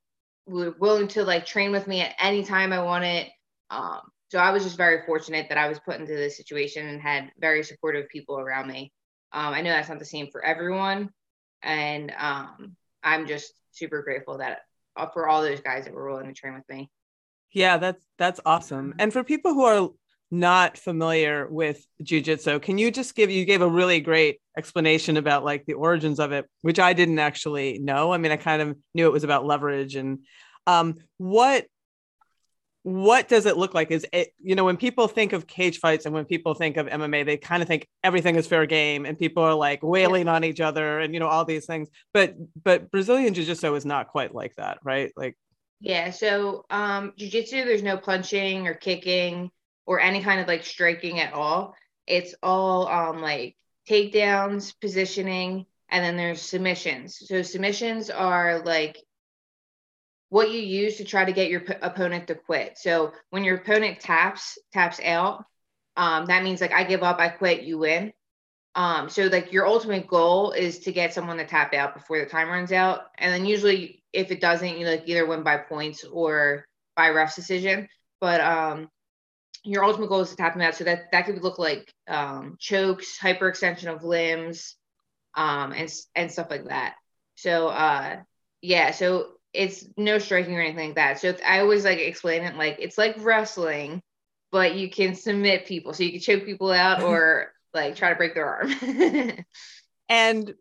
were 0.46 0.74
willing 0.78 1.08
to 1.08 1.24
like 1.24 1.46
train 1.46 1.72
with 1.72 1.86
me 1.86 2.00
at 2.00 2.14
any 2.20 2.44
time 2.44 2.72
i 2.72 2.82
wanted 2.82 3.26
um 3.70 4.00
so 4.28 4.38
i 4.38 4.50
was 4.50 4.64
just 4.64 4.76
very 4.76 5.04
fortunate 5.06 5.46
that 5.48 5.58
i 5.58 5.68
was 5.68 5.80
put 5.80 6.00
into 6.00 6.14
this 6.14 6.36
situation 6.36 6.86
and 6.86 7.00
had 7.00 7.30
very 7.38 7.62
supportive 7.62 8.08
people 8.08 8.38
around 8.38 8.68
me 8.68 8.92
um 9.32 9.54
i 9.54 9.62
know 9.62 9.70
that's 9.70 9.88
not 9.88 9.98
the 9.98 10.04
same 10.04 10.28
for 10.30 10.44
everyone 10.44 11.08
and 11.62 12.12
um 12.18 12.76
i'm 13.02 13.26
just 13.26 13.52
super 13.72 14.02
grateful 14.02 14.38
that 14.38 14.60
uh, 14.96 15.06
for 15.12 15.28
all 15.28 15.42
those 15.42 15.60
guys 15.60 15.84
that 15.84 15.94
were 15.94 16.10
willing 16.10 16.26
to 16.26 16.32
train 16.32 16.54
with 16.54 16.68
me. 16.68 16.90
Yeah, 17.52 17.76
that's 17.78 18.04
that's 18.18 18.40
awesome. 18.44 18.94
And 18.98 19.12
for 19.12 19.22
people 19.22 19.54
who 19.54 19.64
are 19.64 19.90
not 20.30 20.76
familiar 20.76 21.46
with 21.48 21.84
jujitsu, 22.02 22.60
can 22.60 22.78
you 22.78 22.90
just 22.90 23.14
give 23.14 23.30
you 23.30 23.44
gave 23.44 23.62
a 23.62 23.68
really 23.68 24.00
great 24.00 24.40
explanation 24.56 25.16
about 25.16 25.44
like 25.44 25.64
the 25.66 25.74
origins 25.74 26.18
of 26.18 26.32
it, 26.32 26.46
which 26.62 26.78
I 26.78 26.92
didn't 26.92 27.18
actually 27.18 27.78
know. 27.78 28.12
I 28.12 28.18
mean, 28.18 28.32
I 28.32 28.36
kind 28.36 28.62
of 28.62 28.76
knew 28.94 29.06
it 29.06 29.12
was 29.12 29.24
about 29.24 29.46
leverage 29.46 29.96
and 29.96 30.20
um, 30.66 30.96
what 31.18 31.66
what 32.82 33.26
does 33.26 33.46
it 33.46 33.56
look 33.56 33.74
like? 33.74 33.90
Is 33.90 34.06
it 34.12 34.32
you 34.38 34.54
know 34.54 34.64
when 34.64 34.76
people 34.76 35.08
think 35.08 35.32
of 35.32 35.46
cage 35.46 35.78
fights 35.78 36.06
and 36.06 36.14
when 36.14 36.24
people 36.24 36.54
think 36.54 36.76
of 36.76 36.86
mma 36.86 37.24
they 37.24 37.36
kind 37.36 37.60
of 37.60 37.68
think 37.68 37.88
everything 38.04 38.36
is 38.36 38.46
fair 38.46 38.64
game 38.64 39.04
and 39.04 39.18
people 39.18 39.42
are 39.42 39.54
like 39.54 39.82
wailing 39.82 40.26
yeah. 40.26 40.34
on 40.34 40.44
each 40.44 40.60
other 40.60 41.00
and 41.00 41.12
you 41.12 41.20
know 41.20 41.26
all 41.26 41.44
these 41.44 41.66
things. 41.66 41.88
But 42.14 42.36
but 42.62 42.90
brazilian 42.90 43.34
jiu-jitsu 43.34 43.74
is 43.74 43.84
not 43.84 44.08
quite 44.08 44.34
like 44.34 44.54
that 44.56 44.78
right? 44.84 45.12
Like 45.16 45.36
yeah 45.80 46.10
so 46.10 46.64
um 46.70 47.12
jiu-jitsu 47.16 47.64
there's 47.64 47.82
no 47.82 47.96
punching 47.96 48.66
or 48.66 48.74
kicking 48.74 49.50
or 49.86 50.00
any 50.00 50.22
kind 50.22 50.40
of 50.40 50.48
like 50.48 50.64
striking 50.64 51.20
at 51.20 51.32
all 51.32 51.74
it's 52.06 52.34
all 52.42 52.88
um 52.88 53.20
like 53.20 53.56
takedowns 53.88 54.74
positioning 54.80 55.64
and 55.88 56.04
then 56.04 56.16
there's 56.16 56.42
submissions 56.42 57.18
so 57.26 57.42
submissions 57.42 58.10
are 58.10 58.60
like 58.64 58.98
what 60.28 60.50
you 60.50 60.60
use 60.60 60.96
to 60.96 61.04
try 61.04 61.24
to 61.24 61.32
get 61.32 61.50
your 61.50 61.60
p- 61.60 61.74
opponent 61.82 62.26
to 62.26 62.34
quit. 62.34 62.76
So 62.78 63.12
when 63.30 63.44
your 63.44 63.56
opponent 63.56 64.00
taps 64.00 64.58
taps 64.72 65.00
out, 65.00 65.44
um, 65.96 66.26
that 66.26 66.42
means 66.42 66.60
like 66.60 66.72
I 66.72 66.84
give 66.84 67.02
up, 67.02 67.18
I 67.18 67.28
quit, 67.28 67.62
you 67.62 67.78
win. 67.78 68.12
Um, 68.74 69.08
so 69.08 69.26
like 69.26 69.52
your 69.52 69.66
ultimate 69.66 70.06
goal 70.06 70.52
is 70.52 70.80
to 70.80 70.92
get 70.92 71.14
someone 71.14 71.38
to 71.38 71.46
tap 71.46 71.72
out 71.72 71.94
before 71.94 72.18
the 72.18 72.26
time 72.26 72.48
runs 72.48 72.72
out, 72.72 73.04
and 73.18 73.32
then 73.32 73.46
usually 73.46 74.02
if 74.12 74.30
it 74.30 74.40
doesn't, 74.40 74.78
you 74.78 74.86
like 74.86 75.04
either 75.06 75.26
win 75.26 75.42
by 75.42 75.56
points 75.56 76.04
or 76.04 76.66
by 76.96 77.08
ref's 77.08 77.36
decision. 77.36 77.88
But 78.20 78.40
um, 78.40 78.90
your 79.66 79.84
ultimate 79.84 80.08
goal 80.08 80.20
is 80.20 80.30
to 80.30 80.36
tap 80.36 80.54
them 80.54 80.62
out. 80.62 80.74
So 80.74 80.84
that 80.84 81.10
that 81.12 81.26
could 81.26 81.42
look 81.42 81.58
like 81.58 81.92
um, 82.08 82.56
chokes, 82.58 83.18
hyperextension 83.18 83.92
of 83.92 84.04
limbs, 84.04 84.76
um, 85.34 85.72
and 85.72 85.92
and 86.14 86.30
stuff 86.30 86.50
like 86.50 86.64
that. 86.64 86.94
So 87.34 87.68
uh, 87.68 88.16
yeah, 88.62 88.92
so 88.92 89.32
it's 89.52 89.86
no 89.96 90.18
striking 90.18 90.56
or 90.56 90.60
anything 90.60 90.88
like 90.88 90.96
that. 90.96 91.20
So 91.20 91.34
I 91.46 91.60
always 91.60 91.84
like 91.84 91.98
explain 91.98 92.42
it 92.42 92.56
like 92.56 92.76
it's 92.78 92.96
like 92.96 93.16
wrestling, 93.18 94.02
but 94.52 94.76
you 94.76 94.88
can 94.88 95.14
submit 95.14 95.66
people. 95.66 95.92
So 95.92 96.04
you 96.04 96.12
can 96.12 96.20
choke 96.20 96.44
people 96.44 96.70
out 96.70 97.02
or 97.02 97.52
like 97.74 97.96
try 97.96 98.10
to 98.10 98.16
break 98.16 98.34
their 98.34 98.46
arm. 98.46 99.44
and 100.08 100.54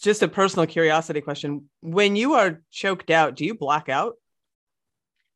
just 0.00 0.22
a 0.22 0.28
personal 0.28 0.66
curiosity 0.66 1.20
question. 1.20 1.68
When 1.80 2.16
you 2.16 2.34
are 2.34 2.62
choked 2.70 3.10
out, 3.10 3.36
do 3.36 3.44
you 3.44 3.54
black 3.54 3.88
out? 3.88 4.14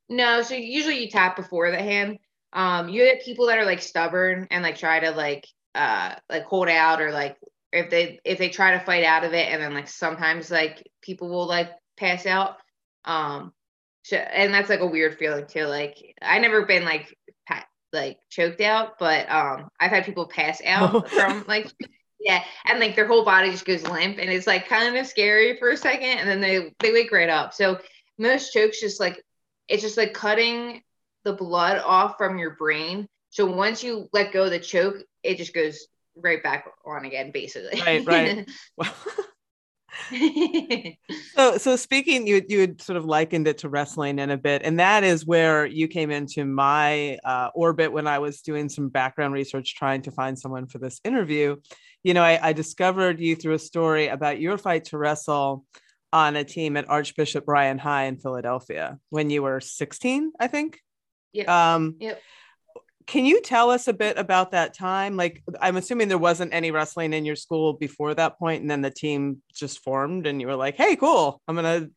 No, 0.08 0.42
so 0.42 0.54
usually 0.54 1.02
you 1.02 1.10
tap 1.10 1.36
before 1.36 1.70
the 1.70 1.78
hand. 1.78 2.18
um, 2.52 2.88
you 2.88 3.04
get 3.04 3.24
people 3.24 3.46
that 3.46 3.58
are 3.58 3.64
like 3.64 3.82
stubborn 3.82 4.46
and 4.50 4.62
like 4.62 4.76
try 4.78 5.00
to 5.00 5.10
like 5.10 5.46
uh 5.74 6.14
like 6.30 6.44
hold 6.44 6.68
out 6.68 7.00
or 7.00 7.10
like 7.10 7.36
if 7.72 7.90
they 7.90 8.20
if 8.24 8.38
they 8.38 8.48
try 8.48 8.72
to 8.72 8.84
fight 8.84 9.04
out 9.04 9.24
of 9.24 9.32
it 9.34 9.48
and 9.48 9.60
then 9.62 9.74
like 9.74 9.88
sometimes 9.88 10.50
like 10.50 10.86
people 11.02 11.28
will 11.28 11.46
like 11.48 11.70
pass 11.96 12.26
out. 12.26 12.56
Um, 13.04 13.52
so, 14.04 14.16
and 14.16 14.52
that's 14.54 14.68
like 14.70 14.80
a 14.80 14.86
weird 14.86 15.18
feeling 15.18 15.46
too. 15.46 15.64
Like 15.66 15.96
I 16.22 16.38
never 16.38 16.66
been 16.66 16.84
like 16.84 17.16
like 17.92 18.18
choked 18.30 18.60
out, 18.60 18.98
but 18.98 19.30
um, 19.30 19.68
I've 19.80 19.90
had 19.90 20.04
people 20.04 20.26
pass 20.28 20.60
out 20.66 21.08
from 21.10 21.44
like 21.48 21.72
yeah, 22.20 22.42
and 22.66 22.80
like 22.80 22.96
their 22.96 23.06
whole 23.06 23.24
body 23.24 23.50
just 23.50 23.64
goes 23.66 23.82
limp, 23.86 24.18
and 24.18 24.30
it's 24.30 24.46
like 24.46 24.68
kind 24.68 24.96
of 24.96 25.06
scary 25.06 25.56
for 25.58 25.70
a 25.70 25.76
second, 25.76 26.18
and 26.18 26.28
then 26.28 26.40
they 26.40 26.72
they 26.80 26.92
wake 26.92 27.12
right 27.12 27.28
up. 27.28 27.52
So 27.54 27.78
most 28.18 28.52
chokes 28.52 28.80
just 28.80 29.00
like 29.00 29.22
it's 29.68 29.82
just 29.82 29.96
like 29.96 30.14
cutting 30.14 30.82
the 31.24 31.32
blood 31.32 31.82
off 31.84 32.16
from 32.18 32.38
your 32.38 32.50
brain. 32.50 33.06
So 33.30 33.46
once 33.46 33.82
you 33.82 34.08
let 34.12 34.32
go 34.32 34.44
of 34.44 34.50
the 34.50 34.58
choke, 34.58 34.96
it 35.22 35.38
just 35.38 35.54
goes 35.54 35.86
right 36.16 36.42
back 36.42 36.66
on 36.86 37.04
again, 37.04 37.30
basically. 37.32 37.80
Right, 37.80 38.06
right. 38.06 38.48
so 41.34 41.56
so 41.56 41.76
speaking 41.76 42.26
you 42.26 42.42
you 42.48 42.60
had 42.60 42.80
sort 42.80 42.96
of 42.96 43.04
likened 43.04 43.46
it 43.46 43.58
to 43.58 43.68
wrestling 43.68 44.18
in 44.18 44.30
a 44.30 44.36
bit 44.36 44.62
and 44.64 44.78
that 44.78 45.04
is 45.04 45.24
where 45.24 45.66
you 45.66 45.86
came 45.86 46.10
into 46.10 46.44
my 46.44 47.16
uh, 47.24 47.50
orbit 47.54 47.92
when 47.92 48.06
i 48.06 48.18
was 48.18 48.40
doing 48.40 48.68
some 48.68 48.88
background 48.88 49.32
research 49.32 49.74
trying 49.74 50.02
to 50.02 50.10
find 50.10 50.38
someone 50.38 50.66
for 50.66 50.78
this 50.78 51.00
interview 51.04 51.56
you 52.02 52.12
know 52.12 52.22
I, 52.22 52.48
I 52.48 52.52
discovered 52.52 53.20
you 53.20 53.36
through 53.36 53.54
a 53.54 53.58
story 53.58 54.08
about 54.08 54.40
your 54.40 54.58
fight 54.58 54.86
to 54.86 54.98
wrestle 54.98 55.64
on 56.14 56.36
a 56.36 56.44
team 56.44 56.76
at 56.76 56.88
archbishop 56.88 57.44
ryan 57.46 57.76
high 57.76 58.04
in 58.04 58.16
philadelphia 58.16 58.98
when 59.10 59.28
you 59.28 59.42
were 59.42 59.60
16 59.60 60.32
i 60.40 60.46
think 60.46 60.80
yeah 61.32 61.74
um 61.74 61.96
yep 61.98 62.22
can 63.06 63.24
you 63.24 63.40
tell 63.42 63.70
us 63.70 63.86
a 63.88 63.92
bit 63.92 64.18
about 64.18 64.52
that 64.52 64.74
time? 64.74 65.16
Like, 65.16 65.42
I'm 65.60 65.76
assuming 65.76 66.08
there 66.08 66.18
wasn't 66.18 66.54
any 66.54 66.70
wrestling 66.70 67.12
in 67.12 67.24
your 67.24 67.36
school 67.36 67.74
before 67.74 68.14
that 68.14 68.38
point, 68.38 68.62
and 68.62 68.70
then 68.70 68.80
the 68.80 68.90
team 68.90 69.42
just 69.54 69.82
formed, 69.82 70.26
and 70.26 70.40
you 70.40 70.46
were 70.46 70.56
like, 70.56 70.76
"Hey, 70.76 70.96
cool, 70.96 71.40
I'm 71.46 71.54
gonna 71.54 71.90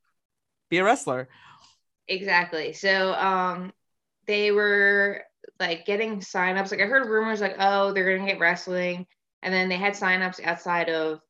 be 0.69 0.79
a 0.79 0.83
wrestler." 0.83 1.29
Exactly. 2.07 2.73
So, 2.73 3.13
um, 3.13 3.71
they 4.25 4.51
were 4.51 5.23
like 5.59 5.85
getting 5.85 6.19
signups. 6.19 6.71
Like, 6.71 6.81
I 6.81 6.85
heard 6.85 7.07
rumors 7.07 7.41
like, 7.41 7.55
"Oh, 7.59 7.93
they're 7.93 8.17
gonna 8.17 8.29
get 8.29 8.39
wrestling," 8.39 9.07
and 9.41 9.53
then 9.53 9.69
they 9.69 9.77
had 9.77 9.93
signups 9.93 10.43
outside 10.43 10.89
of 10.89 11.21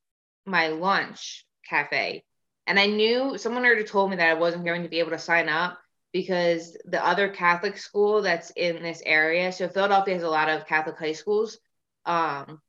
my 0.46 0.70
lunch 0.70 1.46
cafe, 1.70 2.24
and 2.68 2.78
I 2.80 2.86
knew 2.86 3.38
someone 3.38 3.66
already 3.66 3.86
told 3.86 4.10
me 4.10 4.18
that 4.18 4.30
I 4.30 4.34
wasn't 4.34 4.66
going 4.66 4.84
to 4.84 4.90
be 4.90 5.00
able 5.00 5.12
to 5.12 5.20
sign 5.20 5.48
up 5.50 5.80
because 6.12 6.78
the 6.86 7.04
other 7.06 7.30
Catholic 7.30 7.78
school 7.78 8.22
that's 8.22 8.52
in 8.52 8.84
this 8.84 9.02
area, 9.06 9.52
so 9.52 9.70
Philadelphia 9.70 10.16
has 10.16 10.24
a 10.24 10.30
lot 10.30 10.50
of 10.50 10.68
Catholic 10.68 10.98
high 10.98 11.14
schools. 11.14 11.58
Um, 12.06 12.62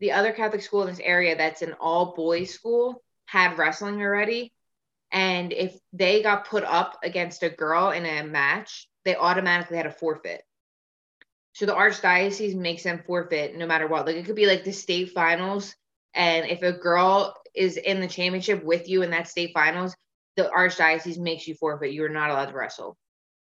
the 0.00 0.12
other 0.12 0.32
Catholic 0.32 0.62
school 0.62 0.82
in 0.82 0.88
this 0.88 1.00
area 1.00 1.36
that's 1.36 1.62
an 1.62 1.74
all 1.80 2.14
boys 2.14 2.52
school 2.52 3.02
had 3.26 3.58
wrestling 3.58 4.00
already. 4.00 4.52
And 5.12 5.52
if 5.52 5.78
they 5.92 6.22
got 6.22 6.48
put 6.48 6.64
up 6.64 6.98
against 7.02 7.42
a 7.42 7.50
girl 7.50 7.90
in 7.90 8.04
a 8.04 8.24
match, 8.24 8.88
they 9.04 9.16
automatically 9.16 9.76
had 9.76 9.86
a 9.86 9.90
forfeit. 9.90 10.42
So 11.52 11.64
the 11.64 11.74
archdiocese 11.74 12.54
makes 12.54 12.82
them 12.82 13.02
forfeit 13.06 13.56
no 13.56 13.66
matter 13.66 13.86
what. 13.86 14.06
Like 14.06 14.16
it 14.16 14.26
could 14.26 14.36
be 14.36 14.46
like 14.46 14.64
the 14.64 14.72
state 14.72 15.12
finals. 15.12 15.74
And 16.16 16.46
if 16.46 16.62
a 16.62 16.72
girl 16.72 17.34
is 17.54 17.76
in 17.76 18.00
the 18.00 18.08
championship 18.08 18.64
with 18.64 18.88
you 18.88 19.02
in 19.02 19.10
that 19.10 19.28
state 19.28 19.52
finals, 19.54 19.94
the 20.36 20.50
archdiocese 20.54 21.18
makes 21.18 21.46
you 21.46 21.54
forfeit. 21.54 21.92
You 21.92 22.04
are 22.04 22.08
not 22.08 22.30
allowed 22.30 22.46
to 22.46 22.54
wrestle. 22.54 22.96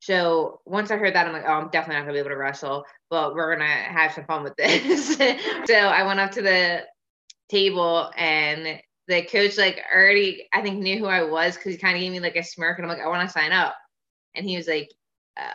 So 0.01 0.61
once 0.65 0.91
I 0.91 0.97
heard 0.97 1.15
that, 1.15 1.27
I'm 1.27 1.33
like, 1.33 1.43
oh, 1.45 1.53
I'm 1.53 1.69
definitely 1.69 1.95
not 1.95 2.01
gonna 2.03 2.13
be 2.13 2.19
able 2.19 2.29
to 2.29 2.37
wrestle, 2.37 2.85
but 3.09 3.33
we're 3.33 3.53
gonna 3.53 3.67
have 3.67 4.13
some 4.13 4.25
fun 4.25 4.43
with 4.43 4.55
this. 4.55 5.17
so 5.65 5.73
I 5.73 6.03
went 6.03 6.19
up 6.19 6.31
to 6.31 6.41
the 6.41 6.85
table 7.49 8.11
and 8.15 8.79
the 9.07 9.23
coach 9.23 9.57
like 9.57 9.81
already 9.93 10.47
I 10.53 10.61
think 10.61 10.79
knew 10.79 10.99
who 10.99 11.07
I 11.07 11.23
was 11.23 11.55
because 11.55 11.73
he 11.73 11.79
kind 11.79 11.95
of 11.95 12.01
gave 12.01 12.11
me 12.11 12.19
like 12.19 12.35
a 12.35 12.43
smirk 12.43 12.77
and 12.77 12.85
I'm 12.85 12.95
like, 12.95 13.05
I 13.05 13.09
want 13.09 13.27
to 13.27 13.33
sign 13.33 13.51
up. 13.51 13.75
And 14.35 14.47
he 14.47 14.55
was 14.55 14.67
like, 14.67 14.89
uh, 15.35 15.49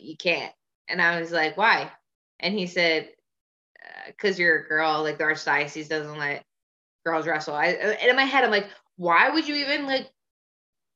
you 0.00 0.16
can't. 0.16 0.52
And 0.88 1.00
I 1.00 1.20
was 1.20 1.30
like, 1.30 1.56
why? 1.56 1.90
And 2.40 2.54
he 2.54 2.66
said, 2.66 3.10
because 4.06 4.38
you're 4.38 4.60
a 4.60 4.68
girl, 4.68 5.02
like 5.02 5.18
the 5.18 5.24
archdiocese 5.24 5.88
doesn't 5.88 6.18
let 6.18 6.44
girls 7.04 7.26
wrestle. 7.26 7.54
I 7.54 7.66
and 7.68 8.10
in 8.10 8.16
my 8.16 8.24
head, 8.24 8.44
I'm 8.44 8.50
like, 8.50 8.68
why 8.96 9.30
would 9.30 9.46
you 9.48 9.56
even 9.56 9.86
like 9.86 10.08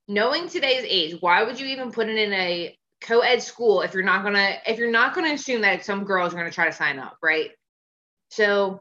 knowing 0.08 0.48
today's 0.48 0.84
age, 0.86 1.16
why 1.20 1.42
would 1.42 1.58
you 1.60 1.66
even 1.66 1.92
put 1.92 2.08
it 2.08 2.16
in 2.16 2.32
a 2.32 2.76
co-ed 3.00 3.42
school 3.42 3.82
if 3.82 3.94
you're 3.94 4.02
not 4.02 4.22
gonna 4.22 4.56
if 4.66 4.78
you're 4.78 4.90
not 4.90 5.14
gonna 5.14 5.32
assume 5.32 5.62
that 5.62 5.84
some 5.84 6.04
girls 6.04 6.32
are 6.32 6.36
gonna 6.36 6.50
try 6.50 6.66
to 6.66 6.72
sign 6.72 6.98
up, 6.98 7.16
right? 7.22 7.50
So 8.30 8.80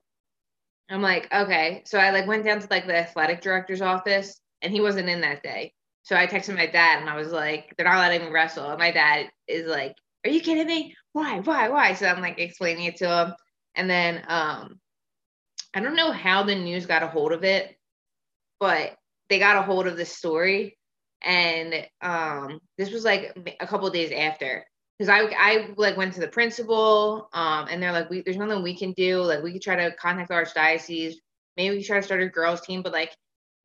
I'm 0.90 1.02
like, 1.02 1.32
okay. 1.34 1.84
So 1.86 1.98
I 2.00 2.12
like 2.12 2.28
went 2.28 2.46
down 2.46 2.60
to 2.60 2.68
like 2.70 2.86
the 2.88 2.98
athletic 2.98 3.42
director's 3.42 3.82
office 3.82 4.40
and 4.62 4.74
he 4.74 4.82
wasn't 4.82 5.10
in 5.10 5.22
that 5.22 5.44
day. 5.44 5.74
So 6.04 6.16
I 6.16 6.28
texted 6.28 6.56
my 6.56 6.68
dad 6.68 7.00
and 7.02 7.10
I 7.10 7.16
was 7.16 7.32
like, 7.32 7.74
they're 7.78 7.86
not 7.86 8.00
letting 8.00 8.26
me 8.28 8.32
wrestle. 8.32 8.70
And 8.70 8.80
my 8.80 8.92
dad 8.92 9.30
is 9.48 9.68
like, 9.68 9.96
Are 10.26 10.32
you 10.32 10.42
kidding 10.42 10.68
me? 10.68 10.96
Why? 11.14 11.40
Why? 11.40 11.70
Why? 11.70 11.94
So 11.94 12.08
I'm 12.08 12.22
like 12.22 12.40
explaining 12.40 12.86
it 12.86 12.98
to 12.98 13.08
him. 13.08 13.34
And 13.76 13.90
then 13.90 14.24
um 14.28 14.80
I 15.74 15.80
don't 15.80 15.96
know 15.96 16.12
how 16.12 16.44
the 16.44 16.56
news 16.56 16.86
got 16.86 17.04
a 17.04 17.08
hold 17.08 17.32
of 17.32 17.44
it, 17.44 17.78
but 18.60 18.96
they 19.30 19.40
got 19.40 19.58
a 19.58 19.62
hold 19.62 19.88
of 19.88 19.98
the 19.98 20.06
story. 20.06 20.78
And 21.24 21.88
um, 22.02 22.60
this 22.78 22.92
was 22.92 23.06
like 23.06 23.38
a 23.60 23.68
couple 23.68 23.90
days 23.90 24.12
after. 24.12 24.66
Because 24.98 25.10
I 25.10 25.34
I 25.38 25.70
like 25.78 25.98
went 25.98 26.14
to 26.14 26.20
the 26.20 26.28
principal 26.28 27.30
um, 27.34 27.68
and 27.70 27.82
they're 27.82 27.92
like 27.92 28.10
we, 28.10 28.22
there's 28.22 28.38
nothing 28.38 28.62
we 28.62 28.78
can 28.78 28.92
do. 28.94 29.22
Like 29.22 29.42
we 29.42 29.54
could 29.54 29.62
try 29.62 29.76
to 29.76 29.96
contact 29.96 30.30
the 30.30 30.36
archdiocese. 30.36 31.16
Maybe 31.58 31.76
we 31.76 31.82
could 31.82 31.88
try 31.88 32.00
to 32.00 32.06
start 32.06 32.22
a 32.22 32.28
girls 32.28 32.62
team. 32.62 32.84
But 32.84 32.92
like 32.94 33.16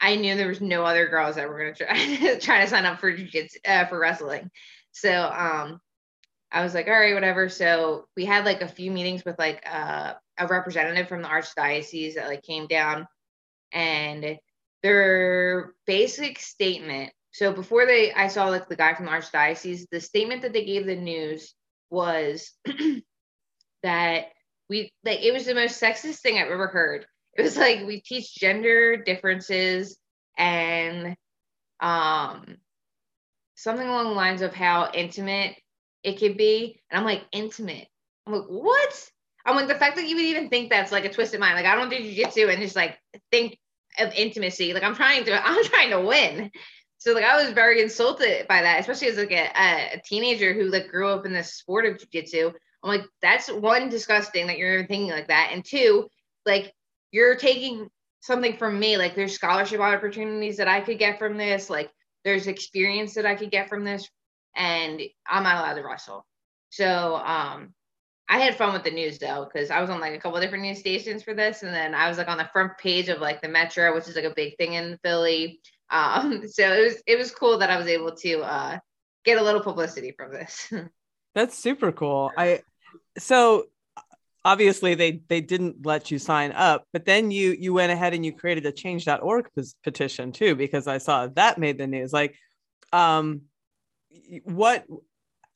I 0.01 0.17
knew 0.17 0.37
there 0.37 0.49
was 0.49 0.61
no 0.61 0.85
other 0.85 1.09
girls 1.09 1.37
that 1.37 1.49
were 1.49 1.59
gonna 1.59 1.75
try 1.75 2.39
try 2.39 2.61
to 2.65 2.69
sign 2.69 2.87
up 2.87 3.01
for 3.01 3.13
jiu 3.13 3.47
uh, 3.67 3.87
for 3.87 3.99
wrestling. 3.99 4.51
So 4.93 5.11
um 5.25 5.81
I 6.53 6.63
was 6.63 6.75
like 6.75 6.87
all 6.87 6.93
right 6.93 7.15
whatever 7.15 7.49
so 7.49 8.07
we 8.17 8.25
had 8.25 8.45
like 8.45 8.63
a 8.63 8.69
few 8.69 8.91
meetings 8.91 9.25
with 9.25 9.39
like 9.39 9.63
uh, 9.71 10.15
a 10.39 10.47
representative 10.47 11.09
from 11.09 11.23
the 11.23 11.29
archdiocese 11.29 12.15
that 12.15 12.29
like 12.29 12.43
came 12.43 12.67
down 12.67 13.07
and 13.73 14.39
their 14.83 15.73
basic 15.87 16.39
statement 16.39 17.13
so 17.37 17.53
before 17.53 17.85
they, 17.85 18.15
I 18.15 18.29
saw 18.29 18.49
like 18.49 18.67
the 18.67 18.77
guy 18.77 18.95
from 18.95 19.05
the 19.05 19.13
archdiocese. 19.13 19.85
The 19.91 20.01
statement 20.01 20.41
that 20.41 20.55
they 20.55 20.65
gave 20.65 20.87
the 20.87 20.97
news 20.97 21.53
was 21.91 22.51
that 23.83 24.29
we 24.71 24.91
like 25.05 25.21
it 25.21 25.35
was 25.35 25.45
the 25.45 25.55
most 25.55 25.79
sexist 25.79 26.21
thing 26.21 26.39
I've 26.39 26.51
ever 26.51 26.69
heard. 26.69 27.05
It 27.37 27.43
was 27.43 27.59
like 27.59 27.87
we 27.87 28.01
teach 28.01 28.35
gender 28.37 28.97
differences 28.97 29.99
and 30.39 31.15
um 31.81 32.57
something 33.55 33.87
along 33.87 34.05
the 34.05 34.11
lines 34.13 34.41
of 34.41 34.55
how 34.55 34.91
intimate 34.95 35.57
it 36.07 36.19
could 36.19 36.37
be. 36.37 36.81
And 36.91 36.99
I'm 36.99 37.05
like, 37.05 37.25
intimate. 37.33 37.89
I'm 38.27 38.33
like, 38.33 38.47
what? 38.47 39.11
I'm 39.45 39.57
like, 39.57 39.69
the 39.69 39.75
fact 39.75 39.97
that 39.97 40.09
you 40.09 40.17
would 40.17 40.25
even 40.25 40.49
think 40.49 40.71
that's 40.71 40.93
like 40.93 41.05
a 41.05 41.13
twisted 41.13 41.41
mind. 41.41 41.57
Like, 41.57 41.67
I 41.67 41.75
don't 41.75 41.91
do 41.91 41.97
jujitsu 41.97 42.51
and 42.51 42.63
just 42.63 42.77
like 42.77 42.97
think 43.31 43.59
of 43.99 44.13
intimacy. 44.15 44.73
Like, 44.73 44.85
I'm 44.85 44.95
trying 44.95 45.25
to, 45.25 45.35
I'm 45.47 45.65
trying 45.65 45.91
to 45.91 46.01
win. 46.01 46.51
So 46.99 47.13
like 47.13 47.25
I 47.25 47.43
was 47.43 47.53
very 47.53 47.83
insulted 47.83 48.49
by 48.49 48.63
that, 48.63 48.81
especially 48.81 49.09
as 49.09 49.19
like 49.19 49.31
a, 49.31 49.51
a 49.95 50.03
teenager 50.05 50.55
who 50.55 50.65
like 50.65 50.89
grew 50.89 51.09
up 51.09 51.27
in 51.27 51.33
the 51.33 51.45
sport 51.45 51.87
of 51.87 51.99
jiu-jitsu. 51.99 52.53
I'm 52.83 52.89
like, 52.89 53.05
that's 53.21 53.51
one 53.51 53.89
disgusting 53.89 54.47
that 54.47 54.59
you're 54.59 54.75
even 54.75 54.87
thinking 54.87 55.11
like 55.11 55.29
that. 55.29 55.51
And 55.53 55.65
two, 55.65 56.09
like 56.45 56.73
you're 57.11 57.37
taking 57.37 57.89
something 58.21 58.57
from 58.57 58.79
me. 58.81 58.97
Like 58.97 59.15
there's 59.15 59.35
scholarship 59.35 59.81
opportunities 59.81 60.57
that 60.57 60.69
I 60.69 60.81
could 60.81 60.99
get 60.99 61.19
from 61.19 61.37
this. 61.37 61.69
Like 61.69 61.91
there's 62.25 62.47
experience 62.47 63.15
that 63.15 63.27
I 63.27 63.35
could 63.35 63.51
get 63.51 63.69
from 63.69 63.85
this. 63.85 64.09
And 64.57 65.01
I'm 65.27 65.43
not 65.43 65.59
allowed 65.59 65.75
to 65.75 65.87
wrestle. 65.87 66.27
So 66.71 67.17
um 67.17 67.75
I 68.29 68.41
had 68.41 68.57
fun 68.57 68.73
with 68.73 68.83
the 68.83 68.91
news 68.91 69.19
though, 69.19 69.49
because 69.51 69.71
I 69.71 69.81
was 69.81 69.91
on 69.91 70.01
like 70.01 70.15
a 70.15 70.19
couple 70.19 70.41
different 70.41 70.65
news 70.65 70.81
stations 70.81 71.23
for 71.23 71.33
this. 71.33 71.63
And 71.63 71.73
then 71.73 71.95
I 71.95 72.09
was 72.09 72.19
like 72.19 72.29
on 72.29 72.39
the 72.39 72.51
front 72.53 72.77
page 72.79 73.09
of 73.09 73.21
like 73.21 73.41
the 73.41 73.49
Metro, 73.49 73.95
which 73.95 74.09
is 74.09 74.17
like 74.17 74.25
a 74.25 74.35
big 74.35 74.57
thing 74.57 74.75
in 74.75 74.99
Philly. 75.03 75.61
Um, 75.89 76.49
so 76.49 76.73
it 76.73 76.83
was 76.83 77.03
it 77.07 77.17
was 77.17 77.31
cool 77.31 77.59
that 77.59 77.71
I 77.71 77.79
was 77.79 77.87
able 77.87 78.17
to 78.17 78.41
uh, 78.41 78.79
get 79.25 79.39
a 79.39 79.43
little 79.43 79.61
publicity 79.61 80.13
from 80.17 80.33
this. 80.33 80.73
That's 81.37 81.57
super 81.57 81.93
cool. 81.93 82.33
I 82.37 82.63
so 83.19 83.67
obviously 84.45 84.95
they 84.95 85.21
they 85.29 85.41
didn't 85.41 85.85
let 85.85 86.11
you 86.11 86.19
sign 86.19 86.53
up, 86.53 86.87
but 86.93 87.05
then 87.05 87.31
you 87.31 87.53
you 87.53 87.75
went 87.75 87.93
ahead 87.93 88.15
and 88.15 88.25
you 88.25 88.33
created 88.33 88.65
a 88.67 88.73
change.org 88.73 89.47
petition 89.85 90.33
too 90.33 90.55
because 90.55 90.87
I 90.87 90.99
saw 90.99 91.27
that 91.37 91.59
made 91.59 91.79
the 91.79 91.87
news. 91.87 92.13
Like, 92.13 92.37
um, 92.93 93.43
what 94.45 94.85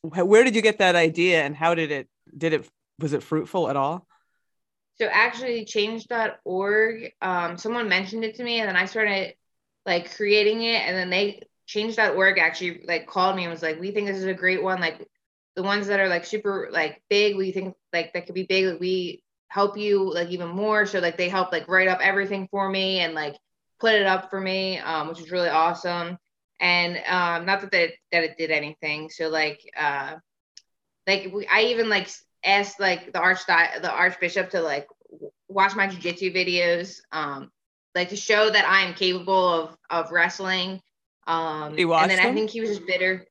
where 0.02 0.44
did 0.44 0.54
you 0.54 0.62
get 0.62 0.78
that 0.78 0.96
idea 0.96 1.42
and 1.42 1.54
how 1.56 1.74
did 1.74 1.90
it 1.90 2.08
did 2.36 2.52
it 2.52 2.68
was 2.98 3.12
it 3.12 3.22
fruitful 3.22 3.68
at 3.68 3.76
all? 3.76 4.06
So 4.98 5.06
actually 5.06 5.64
change.org, 5.64 7.12
um, 7.22 7.56
someone 7.56 7.88
mentioned 7.88 8.22
it 8.22 8.34
to 8.36 8.44
me 8.44 8.60
and 8.60 8.68
then 8.68 8.76
I 8.76 8.84
started 8.84 9.34
like 9.86 10.14
creating 10.14 10.62
it 10.62 10.82
and 10.82 10.96
then 10.96 11.08
they 11.10 11.42
change.org 11.66 12.38
actually 12.38 12.82
like 12.86 13.06
called 13.06 13.36
me 13.36 13.44
and 13.44 13.50
was 13.50 13.62
like 13.62 13.80
we 13.80 13.92
think 13.92 14.06
this 14.06 14.18
is 14.18 14.24
a 14.24 14.34
great 14.34 14.62
one 14.62 14.80
like 14.80 15.08
the 15.56 15.62
ones 15.62 15.86
that 15.88 16.00
are 16.00 16.08
like 16.08 16.24
super 16.24 16.68
like 16.72 17.02
big, 17.08 17.36
we 17.36 17.52
think 17.52 17.74
like 17.92 18.12
that 18.12 18.26
could 18.26 18.34
be 18.34 18.44
big. 18.44 18.66
Like, 18.66 18.80
we 18.80 19.22
help 19.48 19.76
you 19.76 20.12
like 20.12 20.28
even 20.30 20.48
more. 20.48 20.86
So 20.86 21.00
like 21.00 21.16
they 21.16 21.28
help 21.28 21.52
like 21.52 21.68
write 21.68 21.88
up 21.88 22.00
everything 22.00 22.48
for 22.50 22.68
me 22.68 23.00
and 23.00 23.14
like 23.14 23.36
put 23.78 23.94
it 23.94 24.06
up 24.06 24.30
for 24.30 24.40
me, 24.40 24.78
um, 24.78 25.08
which 25.08 25.20
was 25.20 25.30
really 25.30 25.48
awesome. 25.48 26.18
And 26.60 26.98
um, 27.08 27.46
not 27.46 27.62
that 27.62 27.70
they, 27.70 27.94
that 28.12 28.24
it 28.24 28.36
did 28.36 28.50
anything. 28.50 29.10
So 29.10 29.28
like 29.28 29.60
uh, 29.76 30.16
like 31.06 31.32
we, 31.32 31.46
I 31.46 31.62
even 31.62 31.88
like 31.88 32.08
asked 32.44 32.78
like 32.78 33.12
the 33.12 33.20
arch 33.20 33.46
the 33.46 33.90
archbishop 33.90 34.50
to 34.50 34.60
like 34.60 34.86
watch 35.48 35.74
my 35.74 35.88
jiu-jitsu 35.88 36.32
videos 36.32 37.00
um 37.12 37.50
like 37.94 38.10
to 38.10 38.16
show 38.16 38.48
that 38.48 38.64
I 38.66 38.82
am 38.82 38.94
capable 38.94 39.48
of 39.48 39.76
of 39.88 40.12
wrestling. 40.12 40.80
Um 41.26 41.76
He 41.76 41.82
and 41.82 41.88
watched 41.88 42.08
then 42.08 42.20
I 42.20 42.32
think 42.32 42.50
he 42.50 42.60
was 42.60 42.70
just 42.70 42.86
bitter. 42.86 43.26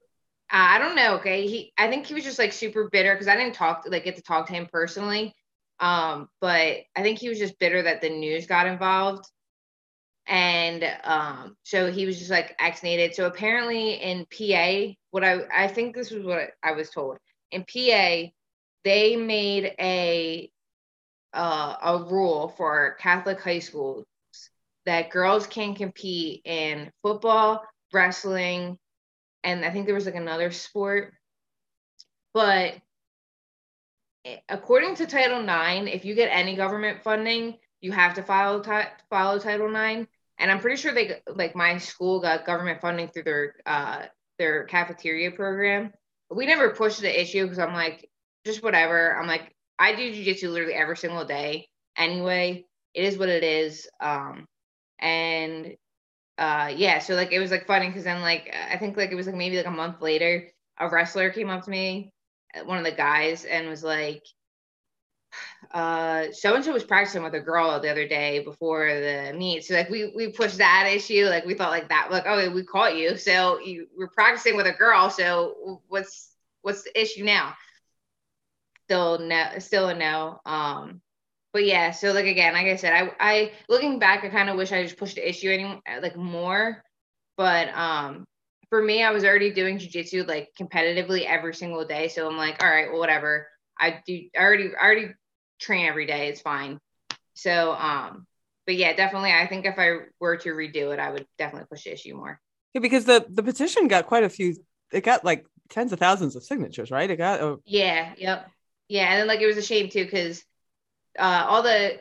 Uh, 0.52 0.58
I 0.58 0.80
don't 0.80 0.96
know, 0.96 1.16
okay? 1.18 1.48
He 1.48 1.74
I 1.78 1.88
think 1.90 2.08
he 2.08 2.16
was 2.16 2.24
just 2.24 2.40
like 2.40 2.54
super 2.54 2.90
bitter 2.92 3.14
because 3.14 3.28
I 3.28 3.36
didn't 3.36 3.56
talk 3.56 3.86
like 3.88 4.04
get 4.04 4.16
to 4.16 4.22
talk 4.24 4.48
to 4.48 4.54
him 4.54 4.68
personally. 4.72 5.36
Um, 5.80 6.28
but 6.42 6.78
I 6.96 7.02
think 7.02 7.20
he 7.20 7.30
was 7.30 7.40
just 7.40 7.58
bitter 7.60 7.84
that 7.84 8.02
the 8.02 8.10
news 8.10 8.48
got 8.48 8.68
involved. 8.68 9.26
And 10.30 10.86
um, 11.04 11.58
so 11.64 11.92
he 11.92 12.06
was 12.06 12.20
just 12.20 12.30
like 12.30 12.56
vaccinated. 12.60 13.16
So 13.16 13.26
apparently 13.26 13.94
in 13.94 14.26
PA, 14.26 14.94
what 15.12 15.24
I 15.24 15.42
I 15.54 15.68
think 15.68 15.96
this 15.96 16.12
was 16.12 16.24
what 16.24 16.52
I 16.64 16.74
was 16.74 16.92
told. 16.92 17.18
In 17.52 17.64
PA, 17.64 18.32
they 18.84 19.16
made 19.16 19.74
a 19.80 20.52
uh, 21.34 21.76
a 21.84 22.04
rule 22.04 22.54
for 22.58 22.96
Catholic 23.00 23.42
high 23.42 23.60
schools 23.60 24.06
that 24.86 25.10
girls 25.10 25.48
can 25.48 25.76
compete 25.76 26.42
in 26.46 26.92
football, 27.02 27.64
wrestling, 27.92 28.78
and 29.44 29.66
I 29.66 29.72
think 29.72 29.86
there 29.86 29.96
was 29.96 30.06
like 30.06 30.16
another 30.16 30.52
sport. 30.52 31.14
But 32.34 32.76
eh, 34.26 34.38
according 34.48 34.96
to 34.96 35.08
Title 35.08 35.42
IX, 35.42 35.92
if 35.92 36.06
you 36.06 36.16
get 36.16 36.30
any 36.32 36.56
government 36.56 37.04
funding, 37.04 37.58
you 37.82 37.92
have 37.92 38.16
to 38.16 38.24
follow 38.24 38.62
ti- 38.62 38.92
follow 39.10 39.40
Title 39.40 39.76
IX. 39.76 40.08
And 40.40 40.50
I'm 40.50 40.60
pretty 40.60 40.78
sure 40.78 40.94
they 40.94 41.22
like 41.28 41.56
my 41.56 41.78
school 41.78 42.22
got 42.22 42.46
government 42.46 42.82
funding 42.82 43.10
through 43.10 43.24
their 43.24 43.56
uh, 43.66 44.04
their 44.38 44.64
cafeteria 44.66 45.32
program. 45.32 45.92
We 46.32 46.46
never 46.46 46.70
pushed 46.70 47.02
the 47.02 47.22
issue 47.22 47.44
because 47.44 47.60
I'm 47.60 47.74
like, 47.74 48.10
just 48.46 48.64
whatever. 48.64 49.16
I'm 49.18 49.28
like, 49.28 49.54
I 49.78 49.96
do 49.96 50.12
jujitsu 50.12 50.50
literally 50.50 50.74
every 50.74 50.98
single 50.98 51.26
day 51.26 51.68
anyway. 51.98 52.66
It 52.94 53.04
is 53.04 53.18
what 53.18 53.30
it 53.30 53.44
is. 53.44 53.88
Um, 54.00 54.46
and 55.00 55.76
uh, 56.38 56.74
yeah, 56.76 57.00
so 57.00 57.16
like 57.16 57.34
it 57.34 57.40
was 57.40 57.52
like 57.52 57.68
funny 57.68 57.88
because 57.88 58.06
then 58.06 58.22
like 58.22 58.54
I 58.72 58.78
think 58.78 58.96
like 58.96 59.12
it 59.12 59.16
was 59.16 59.28
like 59.28 59.36
maybe 59.36 59.58
like 59.58 59.66
a 59.66 59.72
month 59.72 60.02
later, 60.02 60.50
a 60.80 60.90
wrestler 60.90 61.30
came 61.32 61.50
up 61.50 61.66
to 61.66 61.70
me, 61.70 62.12
uh, 62.56 62.64
one 62.66 62.78
of 62.78 62.86
the 62.86 62.92
guys, 62.92 63.44
and 63.44 63.68
was 63.68 63.84
like, 63.84 64.24
uh, 65.72 66.32
so 66.32 66.56
and 66.56 66.64
so 66.64 66.74
was 66.74 66.84
practicing 66.84 67.24
with 67.24 67.34
a 67.34 67.40
girl 67.40 67.80
the 67.80 67.90
other 67.90 68.08
day 68.08 68.40
before 68.40 68.88
the 68.88 69.34
meet. 69.38 69.64
So 69.64 69.74
like 69.76 69.90
we 69.90 70.12
we 70.16 70.30
pushed 70.32 70.58
that 70.58 70.90
issue, 70.92 71.26
like 71.26 71.46
we 71.46 71.54
thought 71.54 71.72
like 71.72 71.90
that, 71.90 72.10
like 72.12 72.24
oh 72.26 72.50
we 72.52 72.64
caught 72.64 72.98
you, 72.98 73.18
so 73.18 73.60
you 73.60 73.88
were 73.98 74.10
practicing 74.10 74.56
with 74.56 74.68
a 74.68 74.72
girl, 74.74 75.10
so 75.10 75.82
what's 75.88 76.34
what's 76.62 76.84
the 76.84 77.00
issue 77.00 77.24
now? 77.24 77.54
Still 78.86 79.20
no, 79.20 79.60
still 79.60 79.90
a 79.90 79.96
no. 79.96 80.40
Um, 80.46 81.02
but 81.54 81.66
yeah, 81.66 81.92
so 81.92 82.12
like 82.12 82.26
again, 82.26 82.54
like 82.54 82.68
I 82.68 82.76
said, 82.76 82.94
I 82.94 83.12
I 83.20 83.52
looking 83.68 84.00
back, 84.00 84.24
I 84.24 84.30
kind 84.30 84.50
of 84.50 84.58
wish 84.58 84.72
I 84.72 84.84
just 84.84 84.98
pushed 84.98 85.16
the 85.16 85.28
issue 85.28 85.50
any 85.52 85.82
like 86.02 86.16
more, 86.18 86.84
but 87.38 87.70
um. 87.70 88.26
For 88.70 88.84
me, 88.84 89.02
I 89.02 89.10
was 89.10 89.24
already 89.24 89.52
doing 89.52 89.80
jujitsu 89.80 90.28
like 90.28 90.50
competitively 90.60 91.26
every 91.26 91.56
single 91.56 91.86
day. 91.86 92.08
So 92.08 92.30
I'm 92.30 92.38
like, 92.38 92.62
all 92.62 92.70
right, 92.70 92.88
well, 92.92 93.00
whatever. 93.00 93.48
I 93.80 94.04
do 94.06 94.30
I 94.38 94.44
already 94.44 94.70
I 94.80 94.86
already 94.86 95.10
train 95.60 95.86
every 95.86 96.06
day. 96.06 96.30
It's 96.30 96.42
fine. 96.42 96.80
So 97.34 97.74
um, 97.74 98.26
but 98.66 98.76
yeah, 98.76 98.94
definitely. 98.94 99.32
I 99.32 99.48
think 99.48 99.66
if 99.66 99.80
I 99.80 99.98
were 100.20 100.38
to 100.38 100.50
redo 100.50 100.94
it, 100.94 101.00
I 101.00 101.10
would 101.10 101.26
definitely 101.38 101.68
push 101.72 101.86
the 101.86 101.94
issue 101.94 102.16
more. 102.16 102.40
Yeah, 102.74 102.82
because 102.82 103.06
the 103.06 103.26
the 103.28 103.44
petition 103.44 103.88
got 103.88 104.06
quite 104.06 104.24
a 104.24 104.30
few. 104.30 104.56
It 104.94 105.04
got 105.04 105.26
like 105.26 105.46
tens 105.70 105.92
of 105.92 106.00
thousands 106.00 106.36
of 106.36 106.44
signatures, 106.44 106.92
right? 106.92 107.10
It 107.10 107.16
got 107.16 107.42
oh, 107.42 107.62
Yeah. 107.66 108.14
Yep. 108.18 108.48
Yeah, 108.88 109.06
and 109.12 109.20
then 109.22 109.28
like 109.28 109.40
it 109.40 109.48
was 109.48 109.58
a 109.58 109.64
shame 109.64 109.90
too 109.90 110.04
because 110.04 110.44
uh, 111.18 111.46
all 111.48 111.64
the 111.64 112.00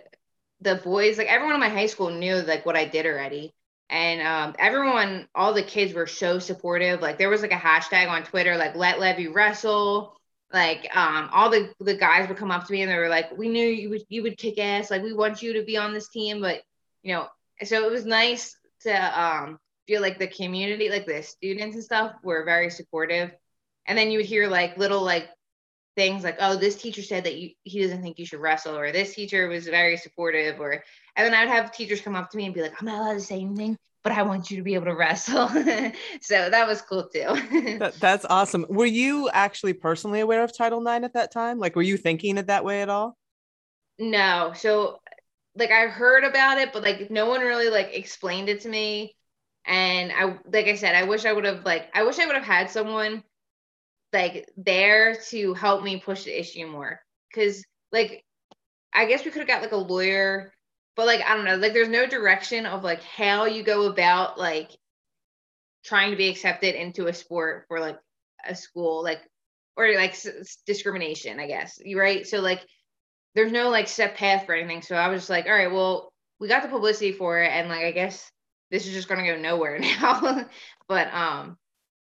the 0.61 0.75
boys, 0.75 1.17
like 1.17 1.29
everyone 1.29 1.55
in 1.55 1.61
my 1.61 1.69
high 1.69 1.87
school 1.87 2.11
knew 2.11 2.37
like 2.37 2.67
what 2.67 2.77
I 2.77 2.85
did 2.85 3.07
already. 3.07 3.55
And 3.91 4.21
um, 4.21 4.55
everyone, 4.59 5.27
all 5.35 5.55
the 5.55 5.63
kids 5.63 5.95
were 5.95 6.07
so 6.07 6.39
supportive. 6.39 7.01
Like 7.01 7.17
there 7.17 7.31
was 7.31 7.41
like 7.41 7.53
a 7.53 7.55
hashtag 7.55 8.11
on 8.11 8.25
Twitter, 8.25 8.57
like 8.59 8.77
let 8.77 9.01
Leve 9.01 9.35
wrestle. 9.35 10.18
Like 10.53 10.89
um, 10.97 11.29
all 11.33 11.51
the 11.51 11.73
the 11.81 11.97
guys 11.97 12.29
would 12.29 12.39
come 12.39 12.51
up 12.51 12.67
to 12.67 12.73
me 12.73 12.83
and 12.83 12.91
they 12.91 12.97
were 12.97 13.09
like, 13.09 13.37
"We 13.37 13.49
knew 13.49 13.67
you 13.67 13.91
would 13.91 14.05
you 14.09 14.23
would 14.23 14.39
kick 14.39 14.59
ass. 14.59 14.91
Like 14.91 15.03
we 15.03 15.13
want 15.13 15.43
you 15.43 15.55
to 15.55 15.65
be 15.65 15.77
on 15.77 15.93
this 15.93 16.09
team." 16.09 16.41
But 16.41 16.63
you 17.03 17.15
know, 17.15 17.29
so 17.65 17.85
it 17.85 17.93
was 17.93 18.07
nice 18.07 18.57
to 18.83 19.21
um, 19.21 19.59
feel 19.87 20.01
like 20.01 20.19
the 20.19 20.27
community, 20.27 20.89
like 20.89 21.07
the 21.07 21.23
students 21.23 21.75
and 21.75 21.85
stuff, 21.85 22.15
were 22.23 22.45
very 22.45 22.71
supportive. 22.71 23.33
And 23.87 23.97
then 23.97 24.11
you 24.11 24.19
would 24.19 24.27
hear 24.27 24.49
like 24.49 24.79
little 24.79 25.03
like 25.03 25.29
things 25.97 26.25
like, 26.25 26.37
"Oh, 26.41 26.57
this 26.57 26.81
teacher 26.81 27.03
said 27.03 27.25
that 27.25 27.37
you, 27.37 27.51
he 27.65 27.83
doesn't 27.83 28.01
think 28.01 28.19
you 28.19 28.25
should 28.25 28.41
wrestle," 28.41 28.79
or 28.79 28.91
"This 28.91 29.15
teacher 29.15 29.49
was 29.49 29.67
very 29.67 29.99
supportive," 29.99 30.61
or 30.61 30.83
and 31.17 31.27
then 31.27 31.35
I'd 31.35 31.49
have 31.49 31.73
teachers 31.73 32.01
come 32.01 32.17
up 32.17 32.31
to 32.31 32.37
me 32.39 32.47
and 32.47 32.55
be 32.55 32.63
like, 32.63 32.81
"I'm 32.81 32.87
not 32.87 33.01
allowed 33.01 33.15
to 33.15 33.21
say 33.21 33.41
anything, 33.41 33.77
but 34.03 34.13
I 34.13 34.23
want 34.23 34.51
you 34.51 34.57
to 34.59 34.63
be 34.63 34.75
able 34.75 34.87
to 34.87 34.97
wrestle." 34.97 35.49
so 36.21 36.51
that 36.51 36.67
was 36.67 36.83
cool 36.83 37.09
too. 37.09 37.77
that, 37.79 37.95
that's 38.01 38.27
awesome. 38.29 38.67
Were 38.69 38.87
you 38.87 39.29
actually 39.31 39.73
personally 39.75 40.21
aware 40.21 40.43
of 40.45 40.57
Title 40.57 40.87
IX 40.87 41.05
at 41.05 41.15
that 41.15 41.33
time? 41.33 41.59
Like, 41.59 41.77
were 41.77 41.83
you 41.83 41.97
thinking 41.97 42.39
it 42.39 42.47
that 42.49 42.65
way 42.65 42.83
at 42.83 42.89
all? 42.89 43.17
no, 43.99 44.53
so 44.55 45.01
like 45.57 45.71
I 45.71 45.87
heard 45.89 46.25
about 46.25 46.59
it, 46.59 46.73
but 46.73 46.83
like 46.83 47.11
no 47.11 47.27
one 47.27 47.41
really 47.41 47.69
like 47.69 47.91
explained 47.93 48.49
it 48.49 48.61
to 48.63 48.69
me. 48.69 49.17
And 49.67 50.13
I, 50.13 50.39
like 50.53 50.67
I 50.67 50.77
said, 50.77 50.95
I 50.95 51.05
wish 51.05 51.25
I 51.25 51.33
would 51.33 51.45
have 51.45 51.65
like 51.65 51.89
I 51.95 52.05
wish 52.05 52.19
I 52.19 52.27
would 52.27 52.37
have 52.37 52.45
had 52.45 52.71
someone 52.71 53.25
like 54.13 54.49
there 54.57 55.17
to 55.31 55.55
help 55.55 55.83
me 55.83 56.01
push 56.01 56.25
the 56.25 56.39
issue 56.39 56.67
more. 56.67 57.01
Cause 57.35 57.65
like 57.93 58.25
I 58.95 59.07
guess 59.07 59.25
we 59.25 59.31
could 59.31 59.41
have 59.41 59.49
got 59.49 59.63
like 59.63 59.73
a 59.73 59.77
lawyer, 59.77 60.53
but 60.99 61.07
like 61.07 61.23
I 61.25 61.37
don't 61.37 61.45
know, 61.45 61.55
like 61.55 61.75
there's 61.75 61.89
no 61.89 62.09
direction 62.09 62.67
of 62.67 62.83
like 62.83 63.01
how 63.05 63.45
you 63.45 63.63
go 63.63 63.87
about 63.87 64.37
like 64.37 64.69
trying 65.85 66.11
to 66.11 66.17
be 66.17 66.29
accepted 66.29 66.75
into 66.75 67.07
a 67.07 67.15
sport 67.15 67.67
for 67.69 67.79
like 67.79 67.97
a 68.45 68.57
school, 68.57 69.05
like 69.05 69.21
or 69.77 69.95
like 69.95 70.11
s- 70.11 70.59
discrimination, 70.67 71.39
I 71.39 71.47
guess. 71.47 71.79
You 71.85 72.01
right? 72.01 72.27
So 72.27 72.41
like 72.41 72.67
there's 73.37 73.53
no 73.53 73.71
like 73.71 73.87
set 73.87 74.17
path 74.17 74.45
for 74.45 74.57
anything. 74.57 74.83
So 74.83 74.97
I 74.97 75.07
was 75.07 75.21
just 75.21 75.31
like, 75.31 75.47
all 75.47 75.53
right, 75.53 75.71
well, 75.71 76.13
we 76.41 76.49
got 76.49 76.65
the 76.65 76.69
publicity 76.69 77.13
for 77.13 77.41
it, 77.41 77.47
and 77.47 77.69
like 77.69 77.85
I 77.85 77.93
guess 77.93 78.29
this 78.73 78.85
is 78.85 78.93
just 78.93 79.09
gonna 79.09 79.25
go 79.25 79.39
nowhere 79.39 79.79
now. 80.03 80.47
but 80.89 81.15
um, 81.15 81.57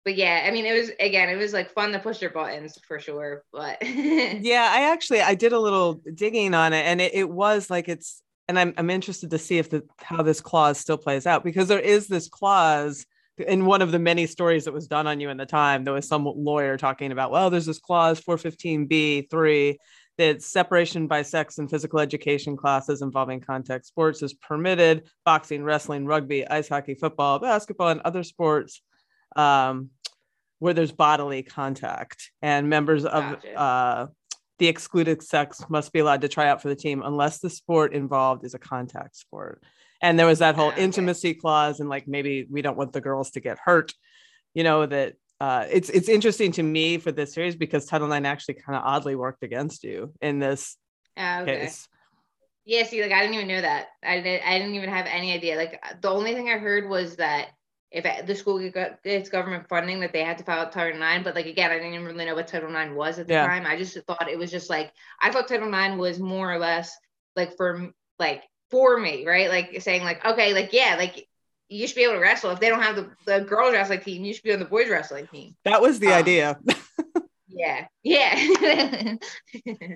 but 0.06 0.16
yeah, 0.16 0.44
I 0.44 0.50
mean, 0.50 0.66
it 0.66 0.74
was 0.74 0.90
again, 1.00 1.30
it 1.30 1.36
was 1.36 1.54
like 1.54 1.70
fun 1.70 1.92
to 1.92 2.00
push 2.00 2.18
their 2.18 2.32
buttons 2.32 2.80
for 2.88 2.98
sure. 2.98 3.44
But 3.54 3.78
Yeah, 3.86 4.68
I 4.74 4.92
actually 4.92 5.22
I 5.22 5.36
did 5.36 5.54
a 5.54 5.60
little 5.60 6.02
digging 6.16 6.56
on 6.56 6.74
it, 6.74 6.84
and 6.84 7.00
it, 7.00 7.14
it 7.14 7.30
was 7.30 7.70
like 7.70 7.88
it's. 7.88 8.24
And 8.48 8.58
I'm 8.58 8.74
I'm 8.78 8.90
interested 8.90 9.30
to 9.32 9.38
see 9.38 9.58
if 9.58 9.70
the 9.70 9.84
how 10.02 10.24
this 10.24 10.42
clause 10.42 10.80
still 10.80 10.98
plays 10.98 11.28
out 11.28 11.44
because 11.44 11.68
there 11.68 11.80
is 11.80 12.08
this 12.08 12.30
clause 12.30 13.06
in 13.38 13.66
one 13.66 13.82
of 13.82 13.92
the 13.92 14.00
many 14.00 14.26
stories 14.26 14.66
that 14.66 14.74
was 14.74 14.88
done 14.88 15.06
on 15.06 15.20
you 15.20 15.30
in 15.30 15.38
the 15.38 15.46
time. 15.46 15.84
There 15.84 15.94
was 15.94 16.08
some 16.08 16.26
lawyer 16.26 16.78
talking 16.78 17.12
about, 17.12 17.30
well, 17.30 17.50
there's 17.50 17.66
this 17.66 17.80
clause 17.80 18.22
415b 18.22 19.30
three 19.30 19.78
that 20.18 20.42
separation 20.42 21.08
by 21.08 21.22
sex 21.22 21.60
and 21.60 21.70
physical 21.70 22.00
education 22.00 22.58
classes 22.58 23.02
involving 23.02 23.40
contact 23.40 23.86
sports 23.86 24.24
is 24.24 24.34
permitted. 24.34 25.08
Boxing, 25.26 25.64
wrestling, 25.64 26.06
rugby, 26.06 26.48
ice 26.48 26.70
hockey, 26.70 26.96
football, 26.96 27.40
basketball, 27.40 27.90
and 27.90 28.02
other 28.02 28.24
sports 28.24 28.82
um, 29.36 29.92
where 30.60 30.74
there's 30.74 30.92
bodily 30.92 31.44
contact, 31.44 32.32
and 32.42 32.70
members 32.70 33.06
of 33.06 33.24
Gotcha. 33.24 33.60
uh, 33.60 34.08
the 34.60 34.68
excluded 34.68 35.22
sex 35.22 35.64
must 35.70 35.94
be 35.94 36.00
allowed 36.00 36.22
to 36.22 36.28
try 36.28 36.48
out 36.48 36.62
for 36.62 36.70
the 36.70 36.76
team 36.76 37.02
unless 37.06 37.40
the 37.40 37.50
sport 37.50 37.94
involved 37.94 38.46
is 38.46 38.54
a 38.54 38.60
contact 38.60 39.16
sport. 39.16 39.64
And 40.02 40.18
there 40.18 40.28
was 40.28 40.40
that 40.40 40.56
whole 40.56 40.70
okay. 40.70 40.84
intimacy 40.84 41.34
clause, 41.34 41.80
and 41.80 41.90
like 41.90 42.08
maybe 42.08 42.48
we 42.50 42.62
don't 42.62 42.78
want 42.78 42.94
the 42.94 43.02
girls 43.02 43.32
to 43.32 43.40
get 43.40 43.58
hurt. 43.64 43.94
You 44.54 44.64
know 44.64 44.86
that 44.86 45.16
uh, 45.40 45.66
it's 45.72 45.90
it's 45.90 46.10
interesting 46.10 46.52
to 46.54 46.64
me 46.64 46.98
for 46.98 47.12
this 47.12 47.34
series 47.34 47.56
because 47.56 47.86
Title 47.86 48.12
IX 48.12 48.26
actually 48.26 48.56
kind 48.56 48.78
of 48.78 48.84
oddly 48.86 49.16
worked 49.16 49.44
against 49.44 49.84
you 49.84 50.14
in 50.22 50.40
this 50.40 50.78
Ah, 51.18 51.42
okay. 51.42 51.62
case. 51.62 51.88
Yeah, 52.66 52.84
see, 52.84 53.02
like 53.02 53.12
I 53.12 53.22
didn't 53.22 53.36
even 53.36 53.48
know 53.48 53.62
that. 53.62 53.88
I 54.04 54.22
didn't. 54.22 54.48
I 54.48 54.60
didn't 54.60 54.76
even 54.76 54.90
have 54.90 55.08
any 55.08 55.34
idea. 55.34 55.56
Like 55.56 55.82
the 56.02 56.10
only 56.10 56.34
thing 56.34 56.50
I 56.50 56.58
heard 56.58 56.88
was 56.88 57.16
that 57.16 57.48
if 57.92 58.26
the 58.28 58.36
school 58.36 58.70
got 58.70 59.02
gets 59.04 59.30
government 59.30 59.68
funding, 59.70 60.00
that 60.02 60.12
they 60.14 60.24
had 60.24 60.38
to 60.40 60.44
file 60.44 60.70
Title 60.70 61.02
IX. 61.02 61.24
But 61.24 61.36
like 61.36 61.46
again, 61.46 61.72
I 61.72 61.76
didn't 61.76 61.94
even 61.94 62.06
really 62.06 62.26
know 62.26 62.36
what 62.36 62.48
Title 62.48 62.76
IX 62.76 62.94
was 62.94 63.20
at 63.20 63.28
the 63.28 63.34
Yeah. 63.34 63.48
time. 63.48 63.66
I 63.66 63.78
just 63.78 63.98
thought 64.06 64.30
it 64.30 64.38
was 64.38 64.52
just 64.52 64.70
like 64.70 64.92
I 65.22 65.32
thought 65.32 65.48
Title 65.48 65.74
IX 65.74 65.98
was 65.98 66.20
more 66.20 66.52
or 66.52 66.60
less 66.60 66.96
like 67.36 67.56
for 67.56 67.90
like 68.20 68.44
for 68.72 68.98
me, 68.98 69.26
right? 69.26 69.50
Like 69.50 69.82
saying 69.82 70.04
like 70.04 70.26
okay, 70.26 70.54
like 70.54 70.74
yeah, 70.74 70.96
like 70.98 71.28
you 71.70 71.86
should 71.88 71.96
be 71.96 72.04
able 72.04 72.14
to 72.16 72.20
wrestle. 72.20 72.52
If 72.52 72.60
they 72.60 72.70
don't 72.70 72.82
have 72.82 72.96
the, 72.96 73.10
the 73.26 73.42
girls 73.42 73.74
wrestling 73.74 74.00
team, 74.02 74.24
you 74.26 74.34
should 74.34 74.44
be 74.44 74.54
on 74.54 74.60
the 74.60 74.66
boys 74.66 74.90
wrestling 74.90 75.28
team. 75.28 75.56
That 75.66 75.82
was 75.82 76.00
the 76.00 76.08
Um, 76.08 76.14
idea. 76.14 76.58
Yeah. 77.50 77.88
Yeah. 78.04 79.16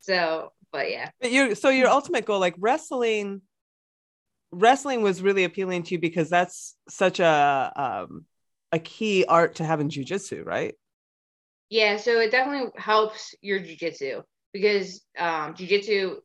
so, 0.00 0.52
but 0.72 0.90
yeah. 0.90 1.10
But 1.20 1.30
you 1.30 1.54
so 1.54 1.68
your 1.70 1.88
ultimate 1.88 2.24
goal, 2.24 2.40
like 2.40 2.54
wrestling, 2.58 3.42
wrestling 4.50 5.02
was 5.02 5.22
really 5.22 5.44
appealing 5.44 5.82
to 5.84 5.94
you 5.94 5.98
because 6.00 6.30
that's 6.30 6.74
such 6.88 7.20
a 7.20 7.72
um 7.76 8.24
a 8.72 8.78
key 8.78 9.24
art 9.26 9.56
to 9.56 9.64
have 9.64 9.80
in 9.80 9.88
jujitsu, 9.88 10.44
right? 10.44 10.74
Yeah, 11.70 11.96
so 11.98 12.18
it 12.20 12.30
definitely 12.30 12.70
helps 12.76 13.34
your 13.42 13.60
jujitsu 13.60 14.22
because 14.52 15.02
um 15.18 15.54
jujitsu, 15.54 16.16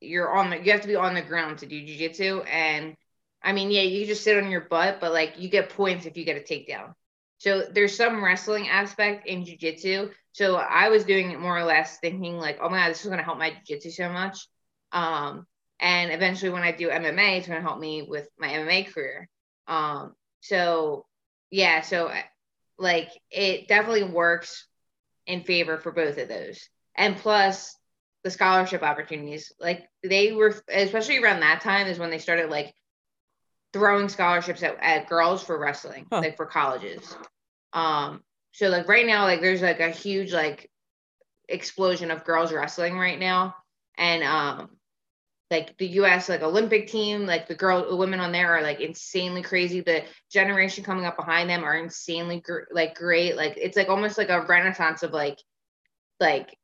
you're 0.00 0.34
on 0.34 0.50
the 0.50 0.58
you 0.58 0.72
have 0.72 0.80
to 0.82 0.88
be 0.88 0.96
on 0.96 1.14
the 1.14 1.22
ground 1.22 1.58
to 1.58 1.66
do 1.66 1.80
jujitsu. 1.80 2.44
And 2.48 2.96
I 3.42 3.52
mean, 3.52 3.70
yeah, 3.70 3.82
you 3.82 4.06
just 4.06 4.24
sit 4.24 4.42
on 4.42 4.50
your 4.50 4.62
butt, 4.62 5.00
but 5.00 5.12
like 5.12 5.34
you 5.38 5.48
get 5.48 5.70
points 5.70 6.06
if 6.06 6.16
you 6.16 6.24
get 6.24 6.36
a 6.36 6.40
takedown. 6.40 6.94
So 7.38 7.62
there's 7.72 7.96
some 7.96 8.22
wrestling 8.22 8.68
aspect 8.68 9.26
in 9.26 9.44
jujitsu. 9.44 10.10
So 10.32 10.56
I 10.56 10.88
was 10.90 11.04
doing 11.04 11.30
it 11.30 11.40
more 11.40 11.58
or 11.58 11.64
less 11.64 11.98
thinking 11.98 12.38
like, 12.38 12.58
oh 12.60 12.68
my 12.68 12.78
god, 12.78 12.90
this 12.90 13.04
is 13.04 13.10
gonna 13.10 13.22
help 13.22 13.38
my 13.38 13.52
jujitsu 13.68 13.92
so 13.92 14.10
much. 14.10 14.46
Um, 14.92 15.46
and 15.80 16.12
eventually 16.12 16.50
when 16.50 16.62
I 16.62 16.72
do 16.72 16.90
MMA, 16.90 17.38
it's 17.38 17.48
gonna 17.48 17.60
help 17.60 17.78
me 17.80 18.02
with 18.02 18.28
my 18.38 18.48
MMA 18.48 18.84
career. 18.84 19.28
Um, 19.66 20.14
so 20.40 21.06
yeah, 21.50 21.80
so 21.82 22.12
like 22.78 23.10
it 23.30 23.68
definitely 23.68 24.04
works 24.04 24.66
in 25.26 25.42
favor 25.42 25.78
for 25.78 25.92
both 25.92 26.18
of 26.18 26.28
those. 26.28 26.68
And 26.96 27.16
plus 27.16 27.76
the 28.24 28.30
scholarship 28.30 28.82
opportunities, 28.82 29.52
like 29.60 29.88
they 30.02 30.32
were 30.32 30.54
especially 30.68 31.18
around 31.18 31.40
that 31.40 31.62
time 31.62 31.86
is 31.86 31.98
when 31.98 32.10
they 32.10 32.18
started 32.18 32.50
like 32.50 32.74
throwing 33.72 34.08
scholarships 34.08 34.62
at, 34.62 34.76
at 34.82 35.08
girls 35.08 35.42
for 35.42 35.58
wrestling, 35.58 36.06
Huh. 36.12 36.20
like 36.20 36.36
for 36.36 36.46
colleges. 36.46 37.16
Um, 37.72 38.22
so 38.52 38.68
like 38.68 38.88
right 38.88 39.06
now, 39.06 39.24
like 39.24 39.40
there's 39.40 39.62
like 39.62 39.80
a 39.80 39.90
huge 39.90 40.32
like 40.32 40.68
explosion 41.48 42.10
of 42.10 42.24
girls 42.24 42.52
wrestling 42.52 42.98
right 42.98 43.18
now. 43.18 43.54
And 43.96 44.22
um 44.24 44.70
like 45.50 45.76
the 45.78 45.86
US 45.86 46.28
like 46.28 46.42
Olympic 46.42 46.86
team, 46.86 47.26
like 47.26 47.48
the 47.48 47.54
girl 47.54 47.88
the 47.88 47.96
women 47.96 48.20
on 48.20 48.32
there 48.32 48.56
are 48.56 48.62
like 48.62 48.80
insanely 48.80 49.42
crazy. 49.42 49.80
The 49.80 50.04
generation 50.30 50.84
coming 50.84 51.04
up 51.06 51.16
behind 51.16 51.50
them 51.50 51.64
are 51.64 51.76
insanely 51.76 52.40
gr- 52.40 52.70
like 52.70 52.94
great. 52.94 53.36
Like 53.36 53.54
it's 53.56 53.76
like 53.76 53.88
almost 53.88 54.16
like 54.16 54.28
a 54.28 54.42
renaissance 54.42 55.02
of 55.02 55.12
like 55.12 55.38
like 56.20 56.56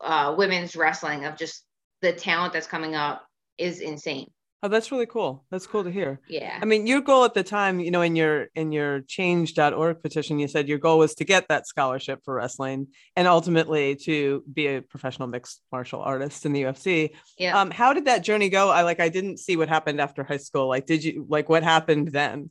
uh 0.00 0.34
women's 0.36 0.74
wrestling 0.74 1.24
of 1.24 1.36
just 1.36 1.64
the 2.02 2.12
talent 2.12 2.52
that's 2.52 2.66
coming 2.66 2.94
up 2.96 3.24
is 3.56 3.80
insane. 3.80 4.30
Oh, 4.64 4.68
that's 4.68 4.90
really 4.90 5.04
cool. 5.04 5.44
That's 5.50 5.66
cool 5.66 5.84
to 5.84 5.90
hear. 5.90 6.20
Yeah. 6.26 6.58
I 6.58 6.64
mean, 6.64 6.86
your 6.86 7.02
goal 7.02 7.26
at 7.26 7.34
the 7.34 7.42
time, 7.42 7.80
you 7.80 7.90
know, 7.90 8.00
in 8.00 8.16
your 8.16 8.46
in 8.54 8.72
your 8.72 9.02
change.org 9.02 10.00
petition, 10.00 10.38
you 10.38 10.48
said 10.48 10.68
your 10.70 10.78
goal 10.78 10.96
was 10.96 11.14
to 11.16 11.24
get 11.24 11.48
that 11.48 11.66
scholarship 11.66 12.20
for 12.24 12.32
wrestling 12.32 12.86
and 13.14 13.28
ultimately 13.28 13.94
to 14.06 14.42
be 14.50 14.68
a 14.68 14.80
professional 14.80 15.28
mixed 15.28 15.60
martial 15.70 16.00
artist 16.00 16.46
in 16.46 16.54
the 16.54 16.62
UFC. 16.62 17.10
Yeah. 17.38 17.60
Um, 17.60 17.70
how 17.70 17.92
did 17.92 18.06
that 18.06 18.24
journey 18.24 18.48
go? 18.48 18.70
I 18.70 18.84
like 18.84 19.00
I 19.00 19.10
didn't 19.10 19.36
see 19.36 19.58
what 19.58 19.68
happened 19.68 20.00
after 20.00 20.24
high 20.24 20.38
school. 20.38 20.66
Like, 20.66 20.86
did 20.86 21.04
you 21.04 21.26
like 21.28 21.50
what 21.50 21.62
happened 21.62 22.12
then? 22.12 22.48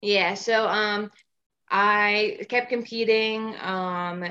Yeah, 0.00 0.34
so 0.34 0.66
um 0.66 1.12
I 1.70 2.44
kept 2.48 2.68
competing. 2.68 3.54
Um 3.60 4.24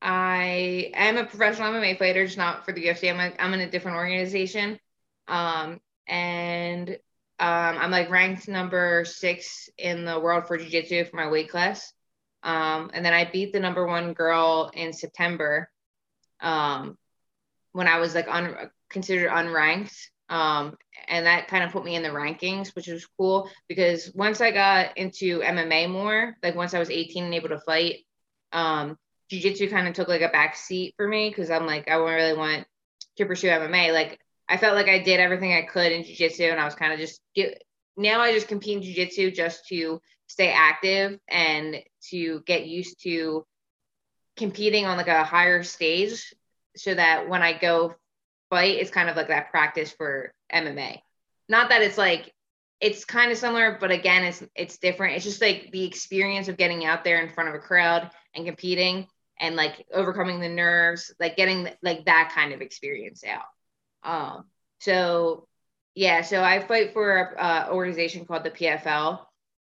I 0.00 0.90
am 0.94 1.18
a 1.18 1.26
professional 1.26 1.70
MMA 1.70 1.98
fighter, 1.98 2.24
just 2.24 2.38
not 2.38 2.64
for 2.64 2.72
the 2.72 2.86
UFC. 2.86 3.10
I'm 3.10 3.20
a, 3.20 3.34
I'm 3.38 3.52
in 3.52 3.60
a 3.60 3.70
different 3.70 3.98
organization. 3.98 4.78
Um 5.28 5.80
and 6.10 6.90
um 6.90 6.98
I'm 7.78 7.90
like 7.90 8.10
ranked 8.10 8.48
number 8.48 9.04
6 9.06 9.70
in 9.78 10.04
the 10.04 10.20
world 10.20 10.46
for 10.46 10.58
jiu-jitsu 10.58 11.06
for 11.06 11.16
my 11.16 11.30
weight 11.30 11.48
class. 11.50 11.92
Um 12.42 12.90
and 12.92 13.04
then 13.04 13.14
I 13.14 13.24
beat 13.30 13.52
the 13.52 13.60
number 13.60 13.86
1 13.86 14.12
girl 14.12 14.70
in 14.74 14.92
September. 14.92 15.70
Um 16.40 16.98
when 17.72 17.88
I 17.88 17.98
was 17.98 18.14
like 18.14 18.28
un- 18.28 18.70
considered 18.90 19.30
unranked. 19.30 19.96
Um, 20.28 20.76
and 21.08 21.26
that 21.26 21.48
kind 21.48 21.64
of 21.64 21.72
put 21.72 21.84
me 21.84 21.96
in 21.96 22.04
the 22.04 22.08
rankings, 22.08 22.74
which 22.76 22.86
was 22.86 23.06
cool 23.18 23.50
because 23.68 24.12
once 24.14 24.40
I 24.40 24.52
got 24.52 24.96
into 24.96 25.40
MMA 25.40 25.90
more, 25.90 26.36
like 26.42 26.54
once 26.54 26.72
I 26.72 26.78
was 26.78 26.90
18 26.90 27.24
and 27.24 27.34
able 27.34 27.48
to 27.48 27.58
fight, 27.60 28.04
um, 28.52 28.96
jiu-jitsu 29.28 29.70
kind 29.70 29.88
of 29.88 29.94
took 29.94 30.08
like 30.08 30.20
a 30.20 30.28
back 30.28 30.56
seat 30.56 30.94
for 30.96 31.06
me 31.06 31.30
because 31.30 31.50
I'm 31.50 31.66
like, 31.66 31.90
I 31.90 31.94
really 31.94 32.36
want 32.36 32.64
to 33.16 33.26
pursue 33.26 33.48
MMA. 33.48 33.92
Like 33.92 34.20
I 34.50 34.56
felt 34.56 34.74
like 34.74 34.88
I 34.88 34.98
did 34.98 35.20
everything 35.20 35.52
I 35.52 35.62
could 35.62 35.92
in 35.92 36.02
jiu-jitsu 36.02 36.42
and 36.42 36.58
I 36.58 36.64
was 36.64 36.74
kind 36.74 36.92
of 36.92 36.98
just 36.98 37.20
get, 37.36 37.62
now 37.96 38.20
I 38.20 38.32
just 38.32 38.48
compete 38.48 38.76
in 38.76 38.82
jiu-jitsu 38.82 39.30
just 39.30 39.66
to 39.68 40.00
stay 40.26 40.50
active 40.50 41.18
and 41.28 41.76
to 42.10 42.40
get 42.46 42.66
used 42.66 43.00
to 43.04 43.46
competing 44.36 44.86
on 44.86 44.96
like 44.96 45.08
a 45.08 45.22
higher 45.22 45.62
stage 45.62 46.34
so 46.76 46.94
that 46.94 47.28
when 47.28 47.42
I 47.42 47.56
go 47.56 47.94
fight, 48.48 48.78
it's 48.78 48.90
kind 48.90 49.08
of 49.08 49.16
like 49.16 49.28
that 49.28 49.50
practice 49.50 49.92
for 49.92 50.34
MMA. 50.52 50.98
Not 51.48 51.68
that 51.68 51.82
it's 51.82 51.98
like 51.98 52.32
it's 52.80 53.04
kind 53.04 53.30
of 53.30 53.38
similar, 53.38 53.76
but 53.80 53.90
again, 53.90 54.24
it's 54.24 54.42
it's 54.54 54.78
different. 54.78 55.16
It's 55.16 55.24
just 55.24 55.42
like 55.42 55.70
the 55.70 55.84
experience 55.84 56.48
of 56.48 56.56
getting 56.56 56.84
out 56.84 57.04
there 57.04 57.20
in 57.20 57.32
front 57.32 57.50
of 57.50 57.54
a 57.54 57.58
crowd 57.58 58.10
and 58.34 58.46
competing 58.46 59.06
and 59.38 59.56
like 59.56 59.86
overcoming 59.92 60.40
the 60.40 60.48
nerves, 60.48 61.12
like 61.20 61.36
getting 61.36 61.68
like 61.82 62.06
that 62.06 62.32
kind 62.34 62.52
of 62.52 62.62
experience 62.62 63.22
out. 63.24 63.44
Um, 64.02 64.44
so 64.80 65.46
yeah, 65.94 66.22
so 66.22 66.42
I 66.42 66.60
fight 66.60 66.92
for 66.92 67.34
a 67.36 67.42
uh, 67.42 67.68
organization 67.72 68.24
called 68.24 68.44
the 68.44 68.50
PFL. 68.50 69.24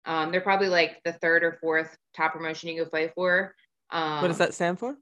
Um, 0.06 0.32
they're 0.32 0.42
probably 0.42 0.70
like 0.70 1.02
the 1.04 1.14
third 1.14 1.44
or 1.44 1.58
fourth 1.62 1.96
top 2.16 2.34
promotion 2.34 2.70
you 2.70 2.84
go 2.84 2.90
fight 2.90 3.14
for. 3.16 3.56
Um, 3.92 4.22
what 4.22 4.28
does 4.30 4.38
that 4.40 4.54
stand 4.54 4.80
for? 4.80 4.96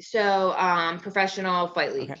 so 0.00 0.52
um 0.58 0.98
professional 0.98 1.68
fight 1.68 1.94
league 1.94 2.10
Okay. 2.10 2.20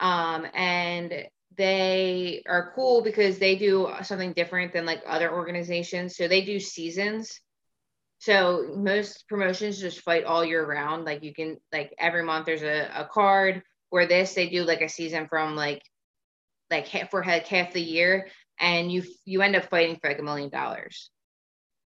um 0.00 0.46
and 0.52 1.26
they 1.56 2.42
are 2.46 2.72
cool 2.74 3.02
because 3.02 3.38
they 3.38 3.56
do 3.56 3.90
something 4.02 4.34
different 4.34 4.72
than 4.72 4.84
like 4.84 5.02
other 5.06 5.32
organizations 5.32 6.14
so 6.14 6.28
they 6.28 6.42
do 6.42 6.60
seasons 6.60 7.40
so 8.18 8.74
most 8.76 9.26
promotions 9.28 9.80
just 9.80 10.00
fight 10.00 10.24
all 10.24 10.44
year 10.44 10.64
round 10.64 11.04
like 11.06 11.22
you 11.22 11.32
can 11.32 11.56
like 11.72 11.94
every 11.98 12.22
month 12.22 12.44
there's 12.44 12.62
a, 12.62 12.90
a 12.94 13.08
card 13.10 13.62
where 13.92 14.06
this 14.06 14.34
they 14.34 14.48
do 14.48 14.64
like 14.64 14.80
a 14.80 14.88
season 14.88 15.28
from 15.28 15.54
like 15.54 15.82
like 16.70 16.88
half 16.88 17.10
for 17.10 17.24
like 17.24 17.46
half 17.46 17.72
the 17.72 17.80
year 17.80 18.28
and 18.58 18.90
you 18.90 19.02
you 19.24 19.42
end 19.42 19.56
up 19.56 19.70
fighting 19.70 19.96
for 19.96 20.08
like 20.08 20.18
a 20.18 20.22
million 20.22 20.48
dollars 20.48 21.10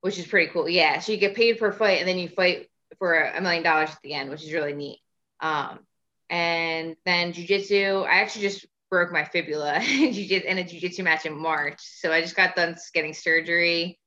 which 0.01 0.19
is 0.19 0.27
pretty 0.27 0.51
cool 0.53 0.69
yeah 0.69 0.99
so 0.99 1.13
you 1.13 1.19
get 1.19 1.35
paid 1.37 1.59
per 1.59 1.73
fight 1.73 1.99
and 1.99 2.09
then 2.09 2.19
you 2.19 2.29
fight 2.29 2.71
for 2.99 3.15
a 3.15 3.41
million 3.41 3.63
dollars 3.63 3.91
at 3.91 3.99
the 4.03 4.15
end, 4.15 4.31
which 4.31 4.45
is 4.45 4.53
really 4.53 4.73
neat. 4.73 5.01
Um, 5.41 5.81
and 6.29 6.97
then 7.05 7.33
jujitsu, 7.33 8.07
I 8.07 8.21
actually 8.21 8.43
just 8.43 8.67
broke 8.91 9.13
my 9.13 9.25
fibula 9.25 9.75
in 9.81 10.59
a 10.59 10.65
jujitsu 10.65 11.05
match 11.05 11.27
in 11.27 11.37
March. 11.37 11.81
So 11.81 12.13
I 12.13 12.21
just 12.21 12.37
got 12.37 12.57
done 12.57 12.77
getting 12.93 13.15
surgery. 13.15 13.99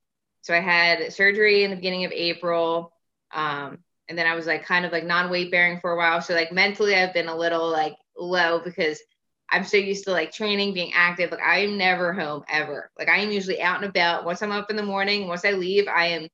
So 0.42 0.54
I 0.54 0.60
had 0.60 1.14
surgery 1.14 1.64
in 1.64 1.70
the 1.70 1.76
beginning 1.76 2.06
of 2.06 2.12
April. 2.12 2.94
Um, 3.34 3.80
and 4.14 4.20
then 4.20 4.28
I 4.28 4.36
was 4.36 4.46
like 4.46 4.64
kind 4.64 4.86
of 4.86 4.92
like 4.92 5.06
non-weight 5.06 5.50
bearing 5.50 5.80
for 5.80 5.92
a 5.92 5.98
while. 5.98 6.22
So 6.22 6.36
like 6.36 6.52
mentally 6.52 6.94
I've 6.94 7.16
been 7.16 7.30
a 7.30 7.36
little 7.36 7.68
like 7.68 7.96
low 8.16 8.60
because 8.64 9.02
I'm 9.50 9.64
so 9.64 9.78
used 9.78 10.04
to 10.04 10.12
like 10.12 10.32
training, 10.32 10.76
being 10.76 10.92
active. 10.94 11.32
Like 11.32 11.42
I 11.42 11.62
am 11.62 11.80
never 11.80 12.14
home 12.14 12.44
ever. 12.48 12.92
Like 13.00 13.10
I 13.10 13.18
am 13.18 13.32
usually 13.32 13.60
out 13.60 13.78
and 13.78 13.90
about. 13.90 14.24
Once 14.24 14.44
I'm 14.44 14.52
up 14.52 14.70
in 14.70 14.76
the 14.76 14.84
morning, 14.84 15.28
once 15.28 15.46
I 15.46 15.52
leave, 15.52 15.88
I 15.88 16.10
am 16.10 16.28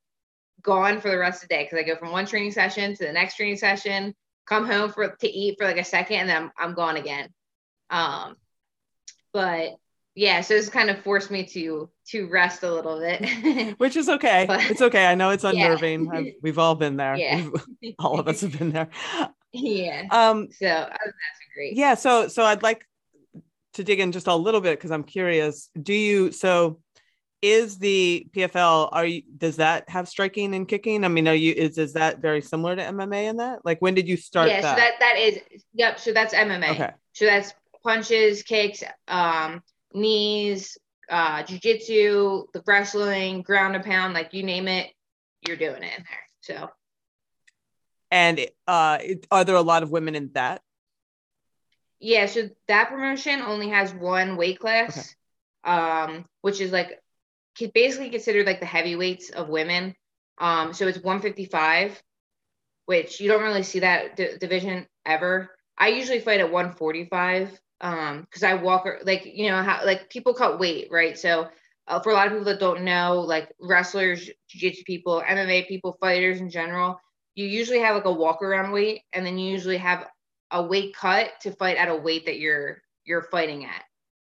gone 0.61 0.99
for 0.99 1.09
the 1.09 1.17
rest 1.17 1.41
of 1.41 1.47
the 1.47 1.55
day 1.55 1.63
because 1.63 1.79
I 1.79 1.87
go 1.87 1.95
from 1.95 2.11
one 2.11 2.25
training 2.25 2.51
session 2.51 2.93
to 2.95 3.05
the 3.05 3.13
next 3.13 3.37
training 3.37 3.55
session, 3.55 4.13
come 4.45 4.65
home 4.65 4.91
for 4.91 5.07
to 5.07 5.29
eat 5.29 5.55
for 5.57 5.65
like 5.65 5.77
a 5.77 5.85
second, 5.85 6.17
and 6.17 6.29
then 6.29 6.43
I'm, 6.43 6.51
I'm 6.57 6.73
gone 6.73 6.97
again. 6.97 7.29
Um, 7.89 8.35
but 9.31 9.77
yeah, 10.19 10.41
so 10.41 10.53
it's 10.53 10.69
kind 10.69 10.89
of 10.89 10.99
forced 11.01 11.31
me 11.31 11.45
to 11.55 11.89
to 12.11 12.27
rest 12.27 12.63
a 12.63 12.71
little 12.73 12.99
bit. 12.99 13.77
Which 13.79 13.95
is 13.95 14.09
okay. 14.09 14.45
But- 14.47 14.69
it's 14.69 14.81
okay. 14.81 15.05
I 15.05 15.15
know 15.15 15.29
it's 15.29 15.43
Yeah. 15.43 15.51
unnerving. 15.51 16.09
I've- 16.11 16.33
we've 16.43 16.59
all 16.59 16.75
been 16.75 16.97
there. 16.97 17.15
Yeah. 17.15 17.47
All 17.99 18.19
of 18.19 18.27
us 18.27 18.41
have 18.41 18.57
been 18.57 18.71
there. 18.71 18.89
yeah. 19.53 20.03
Um, 20.11 20.49
So 20.51 20.67
uh, 20.67 20.89
that's 20.89 21.39
great. 21.55 21.75
yeah 21.75 21.95
so 21.95 22.27
so 22.27 22.43
i'd 22.45 22.61
like 22.63 22.85
to 23.73 23.83
dig 23.83 23.99
in 23.99 24.11
just 24.11 24.27
a 24.27 24.35
little 24.35 24.61
bit 24.61 24.77
because 24.77 24.91
i'm 24.91 25.03
curious 25.03 25.69
do 25.81 25.93
you 25.93 26.31
so 26.31 26.79
is 27.41 27.77
the 27.79 28.27
pfl 28.35 28.89
are 28.91 29.05
you 29.05 29.23
does 29.37 29.55
that 29.57 29.89
have 29.89 30.07
striking 30.07 30.53
and 30.55 30.67
kicking 30.67 31.03
i 31.03 31.07
mean 31.07 31.27
are 31.27 31.33
you 31.45 31.51
is 31.53 31.77
is 31.77 31.93
that 31.93 32.19
very 32.19 32.41
similar 32.41 32.75
to 32.75 32.83
mma 32.83 33.23
in 33.29 33.37
that 33.37 33.59
like 33.65 33.79
when 33.81 33.95
did 33.95 34.07
you 34.07 34.17
start 34.17 34.47
yeah, 34.49 34.61
that 34.61 34.75
so 34.75 34.81
that 34.83 34.93
that 34.99 35.15
is 35.17 35.39
yep. 35.73 35.99
So 35.99 36.13
that's 36.13 36.33
MMA. 36.33 36.69
okay 36.75 36.91
So 37.13 37.25
that's 37.25 37.53
punches, 37.83 38.43
kicks, 38.43 38.83
um, 39.07 39.63
knees, 39.93 40.77
uh, 41.09 41.43
jujitsu, 41.43 42.45
the 42.53 42.63
wrestling, 42.65 43.41
ground 43.41 43.75
and 43.75 43.83
pound, 43.83 44.13
like 44.13 44.33
you 44.33 44.43
name 44.43 44.67
it, 44.67 44.91
you're 45.47 45.57
doing 45.57 45.83
it 45.83 45.97
in 45.97 46.03
there. 46.03 46.27
So 46.41 46.69
and 48.11 48.39
uh 48.67 48.97
are 49.29 49.43
there 49.43 49.55
a 49.55 49.61
lot 49.61 49.83
of 49.83 49.91
women 49.91 50.15
in 50.15 50.31
that 50.33 50.61
yeah, 51.99 52.27
so 52.27 52.49
that 52.67 52.89
promotion 52.89 53.41
only 53.41 53.69
has 53.69 53.93
one 53.93 54.37
weight 54.37 54.59
class, 54.59 55.15
um, 55.65 56.25
which 56.41 56.61
is 56.61 56.71
like 56.71 56.99
basically 57.73 58.09
considered 58.09 58.45
like 58.45 58.61
the 58.61 58.65
heavyweights 58.65 59.29
of 59.31 59.49
women. 59.49 59.95
Um, 60.39 60.73
so 60.73 60.87
it's 60.87 60.97
155, 60.99 62.01
which 62.85 63.19
you 63.19 63.27
don't 63.27 63.43
really 63.43 63.63
see 63.63 63.79
that 63.79 64.15
d- 64.15 64.37
division 64.39 64.87
ever. 65.05 65.49
I 65.77 65.89
usually 65.89 66.19
fight 66.19 66.39
at 66.39 66.51
145 66.51 67.59
um 67.81 68.21
because 68.21 68.43
I 68.43 68.55
walk 68.55 68.85
like 69.03 69.25
you 69.25 69.49
know 69.49 69.61
how 69.63 69.85
like 69.85 70.09
people 70.09 70.33
cut 70.33 70.59
weight, 70.59 70.87
right? 70.91 71.17
So 71.17 71.47
uh, 71.87 71.99
for 71.99 72.11
a 72.11 72.13
lot 72.13 72.27
of 72.27 72.33
people 72.33 72.45
that 72.45 72.59
don't 72.59 72.83
know, 72.83 73.21
like 73.21 73.51
wrestlers, 73.59 74.29
jiu-jitsu 74.49 74.83
people, 74.85 75.23
MMA 75.27 75.67
people, 75.67 75.97
fighters 75.99 76.39
in 76.39 76.49
general, 76.51 76.99
you 77.33 77.45
usually 77.47 77.79
have 77.79 77.95
like 77.95 78.05
a 78.05 78.11
walk 78.11 78.43
around 78.43 78.71
weight 78.71 79.01
and 79.11 79.25
then 79.25 79.37
you 79.39 79.51
usually 79.51 79.77
have 79.77 80.05
a 80.51 80.61
weight 80.61 80.95
cut 80.95 81.31
to 81.41 81.51
fight 81.51 81.77
at 81.77 81.89
a 81.89 81.95
weight 81.95 82.25
that 82.25 82.39
you're 82.39 82.81
you're 83.05 83.23
fighting 83.23 83.65
at. 83.65 83.83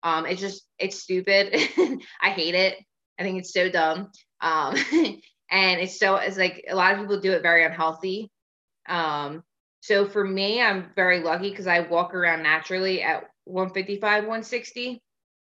Um 0.03 0.25
it's 0.25 0.41
just 0.41 0.63
it's 0.77 1.01
stupid. 1.01 1.53
I 2.21 2.29
hate 2.29 2.55
it. 2.55 2.77
I 3.19 3.23
think 3.23 3.39
it's 3.39 3.53
so 3.53 3.69
dumb. 3.69 4.11
Um 4.41 4.75
and 5.51 5.81
it's 5.81 5.97
so 5.99 6.17
it's 6.17 6.37
like 6.37 6.65
a 6.69 6.75
lot 6.75 6.93
of 6.93 6.99
people 6.99 7.19
do 7.19 7.31
it 7.31 7.41
very 7.41 7.65
unhealthy. 7.65 8.29
Um 8.87 9.43
so 9.81 10.05
for 10.05 10.23
me, 10.23 10.61
I'm 10.61 10.91
very 10.95 11.21
lucky 11.21 11.49
because 11.49 11.67
I 11.67 11.79
walk 11.81 12.13
around 12.13 12.43
naturally 12.43 13.01
at 13.01 13.23
155, 13.47 14.23
160. 14.23 15.01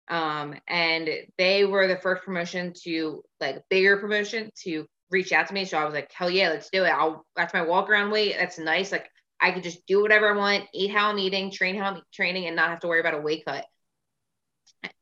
Um, 0.09 0.55
and 0.67 1.09
they 1.39 1.65
were 1.65 1.87
the 1.87 1.97
first 1.97 2.25
promotion 2.25 2.73
to 2.85 3.23
like 3.41 3.63
bigger 3.71 3.97
promotion 3.99 4.51
to 4.65 4.87
reach 5.11 5.33
out 5.33 5.49
to 5.49 5.55
me. 5.55 5.65
So 5.65 5.79
I 5.79 5.85
was 5.85 5.95
like, 5.95 6.11
hell 6.13 6.31
yeah, 6.31 6.49
let's 6.49 6.71
do 6.71 6.85
it. 6.85 6.91
I'll 6.91 7.25
that's 7.37 7.55
my 7.55 7.63
walk 7.63 7.89
around 7.89 8.11
weight. 8.11 8.35
That's 8.39 8.59
nice. 8.59 8.91
Like 8.91 9.09
I 9.41 9.53
could 9.53 9.63
just 9.63 9.87
do 9.87 10.03
whatever 10.03 10.33
I 10.33 10.37
want, 10.37 10.69
eat 10.73 10.93
how 10.93 11.11
I'm 11.11 11.19
eating, 11.19 11.51
train 11.51 11.77
how 11.77 11.91
I'm 11.91 12.03
training, 12.13 12.47
and 12.47 12.57
not 12.57 12.71
have 12.71 12.81
to 12.81 12.89
worry 12.89 13.01
about 13.01 13.15
a 13.15 13.21
weight 13.21 13.45
cut. 13.45 13.65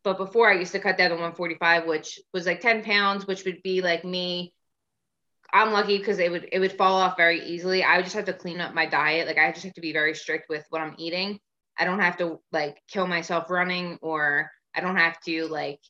But 0.03 0.19
before 0.19 0.51
I 0.51 0.59
used 0.59 0.73
to 0.73 0.81
cut 0.81 0.99
down 0.99 1.11
to 1.11 1.15
145, 1.15 1.87
which 1.87 2.19
was 2.33 2.47
like 2.47 2.61
10 2.61 2.83
pounds, 2.83 3.27
which 3.27 3.45
would 3.45 3.63
be 3.63 3.83
like 3.83 4.05
me. 4.05 4.53
I'm 5.53 5.73
lucky 5.73 5.99
because 5.99 6.19
it 6.21 6.31
would 6.31 6.49
it 6.53 6.61
would 6.61 6.73
fall 6.73 7.01
off 7.01 7.17
very 7.17 7.45
easily. 7.45 7.83
I 7.83 7.97
would 7.97 8.05
just 8.05 8.17
have 8.17 8.27
to 8.27 8.33
clean 8.33 8.61
up 8.61 8.75
my 8.75 8.87
diet. 8.87 9.27
Like 9.27 9.39
I 9.39 9.51
just 9.53 9.65
have 9.65 9.75
to 9.75 9.81
be 9.81 9.93
very 9.93 10.15
strict 10.15 10.49
with 10.49 10.65
what 10.71 10.81
I'm 10.81 10.95
eating. 10.99 11.41
I 11.81 11.85
don't 11.85 12.01
have 12.01 12.19
to 12.19 12.39
like 12.53 12.83
kill 12.89 13.07
myself 13.07 13.49
running 13.49 13.99
or 14.03 14.51
I 14.75 14.83
don't 14.83 14.99
have 14.99 15.19
to 15.23 15.47
like 15.47 15.81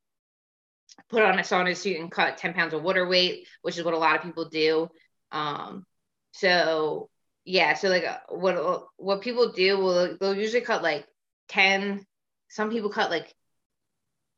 put 1.08 1.22
on 1.22 1.38
a 1.38 1.42
sauna 1.42 1.76
suit 1.76 1.98
and 1.98 2.10
cut 2.10 2.38
10 2.38 2.54
pounds 2.54 2.72
of 2.72 2.82
water 2.82 3.06
weight, 3.08 3.48
which 3.62 3.76
is 3.76 3.84
what 3.84 3.94
a 3.94 3.98
lot 3.98 4.16
of 4.16 4.22
people 4.22 4.48
do. 4.48 4.88
Um, 5.32 5.84
so 6.30 7.10
yeah, 7.44 7.74
so 7.74 7.88
like 7.88 8.04
uh, 8.04 8.18
what 8.28 8.84
what 8.96 9.20
people 9.20 9.50
do 9.50 9.78
will 9.78 10.16
they'll 10.20 10.36
usually 10.36 10.60
cut 10.60 10.82
like 10.82 11.06
10, 11.48 12.06
some 12.48 12.70
people 12.70 12.90
cut 12.90 13.10
like 13.10 13.34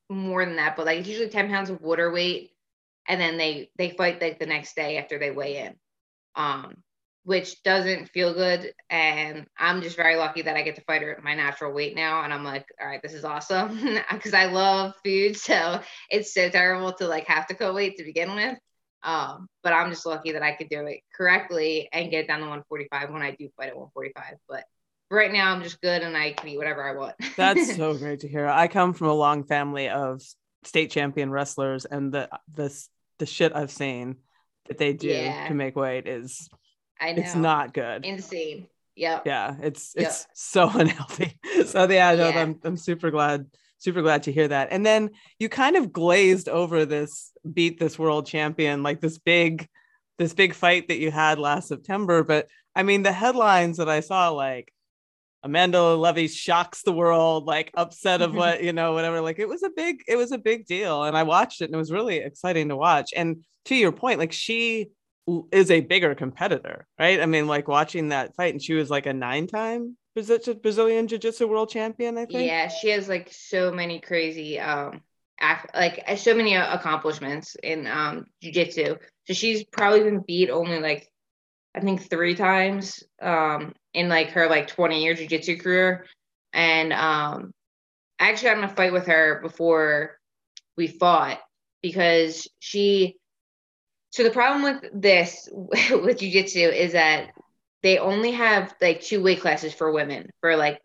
more 0.09 0.45
than 0.45 0.57
that, 0.57 0.75
but 0.77 0.87
like 0.87 1.01
it's 1.01 1.09
usually 1.09 1.29
10 1.29 1.51
pounds 1.51 1.69
of 1.69 1.83
water 1.83 2.11
weight 2.11 2.53
and 3.07 3.21
then 3.21 3.37
they 3.37 3.71
they 3.77 3.91
fight 3.91 4.23
like 4.23 4.39
the 4.39 4.47
next 4.47 4.75
day 4.75 4.97
after 4.97 5.19
they 5.19 5.31
weigh 5.31 5.59
in. 5.59 5.75
Um 6.35 6.77
which 7.25 7.63
doesn't 7.63 8.09
feel 8.11 8.35
good. 8.35 8.73
And 8.91 9.47
I'm 9.57 9.83
just 9.83 9.97
very 9.97 10.17
lucky 10.17 10.43
that 10.43 10.57
I 10.57 10.63
get 10.63 10.75
to 10.77 10.83
fight 10.83 11.03
her 11.03 11.13
at 11.17 11.23
my 11.23 11.35
natural 11.35 11.73
weight 11.73 11.95
now. 11.95 12.23
And 12.25 12.33
I'm 12.33 12.45
like, 12.45 12.67
all 12.81 12.87
right, 12.87 13.03
this 13.03 13.15
is 13.15 13.25
awesome 13.25 13.79
because 14.11 14.35
I 14.35 14.47
love 14.47 14.95
food. 15.05 15.37
So 15.43 15.81
it's 16.11 16.35
so 16.35 16.49
terrible 16.49 16.93
to 16.95 17.07
like 17.07 17.27
have 17.27 17.47
to 17.49 17.55
cut 17.55 17.75
weight 17.75 17.97
to 17.99 18.05
begin 18.05 18.35
with. 18.35 18.59
Um, 19.05 19.49
but 19.63 19.73
I'm 19.73 19.91
just 19.91 20.07
lucky 20.07 20.33
that 20.33 20.43
I 20.43 20.53
could 20.53 20.69
do 20.69 20.87
it 20.87 21.01
correctly 21.17 21.89
and 21.93 22.11
get 22.11 22.29
down 22.29 22.39
to 22.39 22.45
145 22.45 23.11
when 23.11 23.23
I 23.23 23.33
do 23.33 23.49
fight 23.57 23.69
at 23.69 23.77
145. 23.77 24.37
But 24.49 24.65
right 25.11 25.33
now 25.33 25.53
I'm 25.53 25.63
just 25.63 25.81
good 25.81 26.03
and 26.03 26.17
I 26.17 26.33
can 26.33 26.49
eat 26.49 26.57
whatever 26.57 26.89
I 26.89 26.95
want. 26.97 27.15
That's 27.37 27.77
so 27.77 27.95
great 27.95 28.21
to 28.21 28.29
hear. 28.29 28.47
I 28.47 28.69
come 28.69 28.95
from 28.95 29.09
a 29.09 29.15
long 29.15 29.45
family 29.45 29.89
of 29.89 30.23
state 30.65 30.91
champion 30.91 31.31
wrestlers 31.31 31.85
and 31.85 32.13
the 32.13 32.29
the 32.55 32.73
the 33.19 33.27
shit 33.27 33.55
I've 33.55 33.71
seen 33.71 34.17
that 34.69 34.79
they 34.79 34.93
do 34.93 35.09
Yeah. 35.09 35.49
to 35.49 35.55
make 35.55 35.77
weight 35.77 36.07
is 36.07 36.49
I 37.03 37.13
know 37.13 37.23
it's 37.23 37.35
not 37.35 37.75
good. 37.75 38.05
insane. 38.05 38.69
Yep. 38.95 39.23
yeah 39.25 39.57
it's 39.63 39.95
Yep. 39.97 40.07
it's 40.07 40.27
so 40.35 40.69
unhealthy 40.75 41.39
so 41.65 41.89
yeah, 41.91 42.15
no, 42.15 42.29
Yeah. 42.29 42.43
I'm, 42.43 42.61
I'm 42.63 42.77
super 42.77 43.11
glad 43.11 43.47
super 43.79 44.03
glad 44.03 44.25
to 44.25 44.33
hear 44.33 44.47
that 44.49 44.69
and 44.71 44.85
then 44.85 45.11
you 45.39 45.49
kind 45.49 45.77
of 45.77 45.93
glazed 45.93 46.49
over 46.49 46.85
this 46.85 47.33
beat 47.53 47.81
this 47.81 47.99
world 47.99 48.27
champion 48.27 48.83
like 48.83 49.01
this 49.01 49.19
big 49.19 49.67
this 50.19 50.35
big 50.35 50.53
fight 50.55 50.89
that 50.89 50.99
you 50.99 51.11
had 51.11 51.39
last 51.39 51.69
september 51.69 52.23
but 52.23 52.47
i 52.77 52.83
mean 52.83 53.03
the 53.03 53.13
headlines 53.13 53.79
that 53.79 53.89
i 53.89 54.01
saw 54.01 54.29
like 54.29 54.71
amanda 55.43 55.95
leve 55.97 56.31
shocks 56.31 56.83
the 56.83 56.93
world 56.93 57.47
like 57.47 57.71
upset 57.75 58.21
of 58.23 58.35
what 58.41 58.63
you 58.63 58.73
know 58.75 58.93
whatever 58.93 59.21
like 59.23 59.39
it 59.39 59.49
was 59.49 59.63
a 59.63 59.71
big 59.71 60.03
it 60.07 60.17
was 60.17 60.33
a 60.33 60.39
big 60.39 60.67
deal 60.67 61.05
and 61.05 61.17
i 61.17 61.23
watched 61.23 61.63
it 61.63 61.65
and 61.65 61.75
it 61.75 61.79
was 61.79 61.91
really 61.91 62.19
exciting 62.19 62.69
to 62.69 62.77
watch 62.77 63.11
and 63.17 63.43
to 63.65 63.75
your 63.75 63.91
point 63.91 64.19
like 64.21 64.33
she 64.33 64.89
is 65.51 65.71
a 65.71 65.81
bigger 65.81 66.15
competitor, 66.15 66.87
right? 66.99 67.21
I 67.21 67.27
mean, 67.27 67.47
like 67.47 67.69
watching 67.69 68.09
that 68.09 68.35
fight, 68.37 68.55
and 68.55 68.63
she 68.63 68.75
was 68.75 68.91
like 68.91 69.07
a 69.07 69.13
nine-time 69.13 69.97
Brazilian 70.15 71.09
Jiu-Jitsu 71.09 71.47
world 71.47 71.71
champion. 71.71 72.19
I 72.19 72.27
think. 72.27 72.45
Yeah, 72.51 72.69
she 72.69 72.91
has 72.91 73.09
like 73.09 73.29
so 73.33 73.73
many 73.73 74.01
crazy 74.01 74.59
um 74.59 75.01
ac- 75.41 75.69
like 75.75 76.05
uh, 76.07 76.17
so 76.17 76.35
many 76.35 76.57
uh, 76.57 76.75
accomplishments 76.77 77.57
in 77.63 77.87
um 77.87 78.27
jiu-jitsu. 78.43 78.97
So 79.27 79.35
she's 79.35 79.65
probably 79.65 80.01
been 80.03 80.21
beat 80.27 80.51
only 80.51 80.81
like 80.81 81.09
I 81.75 81.81
think 81.81 82.09
3 82.09 82.35
times 82.35 83.03
um 83.21 83.75
in 83.95 84.09
like 84.09 84.31
her 84.31 84.49
like 84.49 84.69
20 84.69 85.03
year 85.03 85.15
jiu-jitsu 85.15 85.59
career 85.59 86.07
and 86.53 86.93
um 86.93 87.53
I 88.19 88.31
actually 88.31 88.51
got 88.51 88.59
in 88.59 88.65
a 88.65 88.69
fight 88.69 88.93
with 88.93 89.07
her 89.07 89.41
before 89.43 90.19
we 90.77 90.87
fought 90.87 91.41
because 91.83 92.49
she 92.61 93.17
so 94.13 94.23
the 94.23 94.31
problem 94.31 94.63
with 94.63 94.91
this 94.95 95.49
with 95.91 96.19
jiu-jitsu 96.19 96.61
is 96.61 96.93
that 96.93 97.31
they 97.83 97.99
only 97.99 98.31
have 98.31 98.75
like 98.81 99.01
two 99.01 99.23
weight 99.23 99.41
classes 99.41 99.75
for 99.75 99.91
women 99.91 100.31
for 100.41 100.57
like 100.57 100.81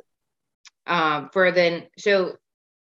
um 0.88 1.30
for 1.32 1.52
then 1.52 1.84
so 1.98 2.38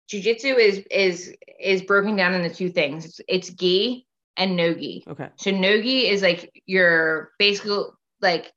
jiu-jitsu 0.08 0.56
is 0.56 0.84
is 0.92 1.36
is 1.60 1.82
broken 1.82 2.16
down 2.16 2.34
into 2.34 2.54
two 2.54 2.70
things. 2.70 3.06
It's, 3.06 3.22
it's 3.28 3.50
gi 3.50 4.06
and 4.38 4.56
no 4.56 4.74
gi. 4.74 5.04
Okay. 5.08 5.30
so 5.36 5.52
no 5.52 5.82
gi 5.82 6.08
is 6.08 6.22
like 6.22 6.62
your 6.66 7.32
basically 7.40 7.86
like 8.22 8.52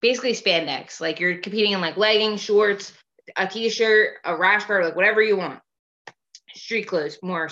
basically 0.00 0.32
spandex. 0.32 1.00
Like 1.00 1.20
you're 1.20 1.38
competing 1.38 1.72
in 1.72 1.80
like 1.80 1.96
leggings 1.96 2.42
shorts 2.42 2.92
a 3.36 3.46
t-shirt 3.46 4.16
a 4.24 4.36
rash 4.36 4.64
guard 4.64 4.84
like 4.84 4.96
whatever 4.96 5.22
you 5.22 5.36
want. 5.36 5.60
Street 6.54 6.84
clothes 6.84 7.18
more 7.22 7.50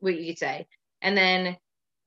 what 0.00 0.18
you 0.18 0.32
could 0.32 0.38
say. 0.38 0.66
And 1.02 1.16
then 1.16 1.56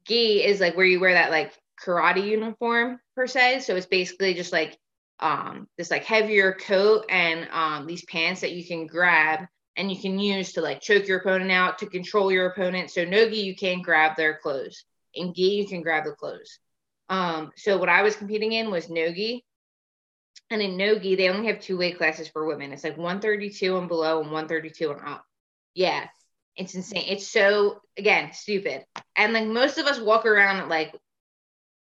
gi 0.08 0.44
is 0.44 0.60
like 0.60 0.76
where 0.76 0.86
you 0.86 1.00
wear 1.00 1.14
that 1.14 1.32
like 1.32 1.54
karate 1.84 2.26
uniform 2.26 3.00
per 3.16 3.28
se. 3.28 3.62
So 3.62 3.76
it's 3.76 3.86
basically 3.86 4.34
just 4.34 4.52
like 4.52 4.78
um 5.20 5.68
this 5.78 5.92
like 5.92 6.04
heavier 6.04 6.54
coat 6.54 7.06
and 7.10 7.48
um 7.52 7.86
these 7.86 8.04
pants 8.06 8.42
that 8.42 8.54
you 8.54 8.66
can 8.66 8.88
grab 8.88 9.46
and 9.76 9.92
you 9.92 10.00
can 10.00 10.20
use 10.20 10.54
to 10.54 10.62
like 10.62 10.82
choke 10.82 11.08
your 11.08 11.20
opponent 11.20 11.52
out 11.52 11.80
to 11.80 11.86
control 11.86 12.32
your 12.32 12.48
opponent. 12.48 12.92
So 12.92 13.06
no 13.06 13.30
gi 13.30 13.42
you 13.42 13.56
can't 13.56 13.84
grab 13.84 14.16
their 14.16 14.38
clothes. 14.38 14.84
In 15.14 15.34
gi 15.34 15.56
you 15.56 15.68
can 15.68 15.82
grab 15.82 16.06
the 16.06 16.12
clothes. 16.12 16.60
Um 17.10 17.52
so 17.56 17.78
what 17.78 17.90
i 17.90 18.02
was 18.02 18.16
competing 18.16 18.54
in 18.54 18.72
was 18.72 18.90
no 18.90 19.12
gi. 19.12 19.44
And 20.50 20.62
in 20.62 20.78
no 20.78 21.00
gi 21.00 21.16
they 21.16 21.30
only 21.30 21.48
have 21.48 21.60
two 21.60 21.78
weight 21.78 21.98
classes 21.98 22.28
for 22.28 22.46
women. 22.46 22.72
It's 22.72 22.84
like 22.84 22.98
132 22.98 23.78
and 23.78 23.88
below 23.88 24.22
and 24.22 24.32
132 24.32 24.92
and 24.92 25.02
up. 25.08 25.24
Yeah 25.74 26.08
it's 26.56 26.76
insane. 26.76 27.06
It's 27.08 27.28
so 27.28 27.82
again 27.98 28.32
stupid. 28.34 28.86
And 29.16 29.34
like 29.34 29.48
most 29.48 29.78
of 29.78 29.86
us 29.86 30.00
walk 30.00 30.26
around 30.26 30.58
at 30.58 30.70
like 30.70 30.96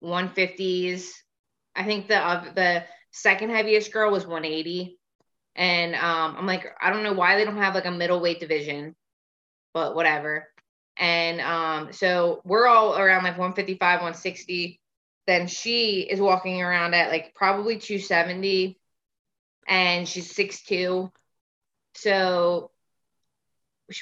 150s 0.02 1.10
i 1.74 1.82
think 1.82 2.06
the 2.06 2.16
uh, 2.16 2.52
the 2.54 2.84
second 3.12 3.50
heaviest 3.50 3.92
girl 3.92 4.12
was 4.12 4.26
180 4.26 4.98
and 5.54 5.94
um 5.94 6.36
i'm 6.38 6.46
like 6.46 6.66
i 6.80 6.90
don't 6.90 7.02
know 7.02 7.14
why 7.14 7.36
they 7.36 7.44
don't 7.44 7.56
have 7.56 7.74
like 7.74 7.86
a 7.86 7.90
middleweight 7.90 8.40
division 8.40 8.94
but 9.72 9.94
whatever. 9.94 10.48
And 10.96 11.38
um 11.42 11.92
so 11.92 12.40
we're 12.46 12.66
all 12.66 12.96
around 12.96 13.24
like 13.24 13.36
155 13.36 13.78
160 14.00 14.80
then 15.26 15.46
she 15.48 16.00
is 16.00 16.18
walking 16.18 16.62
around 16.62 16.94
at 16.94 17.10
like 17.10 17.34
probably 17.34 17.78
270 17.78 18.78
and 19.68 20.08
she's 20.08 20.32
6'2 20.34 21.10
so 21.94 22.70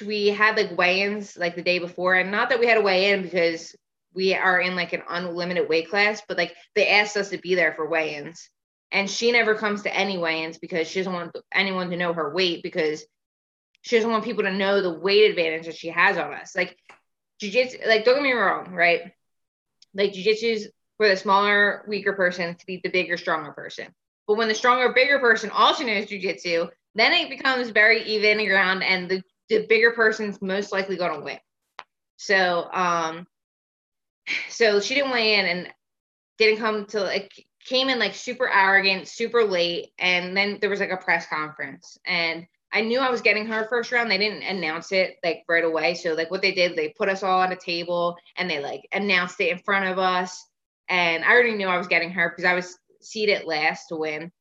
we 0.05 0.27
had 0.27 0.57
like 0.57 0.77
weigh-ins 0.77 1.37
like 1.37 1.55
the 1.55 1.61
day 1.61 1.79
before 1.79 2.15
and 2.15 2.31
not 2.31 2.49
that 2.49 2.59
we 2.59 2.67
had 2.67 2.77
a 2.77 2.81
weigh-in 2.81 3.21
because 3.21 3.75
we 4.13 4.33
are 4.33 4.59
in 4.59 4.75
like 4.75 4.93
an 4.93 5.03
unlimited 5.09 5.69
weight 5.69 5.89
class 5.89 6.21
but 6.27 6.37
like 6.37 6.55
they 6.73 6.89
asked 6.89 7.17
us 7.17 7.29
to 7.29 7.37
be 7.37 7.55
there 7.55 7.73
for 7.73 7.87
weigh-ins. 7.87 8.49
And 8.91 9.09
she 9.09 9.31
never 9.31 9.55
comes 9.55 9.83
to 9.83 9.95
any 9.95 10.17
weigh-ins 10.17 10.57
because 10.57 10.87
she 10.87 10.99
doesn't 10.99 11.13
want 11.13 11.35
anyone 11.53 11.89
to 11.89 11.97
know 11.97 12.13
her 12.13 12.33
weight 12.33 12.63
because 12.63 13.03
she 13.81 13.97
doesn't 13.97 14.09
want 14.09 14.23
people 14.23 14.43
to 14.43 14.53
know 14.53 14.81
the 14.81 14.99
weight 14.99 15.29
advantage 15.29 15.65
that 15.65 15.75
she 15.75 15.89
has 15.89 16.17
on 16.17 16.33
us. 16.33 16.55
Like 16.55 16.77
jiu-jitsu 17.39 17.79
like 17.87 18.05
don't 18.05 18.15
get 18.15 18.23
me 18.23 18.31
wrong 18.31 18.71
right? 18.71 19.11
Like 19.93 20.13
jiu-jitsu's 20.13 20.69
for 20.97 21.07
the 21.07 21.17
smaller 21.17 21.83
weaker 21.87 22.13
person 22.13 22.55
to 22.55 22.65
beat 22.65 22.81
the 22.83 22.89
bigger 22.89 23.17
stronger 23.17 23.51
person. 23.51 23.87
But 24.27 24.37
when 24.37 24.47
the 24.47 24.55
stronger 24.55 24.93
bigger 24.93 25.19
person 25.19 25.51
also 25.51 25.83
knows 25.83 26.07
jiu-jitsu 26.07 26.69
then 26.95 27.11
it 27.11 27.29
becomes 27.29 27.69
very 27.69 28.03
even 28.03 28.47
ground 28.47 28.81
and 28.81 29.09
the, 29.09 29.21
the 29.49 29.65
bigger 29.67 29.91
person's 29.91 30.41
most 30.41 30.71
likely 30.71 30.97
going 30.97 31.13
to 31.13 31.25
win 31.25 31.39
so 32.17 32.69
um 32.73 33.27
so 34.49 34.79
she 34.79 34.95
didn't 34.95 35.11
weigh 35.11 35.35
in 35.35 35.45
and 35.45 35.73
didn't 36.37 36.59
come 36.59 36.85
to 36.85 37.01
like 37.01 37.31
came 37.65 37.89
in 37.89 37.99
like 37.99 38.13
super 38.13 38.47
arrogant, 38.47 39.07
super 39.07 39.43
late, 39.43 39.91
and 39.97 40.37
then 40.37 40.59
there 40.61 40.69
was 40.69 40.79
like 40.79 40.91
a 40.91 40.97
press 40.97 41.27
conference, 41.27 41.97
and 42.05 42.45
I 42.71 42.81
knew 42.81 42.99
I 42.99 43.09
was 43.09 43.21
getting 43.21 43.47
her 43.47 43.67
first 43.69 43.91
round. 43.91 44.11
They 44.11 44.17
didn't 44.17 44.43
announce 44.43 44.91
it 44.91 45.15
like 45.23 45.43
right 45.47 45.63
away. 45.63 45.95
So 45.95 46.13
like 46.13 46.29
what 46.29 46.41
they 46.41 46.51
did, 46.51 46.75
they 46.75 46.89
put 46.89 47.07
us 47.07 47.23
all 47.23 47.41
at 47.41 47.53
a 47.53 47.55
table 47.55 48.17
and 48.35 48.49
they 48.49 48.59
like 48.59 48.85
announced 48.91 49.39
it 49.39 49.49
in 49.49 49.59
front 49.59 49.85
of 49.85 49.97
us. 49.97 50.45
And 50.89 51.23
I 51.23 51.31
already 51.31 51.53
knew 51.53 51.67
I 51.67 51.77
was 51.77 51.87
getting 51.87 52.09
her 52.11 52.29
because 52.29 52.43
I 52.43 52.53
was 52.53 52.77
seated 52.99 53.45
last 53.45 53.87
to 53.87 53.95
win, 53.95 54.31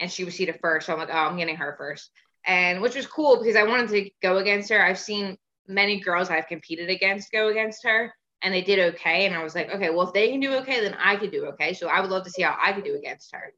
and 0.00 0.10
she 0.10 0.24
was 0.24 0.34
seated 0.34 0.58
first. 0.60 0.86
So 0.86 0.92
I'm 0.92 0.98
like, 0.98 1.10
oh, 1.10 1.12
I'm 1.12 1.36
getting 1.36 1.56
her 1.56 1.76
first, 1.78 2.10
and 2.46 2.80
which 2.80 2.94
was 2.94 3.06
cool 3.06 3.38
because 3.38 3.56
I 3.56 3.64
wanted 3.64 3.88
to 3.90 4.10
go 4.22 4.38
against 4.38 4.70
her. 4.70 4.82
I've 4.82 4.98
seen 4.98 5.36
many 5.66 6.00
girls 6.00 6.30
I've 6.30 6.46
competed 6.46 6.90
against 6.90 7.32
go 7.32 7.48
against 7.48 7.84
her, 7.84 8.14
and 8.42 8.52
they 8.52 8.62
did 8.62 8.94
okay. 8.94 9.26
And 9.26 9.34
I 9.34 9.42
was 9.42 9.54
like, 9.54 9.70
okay, 9.74 9.90
well, 9.90 10.08
if 10.08 10.12
they 10.12 10.30
can 10.30 10.40
do 10.40 10.54
okay, 10.56 10.80
then 10.80 10.94
I 10.94 11.16
could 11.16 11.32
do 11.32 11.46
okay. 11.46 11.72
So 11.72 11.88
I 11.88 12.00
would 12.00 12.10
love 12.10 12.24
to 12.24 12.30
see 12.30 12.42
how 12.42 12.56
I 12.60 12.72
could 12.72 12.84
do 12.84 12.94
against 12.94 13.32
her. 13.32 13.52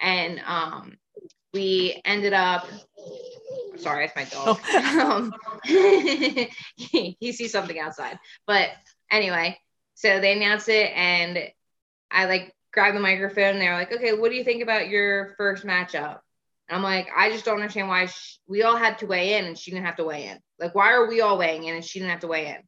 And 0.00 0.40
um, 0.46 0.96
we 1.52 2.00
ended 2.04 2.32
up. 2.32 2.66
Sorry, 3.76 4.04
it's 4.04 4.16
my 4.16 4.24
dog. 4.24 4.60
um, 5.00 5.34
he, 5.64 6.50
he 7.20 7.32
sees 7.32 7.52
something 7.52 7.78
outside. 7.78 8.18
But 8.46 8.70
anyway, 9.10 9.58
so 9.94 10.20
they 10.20 10.32
announced 10.32 10.68
it, 10.68 10.92
and 10.94 11.38
I 12.10 12.26
like 12.26 12.54
grabbed 12.72 12.96
the 12.96 13.00
microphone. 13.00 13.54
And 13.54 13.60
they're 13.60 13.74
like, 13.74 13.92
okay, 13.92 14.12
what 14.12 14.30
do 14.30 14.36
you 14.36 14.44
think 14.44 14.62
about 14.62 14.88
your 14.88 15.34
first 15.36 15.64
matchup? 15.64 16.20
And 16.70 16.76
I'm 16.76 16.84
like, 16.84 17.08
I 17.14 17.30
just 17.30 17.44
don't 17.44 17.56
understand 17.56 17.88
why 17.88 18.06
she, 18.06 18.38
we 18.46 18.62
all 18.62 18.76
had 18.76 18.98
to 18.98 19.06
weigh 19.06 19.34
in 19.36 19.44
and 19.44 19.58
she 19.58 19.72
didn't 19.72 19.86
have 19.86 19.96
to 19.96 20.04
weigh 20.04 20.28
in. 20.28 20.38
Like, 20.60 20.72
why 20.72 20.92
are 20.92 21.08
we 21.08 21.20
all 21.20 21.36
weighing 21.36 21.64
in 21.64 21.74
and 21.74 21.84
she 21.84 21.98
didn't 21.98 22.12
have 22.12 22.20
to 22.20 22.28
weigh 22.28 22.46
in? 22.46 22.62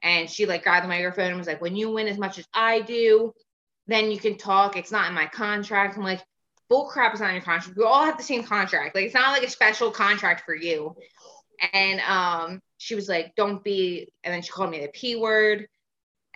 And 0.00 0.30
she 0.30 0.46
like 0.46 0.62
grabbed 0.62 0.84
the 0.84 0.88
microphone 0.88 1.26
and 1.26 1.38
was 1.38 1.48
like, 1.48 1.60
when 1.60 1.74
you 1.74 1.90
win 1.90 2.06
as 2.06 2.18
much 2.18 2.38
as 2.38 2.46
I 2.54 2.82
do, 2.82 3.34
then 3.88 4.12
you 4.12 4.18
can 4.18 4.38
talk. 4.38 4.76
It's 4.76 4.92
not 4.92 5.08
in 5.08 5.14
my 5.14 5.26
contract. 5.26 5.96
I'm 5.96 6.04
like, 6.04 6.22
bull 6.68 6.86
crap 6.86 7.14
is 7.14 7.20
not 7.20 7.30
in 7.30 7.34
your 7.34 7.42
contract. 7.42 7.76
We 7.76 7.82
all 7.82 8.04
have 8.04 8.16
the 8.16 8.22
same 8.22 8.44
contract. 8.44 8.94
Like, 8.94 9.06
it's 9.06 9.14
not 9.14 9.32
like 9.32 9.42
a 9.42 9.50
special 9.50 9.90
contract 9.90 10.44
for 10.44 10.54
you. 10.54 10.94
And 11.72 12.00
um, 12.02 12.60
she 12.76 12.94
was 12.94 13.08
like, 13.08 13.34
don't 13.34 13.64
be. 13.64 14.12
And 14.22 14.32
then 14.32 14.42
she 14.42 14.50
called 14.50 14.70
me 14.70 14.82
the 14.82 14.88
P 14.88 15.16
word. 15.16 15.66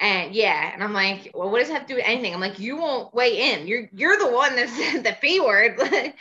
And 0.00 0.34
yeah, 0.34 0.72
and 0.74 0.82
I'm 0.82 0.92
like, 0.92 1.30
well, 1.34 1.50
what 1.50 1.60
does 1.60 1.68
that 1.68 1.74
have 1.74 1.82
to 1.82 1.88
do 1.88 1.96
with 1.96 2.04
anything? 2.04 2.34
I'm 2.34 2.40
like, 2.40 2.58
you 2.58 2.78
won't 2.78 3.14
weigh 3.14 3.52
in. 3.52 3.68
You're 3.68 3.88
you're 3.92 4.18
the 4.18 4.32
one 4.32 4.56
that 4.56 4.68
said 4.68 5.04
the 5.04 5.16
P 5.20 5.38
word. 5.38 5.80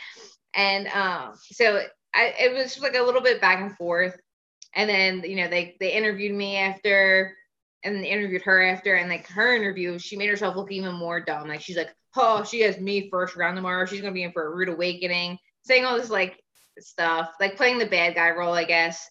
and 0.54 0.88
um, 0.88 1.34
so 1.36 1.82
I, 2.14 2.34
it 2.38 2.52
was 2.52 2.80
like 2.80 2.94
a 2.94 3.02
little 3.02 3.20
bit 3.20 3.40
back 3.40 3.60
and 3.60 3.76
forth. 3.76 4.16
And 4.74 4.88
then 4.88 5.22
you 5.28 5.36
know 5.36 5.48
they 5.48 5.76
they 5.80 5.92
interviewed 5.92 6.34
me 6.34 6.56
after, 6.56 7.36
and 7.82 8.04
interviewed 8.04 8.42
her 8.42 8.62
after, 8.62 8.94
and 8.94 9.08
like 9.10 9.26
her 9.28 9.54
interview, 9.54 9.98
she 9.98 10.16
made 10.16 10.30
herself 10.30 10.56
look 10.56 10.72
even 10.72 10.94
more 10.94 11.20
dumb. 11.20 11.48
Like 11.48 11.60
she's 11.60 11.76
like, 11.76 11.94
oh, 12.16 12.44
she 12.44 12.60
has 12.60 12.78
me 12.78 13.10
first 13.10 13.36
round 13.36 13.56
tomorrow. 13.56 13.86
She's 13.86 14.00
gonna 14.00 14.12
be 14.12 14.22
in 14.22 14.32
for 14.32 14.46
a 14.46 14.54
rude 14.54 14.68
awakening, 14.68 15.38
saying 15.64 15.84
all 15.84 15.98
this 15.98 16.10
like 16.10 16.42
stuff, 16.78 17.30
like 17.40 17.56
playing 17.56 17.78
the 17.78 17.86
bad 17.86 18.14
guy 18.14 18.30
role, 18.30 18.54
I 18.54 18.64
guess. 18.64 19.08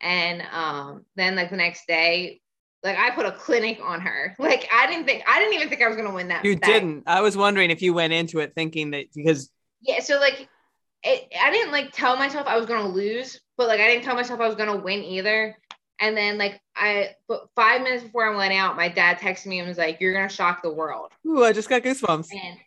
And 0.00 0.42
um, 0.52 1.04
then 1.16 1.36
like 1.36 1.50
the 1.50 1.56
next 1.56 1.86
day, 1.86 2.40
like 2.82 2.98
I 2.98 3.10
put 3.10 3.26
a 3.26 3.32
clinic 3.32 3.80
on 3.82 4.00
her. 4.00 4.36
Like 4.42 4.68
I 4.72 4.86
didn't 4.86 5.06
think 5.06 5.24
I 5.26 5.38
didn't 5.38 5.54
even 5.54 5.68
think 5.68 5.82
I 5.82 5.88
was 5.88 5.96
gonna 5.96 6.12
win 6.12 6.28
that. 6.28 6.44
You 6.44 6.56
that. 6.56 6.64
didn't. 6.64 7.04
I 7.06 7.20
was 7.20 7.36
wondering 7.36 7.70
if 7.70 7.82
you 7.82 7.94
went 7.94 8.12
into 8.12 8.40
it 8.40 8.54
thinking 8.54 8.90
that 8.92 9.06
because 9.14 9.50
Yeah, 9.80 10.00
so 10.00 10.18
like 10.18 10.48
it, 11.02 11.32
I 11.40 11.50
didn't 11.50 11.72
like 11.72 11.92
tell 11.92 12.16
myself 12.16 12.46
I 12.46 12.56
was 12.56 12.66
gonna 12.66 12.88
lose, 12.88 13.40
but 13.56 13.68
like 13.68 13.80
I 13.80 13.88
didn't 13.88 14.04
tell 14.04 14.14
myself 14.14 14.40
I 14.40 14.46
was 14.46 14.56
gonna 14.56 14.76
win 14.76 15.02
either. 15.04 15.56
And 16.00 16.16
then 16.16 16.38
like 16.38 16.60
I 16.76 17.10
but 17.28 17.48
five 17.54 17.82
minutes 17.82 18.04
before 18.04 18.32
I 18.32 18.36
went 18.36 18.52
out, 18.54 18.76
my 18.76 18.88
dad 18.88 19.18
texted 19.18 19.46
me 19.46 19.58
and 19.60 19.68
was 19.68 19.78
like, 19.78 20.00
You're 20.00 20.14
gonna 20.14 20.28
shock 20.28 20.62
the 20.62 20.72
world. 20.72 21.12
ooh, 21.26 21.44
I 21.44 21.52
just 21.52 21.68
got 21.68 21.82
goosebumps. 21.82 22.28
And 22.32 22.58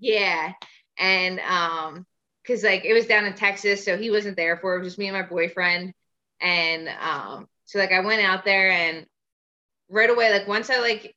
yeah. 0.00 0.52
And 0.98 1.40
um, 1.40 2.06
because 2.42 2.62
like 2.62 2.84
it 2.84 2.92
was 2.94 3.06
down 3.06 3.24
in 3.24 3.34
Texas, 3.34 3.84
so 3.84 3.96
he 3.96 4.10
wasn't 4.10 4.36
there 4.36 4.56
for 4.58 4.74
it. 4.74 4.76
It 4.76 4.80
was 4.80 4.88
just 4.88 4.98
me 4.98 5.08
and 5.08 5.16
my 5.16 5.22
boyfriend. 5.26 5.92
And 6.40 6.88
um, 7.00 7.48
so 7.64 7.78
like 7.78 7.92
I 7.92 8.00
went 8.00 8.22
out 8.22 8.44
there 8.44 8.70
and 8.70 9.06
right 9.88 10.10
away, 10.10 10.30
like 10.32 10.46
once 10.48 10.70
I 10.70 10.78
like 10.80 11.14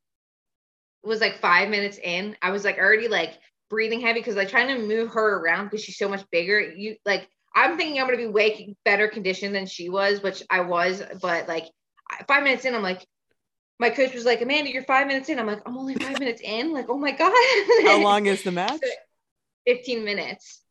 was 1.04 1.22
like 1.22 1.40
five 1.40 1.70
minutes 1.70 2.00
in, 2.02 2.36
I 2.42 2.52
was 2.52 2.64
like 2.64 2.78
already 2.78 3.08
like 3.08 3.34
breathing 3.70 4.02
heavy 4.02 4.20
because 4.20 4.36
like 4.36 4.50
trying 4.50 4.68
to 4.68 4.86
move 4.86 5.10
her 5.10 5.40
around 5.40 5.66
because 5.66 5.84
she's 5.84 5.98
so 5.98 6.10
much 6.10 6.24
bigger. 6.32 6.60
You 6.60 6.96
like 7.06 7.28
I'm 7.56 7.78
thinking 7.78 8.00
I'm 8.00 8.06
gonna 8.06 8.18
be 8.18 8.28
way 8.28 8.76
better 8.86 9.08
conditioned 9.08 9.56
than 9.56 9.66
she 9.66 9.90
was, 9.90 10.22
which 10.22 10.44
I 10.50 10.62
was, 10.62 11.02
but 11.22 11.48
like 11.48 11.66
five 12.28 12.44
minutes 12.44 12.66
in, 12.66 12.76
I'm 12.76 12.84
like, 12.84 13.06
my 13.80 13.90
coach 13.90 14.14
was 14.14 14.26
like, 14.26 14.42
Amanda, 14.42 14.72
you're 14.72 14.84
five 14.84 15.08
minutes 15.08 15.30
in. 15.30 15.40
I'm 15.40 15.48
like, 15.48 15.62
I'm 15.66 15.78
only 15.78 15.96
five 15.96 16.20
minutes 16.20 16.42
in. 16.44 16.74
Like, 16.74 16.88
oh 16.90 16.98
my 16.98 17.12
God. 17.12 17.32
How 17.84 18.02
long 18.02 18.26
is 18.26 18.44
the 18.44 18.52
match? 18.52 18.80
15 19.68 20.04
minutes. 20.04 20.62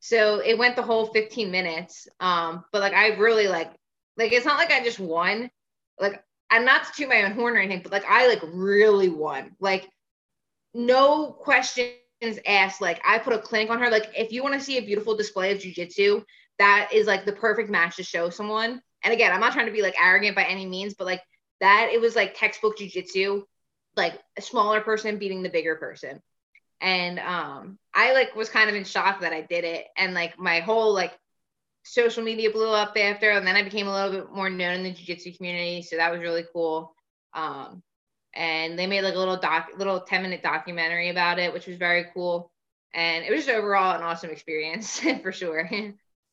So 0.00 0.40
it 0.40 0.58
went 0.58 0.76
the 0.76 0.82
whole 0.82 1.06
15 1.06 1.50
minutes. 1.50 2.08
Um, 2.20 2.64
but 2.72 2.80
like 2.80 2.94
I 2.94 3.16
really 3.16 3.48
like 3.48 3.72
like 4.16 4.32
it's 4.32 4.46
not 4.46 4.58
like 4.58 4.72
I 4.72 4.82
just 4.82 4.98
won. 4.98 5.50
Like 6.00 6.22
I'm 6.50 6.64
not 6.64 6.84
to 6.84 6.92
toot 6.92 7.08
my 7.08 7.22
own 7.22 7.32
horn 7.32 7.56
or 7.56 7.60
anything, 7.60 7.82
but 7.82 7.92
like 7.92 8.06
I 8.08 8.26
like 8.28 8.42
really 8.42 9.08
won. 9.08 9.56
Like 9.60 9.88
no 10.74 11.32
questions 12.20 12.42
asked. 12.46 12.80
Like 12.80 13.00
I 13.04 13.18
put 13.18 13.32
a 13.32 13.38
clinic 13.38 13.70
on 13.70 13.78
her. 13.80 13.90
Like 13.90 14.10
if 14.16 14.32
you 14.32 14.42
want 14.42 14.54
to 14.54 14.60
see 14.60 14.78
a 14.78 14.82
beautiful 14.82 15.16
display 15.16 15.52
of 15.52 15.58
jujitsu, 15.58 16.24
that 16.58 16.90
is 16.92 17.06
like 17.06 17.24
the 17.24 17.32
perfect 17.32 17.70
match 17.70 17.96
to 17.96 18.02
show 18.02 18.30
someone. 18.30 18.82
And 19.04 19.14
again, 19.14 19.32
I'm 19.32 19.40
not 19.40 19.52
trying 19.52 19.66
to 19.66 19.72
be 19.72 19.82
like 19.82 20.00
arrogant 20.00 20.36
by 20.36 20.44
any 20.44 20.66
means, 20.66 20.94
but 20.94 21.06
like 21.06 21.22
that 21.60 21.90
it 21.92 22.00
was 22.00 22.16
like 22.16 22.38
textbook 22.38 22.78
jujitsu, 22.78 23.42
like 23.96 24.18
a 24.36 24.42
smaller 24.42 24.80
person 24.80 25.18
beating 25.18 25.42
the 25.42 25.50
bigger 25.50 25.76
person. 25.76 26.20
And 26.80 27.18
um 27.18 27.78
I 27.94 28.12
like 28.12 28.34
was 28.36 28.48
kind 28.48 28.68
of 28.68 28.76
in 28.76 28.84
shock 28.84 29.20
that 29.20 29.32
I 29.32 29.42
did 29.42 29.64
it. 29.64 29.86
And 29.96 30.14
like 30.14 30.38
my 30.38 30.60
whole 30.60 30.94
like 30.94 31.12
social 31.84 32.22
media 32.22 32.50
blew 32.50 32.70
up 32.70 32.96
after, 32.98 33.30
and 33.30 33.46
then 33.46 33.56
I 33.56 33.62
became 33.62 33.88
a 33.88 33.92
little 33.92 34.10
bit 34.10 34.32
more 34.32 34.50
known 34.50 34.74
in 34.74 34.82
the 34.82 34.92
jiu-jitsu 34.92 35.32
community. 35.36 35.82
So 35.82 35.96
that 35.96 36.12
was 36.12 36.20
really 36.20 36.44
cool. 36.52 36.94
Um, 37.32 37.82
and 38.38 38.78
they 38.78 38.86
made 38.86 39.02
like 39.02 39.16
a 39.16 39.18
little 39.18 39.36
doc, 39.36 39.68
little 39.76 40.00
10 40.00 40.22
minute 40.22 40.44
documentary 40.44 41.10
about 41.10 41.40
it, 41.40 41.52
which 41.52 41.66
was 41.66 41.76
very 41.76 42.06
cool. 42.14 42.52
And 42.94 43.24
it 43.24 43.30
was 43.30 43.44
just 43.44 43.54
overall 43.54 43.96
an 43.96 44.02
awesome 44.02 44.30
experience 44.30 45.00
for 45.22 45.32
sure. 45.32 45.68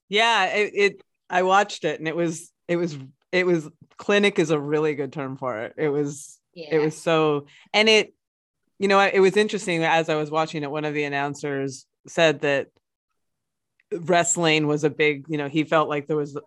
Yeah, 0.07 0.45
it, 0.53 0.71
it 0.75 1.01
I 1.29 1.41
watched 1.41 1.83
it 1.83 1.99
and 1.99 2.07
it 2.07 2.15
was 2.15 2.51
it 2.67 2.77
was 2.77 2.95
it 3.31 3.47
was 3.47 3.67
clinic 3.97 4.37
is 4.37 4.51
a 4.51 4.59
really 4.59 4.93
good 4.93 5.11
term 5.11 5.35
for 5.35 5.63
it. 5.63 5.73
It 5.77 5.89
was 5.89 6.39
yeah. 6.53 6.75
it 6.75 6.77
was 6.77 6.95
so 6.95 7.47
and 7.73 7.89
it 7.89 8.13
you 8.77 8.87
know 8.87 8.99
it 8.99 9.19
was 9.19 9.35
interesting 9.35 9.83
as 9.83 10.07
I 10.07 10.15
was 10.15 10.29
watching 10.29 10.61
it 10.61 10.69
one 10.69 10.85
of 10.85 10.93
the 10.93 11.05
announcers 11.05 11.87
said 12.07 12.41
that 12.41 12.67
wrestling 13.91 14.65
was 14.67 14.83
a 14.83 14.89
big 14.89 15.25
you 15.29 15.37
know 15.37 15.47
he 15.47 15.63
felt 15.63 15.87
like 15.87 16.07
there 16.07 16.17
was 16.17 16.37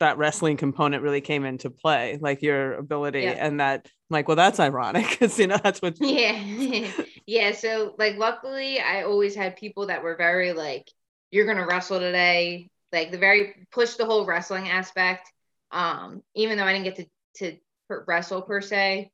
that 0.00 0.16
wrestling 0.16 0.56
component 0.56 1.02
really 1.02 1.20
came 1.20 1.44
into 1.44 1.68
play 1.70 2.18
like 2.20 2.42
your 2.42 2.74
ability 2.74 3.20
Yeah. 3.22 3.32
and 3.32 3.60
that 3.60 3.82
I'm 3.84 4.14
like 4.14 4.26
well 4.28 4.36
that's 4.36 4.58
ironic 4.58 5.06
because 5.10 5.38
you 5.38 5.46
know 5.46 5.58
that's 5.62 5.82
what 5.82 5.96
yeah. 6.00 6.90
Yeah 7.26 7.52
so 7.52 7.94
like 7.98 8.16
luckily 8.16 8.80
i 8.80 9.02
always 9.02 9.34
had 9.34 9.56
people 9.56 9.86
that 9.88 10.02
were 10.02 10.16
very 10.16 10.52
like 10.52 10.90
you're 11.30 11.46
gonna 11.46 11.66
wrestle 11.66 12.00
today 12.00 12.70
like 12.90 13.10
the 13.10 13.18
very 13.18 13.66
push 13.70 13.94
the 13.94 14.06
whole 14.06 14.24
wrestling 14.24 14.70
aspect 14.70 15.30
um 15.70 16.22
even 16.34 16.56
though 16.56 16.64
i 16.64 16.72
didn't 16.72 16.84
get 16.84 16.96
to 16.96 17.06
to 17.50 17.58
wrestle 18.06 18.42
per 18.42 18.60
se. 18.62 19.10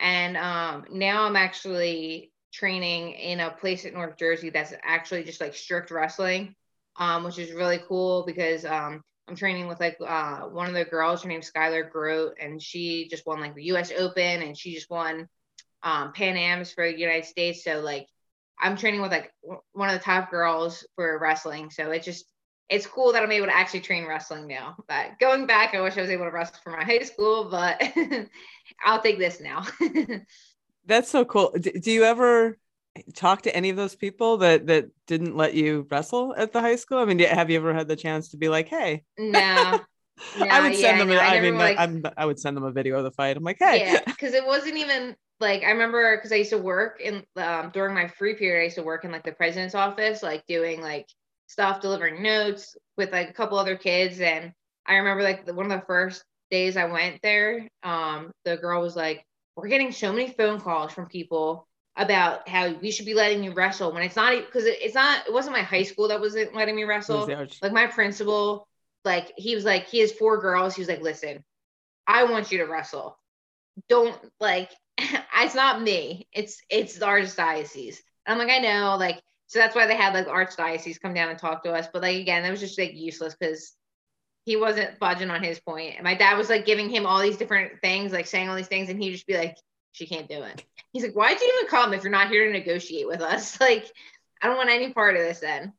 And 0.00 0.36
um 0.38 0.86
now 0.90 1.24
i'm 1.24 1.36
actually 1.36 2.32
training 2.54 3.12
in 3.12 3.40
a 3.40 3.50
place 3.50 3.84
in 3.84 3.92
north 3.92 4.16
jersey 4.16 4.48
that's 4.48 4.72
actually 4.82 5.24
just 5.24 5.42
like 5.42 5.54
strict 5.54 5.90
wrestling 5.90 6.54
um 6.98 7.24
which 7.24 7.38
is 7.38 7.52
really 7.52 7.80
cool 7.88 8.24
because 8.26 8.64
um 8.64 9.02
I'm 9.28 9.36
training 9.36 9.66
with 9.66 9.78
like 9.78 9.98
uh, 10.04 10.40
one 10.44 10.68
of 10.68 10.74
the 10.74 10.86
girls. 10.86 11.22
Her 11.22 11.28
name's 11.28 11.50
Skylar 11.50 11.90
Grote, 11.90 12.38
and 12.40 12.62
she 12.62 13.08
just 13.08 13.26
won 13.26 13.40
like 13.40 13.54
the 13.54 13.64
U.S. 13.64 13.92
Open, 13.96 14.42
and 14.42 14.56
she 14.56 14.74
just 14.74 14.88
won 14.88 15.28
um, 15.82 16.12
Pan 16.12 16.36
Am's 16.36 16.72
for 16.72 16.90
the 16.90 16.98
United 16.98 17.26
States. 17.26 17.62
So 17.62 17.80
like, 17.80 18.06
I'm 18.58 18.76
training 18.76 19.02
with 19.02 19.10
like 19.10 19.30
w- 19.42 19.60
one 19.72 19.90
of 19.90 19.94
the 19.94 20.04
top 20.04 20.30
girls 20.30 20.86
for 20.96 21.18
wrestling. 21.18 21.70
So 21.70 21.90
it's 21.90 22.06
just 22.06 22.24
it's 22.70 22.86
cool 22.86 23.12
that 23.12 23.22
I'm 23.22 23.32
able 23.32 23.46
to 23.46 23.56
actually 23.56 23.80
train 23.80 24.06
wrestling 24.06 24.46
now. 24.46 24.76
But 24.88 25.18
going 25.20 25.46
back, 25.46 25.74
I 25.74 25.80
wish 25.82 25.96
I 25.96 26.00
was 26.00 26.10
able 26.10 26.24
to 26.24 26.30
wrestle 26.30 26.58
for 26.64 26.70
my 26.70 26.84
high 26.84 27.00
school, 27.00 27.48
but 27.50 27.82
I'll 28.84 29.02
take 29.02 29.18
this 29.18 29.40
now. 29.40 29.66
that's 30.86 31.10
so 31.10 31.24
cool 31.26 31.52
D- 31.58 31.78
do 31.78 31.92
you 31.92 32.04
ever 32.04 32.56
talk 33.14 33.42
to 33.42 33.54
any 33.54 33.70
of 33.70 33.76
those 33.76 33.94
people 33.94 34.38
that 34.38 34.66
that 34.66 34.86
didn't 35.06 35.36
let 35.36 35.54
you 35.54 35.86
wrestle 35.90 36.34
at 36.36 36.52
the 36.52 36.60
high 36.60 36.76
school 36.76 36.98
I 36.98 37.04
mean 37.04 37.18
have 37.20 37.50
you 37.50 37.56
ever 37.58 37.74
had 37.74 37.88
the 37.88 37.96
chance 37.96 38.30
to 38.30 38.36
be 38.36 38.48
like 38.48 38.68
hey 38.68 39.02
no, 39.18 39.80
I 40.50 40.60
would 40.60 40.74
send 40.76 40.98
yeah, 40.98 40.98
them. 40.98 41.08
no, 41.08 41.14
a- 41.14 41.18
I 41.18 41.36
I, 41.36 41.40
mean, 41.40 41.56
like- 41.58 41.78
I'm, 41.78 42.02
I 42.16 42.26
would 42.26 42.38
send 42.38 42.56
them 42.56 42.64
a 42.64 42.72
video 42.72 42.98
of 42.98 43.04
the 43.04 43.10
fight. 43.12 43.36
I'm 43.36 43.44
like, 43.44 43.58
hey, 43.60 43.80
Yeah, 43.80 44.00
because 44.06 44.34
it 44.34 44.44
wasn't 44.44 44.76
even 44.76 45.16
like 45.40 45.62
I 45.62 45.70
remember 45.70 46.16
because 46.16 46.32
I 46.32 46.36
used 46.36 46.50
to 46.50 46.58
work 46.58 47.00
in 47.00 47.22
um, 47.36 47.70
during 47.72 47.94
my 47.94 48.08
free 48.08 48.34
period. 48.34 48.60
I 48.60 48.64
used 48.64 48.76
to 48.76 48.82
work 48.82 49.04
in 49.04 49.12
like 49.12 49.24
the 49.24 49.32
president's 49.32 49.74
office, 49.74 50.22
like 50.22 50.44
doing 50.46 50.80
like 50.80 51.06
stuff, 51.46 51.80
delivering 51.80 52.22
notes 52.22 52.76
with 52.96 53.12
like 53.12 53.30
a 53.30 53.32
couple 53.32 53.58
other 53.58 53.76
kids. 53.76 54.20
And 54.20 54.52
I 54.86 54.96
remember 54.96 55.22
like 55.22 55.46
the, 55.46 55.54
one 55.54 55.70
of 55.70 55.80
the 55.80 55.86
first 55.86 56.24
days 56.50 56.76
I 56.76 56.86
went 56.86 57.20
there, 57.22 57.68
um, 57.82 58.32
the 58.44 58.56
girl 58.56 58.80
was 58.82 58.96
like, 58.96 59.24
"We're 59.56 59.68
getting 59.68 59.92
so 59.92 60.12
many 60.12 60.32
phone 60.32 60.60
calls 60.60 60.92
from 60.92 61.06
people 61.06 61.68
about 61.98 62.48
how 62.48 62.72
we 62.74 62.92
should 62.92 63.04
be 63.06 63.12
letting 63.12 63.42
you 63.42 63.52
wrestle 63.52 63.92
when 63.92 64.04
it's 64.04 64.16
not 64.16 64.32
because 64.46 64.64
it's 64.64 64.94
not 64.94 65.26
it 65.26 65.32
wasn't 65.32 65.54
my 65.54 65.62
high 65.62 65.82
school 65.82 66.08
that 66.08 66.20
wasn't 66.20 66.54
letting 66.54 66.76
me 66.76 66.84
wrestle. 66.84 67.26
like 67.60 67.72
my 67.72 67.86
principal 67.88 68.68
like 69.04 69.32
he 69.36 69.54
was 69.54 69.64
like 69.64 69.86
he 69.88 69.98
has 69.98 70.12
four 70.12 70.40
girls. 70.40 70.74
He 70.74 70.80
was 70.80 70.88
like 70.88 71.02
listen 71.02 71.44
i 72.06 72.24
want 72.24 72.50
you 72.50 72.58
to 72.58 72.64
wrestle. 72.64 73.18
Don't 73.88 74.16
like 74.40 74.70
it's 74.98 75.54
not 75.54 75.82
me. 75.82 76.28
It's 76.32 76.62
it's 76.70 76.98
the 76.98 77.06
archdiocese. 77.06 77.98
And 78.24 78.32
i'm 78.32 78.38
like 78.38 78.56
i 78.56 78.60
know 78.60 78.96
like 78.98 79.20
so 79.48 79.58
that's 79.58 79.74
why 79.74 79.86
they 79.86 79.96
had 79.96 80.14
like 80.14 80.26
the 80.26 80.30
archdiocese 80.30 81.00
come 81.00 81.14
down 81.14 81.30
and 81.30 81.38
talk 81.38 81.64
to 81.64 81.72
us. 81.72 81.88
But 81.92 82.02
like 82.02 82.16
again 82.16 82.44
that 82.44 82.50
was 82.50 82.60
just 82.60 82.78
like 82.78 82.94
useless 82.94 83.34
because 83.38 83.74
he 84.44 84.56
wasn't 84.56 84.98
budging 84.98 85.30
on 85.30 85.42
his 85.42 85.58
point. 85.58 85.96
And 85.96 86.04
my 86.04 86.14
dad 86.14 86.38
was 86.38 86.48
like 86.48 86.64
giving 86.64 86.88
him 86.88 87.06
all 87.06 87.20
these 87.20 87.36
different 87.36 87.80
things 87.82 88.12
like 88.12 88.26
saying 88.26 88.48
all 88.48 88.56
these 88.56 88.68
things 88.68 88.88
and 88.88 89.02
he'd 89.02 89.12
just 89.12 89.26
be 89.26 89.36
like 89.36 89.56
she 89.98 90.06
can't 90.06 90.28
do 90.28 90.42
it. 90.42 90.64
He's 90.92 91.02
like 91.02 91.16
why'd 91.16 91.40
you 91.40 91.52
even 91.58 91.68
come 91.68 91.92
if 91.92 92.04
you're 92.04 92.12
not 92.12 92.30
here 92.30 92.46
to 92.46 92.52
negotiate 92.52 93.08
with 93.08 93.20
us? 93.20 93.58
Like 93.68 93.90
i 94.40 94.46
don't 94.46 94.56
want 94.56 94.70
any 94.70 94.92
part 94.92 95.16
of 95.16 95.22
this 95.22 95.40
then. 95.40 95.72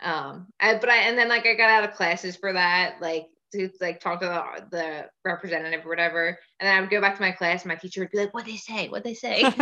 Um 0.00 0.46
I, 0.58 0.78
but 0.78 0.88
i 0.88 0.96
and 0.96 1.18
then 1.18 1.28
like 1.28 1.46
i 1.46 1.54
got 1.54 1.68
out 1.68 1.88
of 1.88 1.94
classes 1.94 2.34
for 2.36 2.54
that 2.54 2.96
like 3.02 3.26
to 3.52 3.68
like 3.80 4.00
talk 4.00 4.20
to 4.20 4.26
the, 4.26 4.76
the 4.76 5.10
representative 5.24 5.84
or 5.84 5.90
whatever. 5.90 6.38
And 6.58 6.66
then 6.66 6.76
i 6.76 6.80
would 6.80 6.90
go 6.90 7.02
back 7.02 7.16
to 7.16 7.20
my 7.20 7.32
class 7.32 7.62
and 7.62 7.68
my 7.68 7.76
teacher 7.76 8.00
would 8.00 8.10
be 8.10 8.18
like 8.18 8.32
what 8.32 8.46
they 8.46 8.56
say? 8.56 8.88
What 8.88 9.04
they 9.04 9.14
say? 9.14 9.42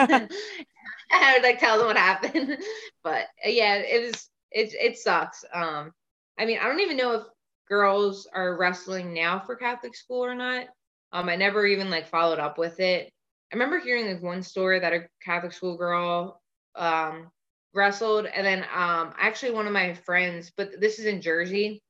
I 1.10 1.32
would 1.34 1.42
like 1.42 1.58
tell 1.58 1.78
them 1.78 1.88
what 1.88 1.96
happened. 1.96 2.56
But 3.02 3.26
uh, 3.44 3.48
yeah 3.48 3.74
it 3.74 4.06
was 4.06 4.30
it, 4.52 4.72
it 4.74 4.98
sucks. 4.98 5.44
Um 5.52 5.92
i 6.38 6.46
mean 6.46 6.58
i 6.62 6.66
don't 6.66 6.80
even 6.80 6.96
know 6.96 7.14
if 7.14 7.24
girls 7.68 8.28
are 8.32 8.56
wrestling 8.56 9.12
now 9.14 9.40
for 9.40 9.56
catholic 9.56 9.96
school 9.96 10.24
or 10.24 10.36
not. 10.36 10.66
Um 11.12 11.28
i 11.28 11.34
never 11.34 11.66
even 11.66 11.90
like 11.90 12.06
followed 12.06 12.38
up 12.38 12.56
with 12.56 12.78
it 12.78 13.10
i 13.55 13.57
remember 13.57 13.78
hearing 13.78 14.12
like 14.12 14.22
one 14.22 14.42
story 14.42 14.80
that 14.80 14.92
a 14.92 15.09
catholic 15.24 15.52
school 15.52 15.76
girl 15.76 16.40
um 16.74 17.30
wrestled 17.72 18.26
and 18.26 18.44
then 18.44 18.64
um 18.74 19.14
actually 19.18 19.52
one 19.52 19.66
of 19.66 19.72
my 19.72 19.94
friends 19.94 20.52
but 20.57 20.80
this 20.80 20.98
is 20.98 21.07
in 21.07 21.22
jersey 21.22 21.80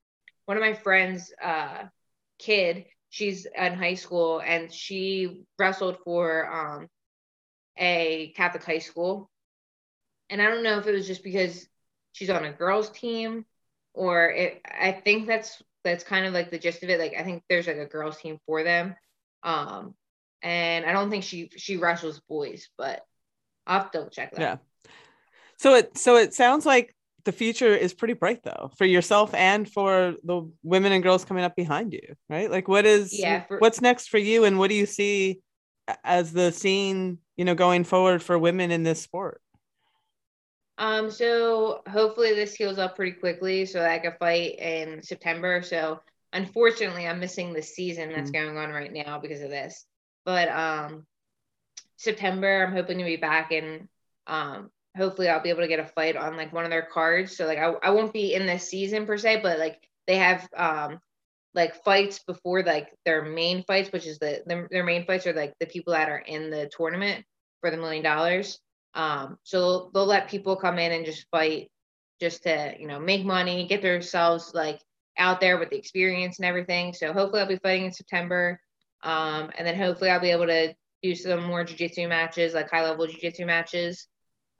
one 0.44 0.56
of 0.58 0.62
my 0.62 0.74
friends 0.74 1.32
uh 1.42 1.84
kid 2.38 2.84
she's 3.08 3.46
in 3.46 3.74
high 3.74 3.94
school 3.94 4.42
and 4.44 4.72
she 4.72 5.44
wrestled 5.58 5.98
for 6.04 6.52
um 6.52 6.88
a 7.78 8.32
catholic 8.36 8.64
high 8.64 8.78
school. 8.78 9.30
And 10.30 10.42
i 10.42 10.50
don't 10.50 10.62
know 10.64 10.78
if 10.78 10.86
it 10.86 10.92
was 10.92 11.06
just 11.06 11.24
because 11.24 11.66
she's 12.12 12.30
on 12.30 12.44
a 12.44 12.52
girls 12.52 12.90
team 12.90 13.46
or 13.94 14.28
it 14.30 14.60
i 14.66 14.92
think 14.92 15.26
that's 15.26 15.62
that's 15.84 16.04
kind 16.04 16.26
of 16.26 16.34
like 16.34 16.50
the 16.50 16.58
gist 16.58 16.82
of 16.82 16.90
it. 16.90 16.98
Like 16.98 17.14
i 17.18 17.24
think 17.24 17.42
there's 17.48 17.66
like 17.66 17.76
a 17.76 17.86
girls 17.86 18.18
team 18.18 18.38
for 18.46 18.62
them. 18.64 18.96
Um 19.42 19.94
and 20.44 20.84
i 20.86 20.92
don't 20.92 21.10
think 21.10 21.24
she 21.24 21.50
she 21.56 21.76
wrestles 21.76 22.20
boys 22.28 22.68
but 22.78 23.00
i'll 23.66 23.80
have 23.80 23.90
to 23.90 24.08
check 24.12 24.30
that 24.32 24.40
Yeah. 24.40 24.56
So 25.56 25.74
it 25.74 25.96
so 25.96 26.16
it 26.16 26.34
sounds 26.34 26.66
like 26.66 26.94
the 27.24 27.32
future 27.32 27.74
is 27.74 27.94
pretty 27.94 28.14
bright 28.14 28.42
though 28.42 28.70
for 28.76 28.84
yourself 28.84 29.32
and 29.34 29.70
for 29.70 30.14
the 30.24 30.50
women 30.62 30.92
and 30.92 31.02
girls 31.02 31.24
coming 31.24 31.44
up 31.44 31.56
behind 31.56 31.92
you, 31.92 32.16
right? 32.28 32.50
Like 32.50 32.68
what 32.68 32.84
is 32.84 33.18
Yeah, 33.18 33.44
for- 33.44 33.58
what's 33.58 33.80
next 33.80 34.08
for 34.08 34.18
you 34.18 34.44
and 34.44 34.58
what 34.58 34.68
do 34.68 34.74
you 34.74 34.84
see 34.84 35.40
as 36.02 36.32
the 36.32 36.52
scene, 36.52 37.18
you 37.36 37.44
know, 37.44 37.54
going 37.54 37.84
forward 37.84 38.22
for 38.22 38.38
women 38.38 38.70
in 38.70 38.82
this 38.82 39.00
sport? 39.00 39.40
Um, 40.76 41.10
so 41.10 41.82
hopefully 41.88 42.34
this 42.34 42.54
heals 42.54 42.78
up 42.78 42.96
pretty 42.96 43.12
quickly 43.12 43.64
so 43.64 43.78
that 43.78 43.90
I 43.90 43.98
can 44.00 44.14
fight 44.18 44.58
in 44.58 45.02
September. 45.02 45.62
So 45.62 46.00
unfortunately, 46.32 47.06
I'm 47.06 47.20
missing 47.20 47.52
the 47.52 47.62
season 47.62 48.10
that's 48.10 48.32
going 48.32 48.58
on 48.58 48.70
right 48.70 48.92
now 48.92 49.18
because 49.18 49.40
of 49.40 49.50
this. 49.50 49.86
But 50.24 50.48
um, 50.48 51.06
September, 51.96 52.64
I'm 52.64 52.72
hoping 52.72 52.98
to 52.98 53.04
be 53.04 53.16
back 53.16 53.52
and 53.52 53.88
um, 54.26 54.70
hopefully 54.96 55.28
I'll 55.28 55.42
be 55.42 55.50
able 55.50 55.62
to 55.62 55.68
get 55.68 55.80
a 55.80 55.86
fight 55.86 56.16
on 56.16 56.36
like 56.36 56.52
one 56.52 56.64
of 56.64 56.70
their 56.70 56.86
cards. 56.92 57.36
So 57.36 57.46
like 57.46 57.58
I, 57.58 57.72
I 57.82 57.90
won't 57.90 58.12
be 58.12 58.34
in 58.34 58.46
this 58.46 58.68
season 58.68 59.06
per 59.06 59.18
se, 59.18 59.40
but 59.42 59.58
like 59.58 59.78
they 60.06 60.16
have 60.16 60.48
um 60.56 61.00
like 61.54 61.82
fights 61.84 62.20
before 62.26 62.62
like 62.62 62.92
their 63.04 63.22
main 63.22 63.64
fights, 63.64 63.92
which 63.92 64.06
is 64.06 64.18
the, 64.18 64.42
the 64.46 64.66
their 64.70 64.84
main 64.84 65.06
fights 65.06 65.26
are 65.26 65.32
like 65.32 65.54
the 65.60 65.66
people 65.66 65.92
that 65.92 66.08
are 66.08 66.18
in 66.18 66.50
the 66.50 66.70
tournament 66.76 67.24
for 67.60 67.70
the 67.70 67.76
million 67.76 68.02
dollars. 68.02 68.58
Um, 68.94 69.38
so 69.42 69.60
they'll, 69.60 69.90
they'll 69.90 70.06
let 70.06 70.28
people 70.28 70.56
come 70.56 70.78
in 70.78 70.92
and 70.92 71.04
just 71.04 71.26
fight 71.30 71.70
just 72.20 72.44
to, 72.44 72.74
you 72.78 72.86
know, 72.86 73.00
make 73.00 73.24
money, 73.24 73.66
get 73.66 73.82
themselves 73.82 74.52
like 74.54 74.80
out 75.18 75.40
there 75.40 75.58
with 75.58 75.70
the 75.70 75.76
experience 75.76 76.38
and 76.38 76.46
everything. 76.46 76.92
So 76.92 77.12
hopefully 77.12 77.42
I'll 77.42 77.48
be 77.48 77.56
fighting 77.56 77.86
in 77.86 77.92
September. 77.92 78.60
Um, 79.04 79.50
and 79.56 79.66
then 79.66 79.76
hopefully 79.76 80.10
I'll 80.10 80.20
be 80.20 80.30
able 80.30 80.46
to 80.46 80.74
do 81.02 81.14
some 81.14 81.44
more 81.44 81.64
jujitsu 81.64 82.08
matches, 82.08 82.54
like 82.54 82.70
high 82.70 82.82
level 82.82 83.06
jujitsu 83.06 83.46
matches. 83.46 84.08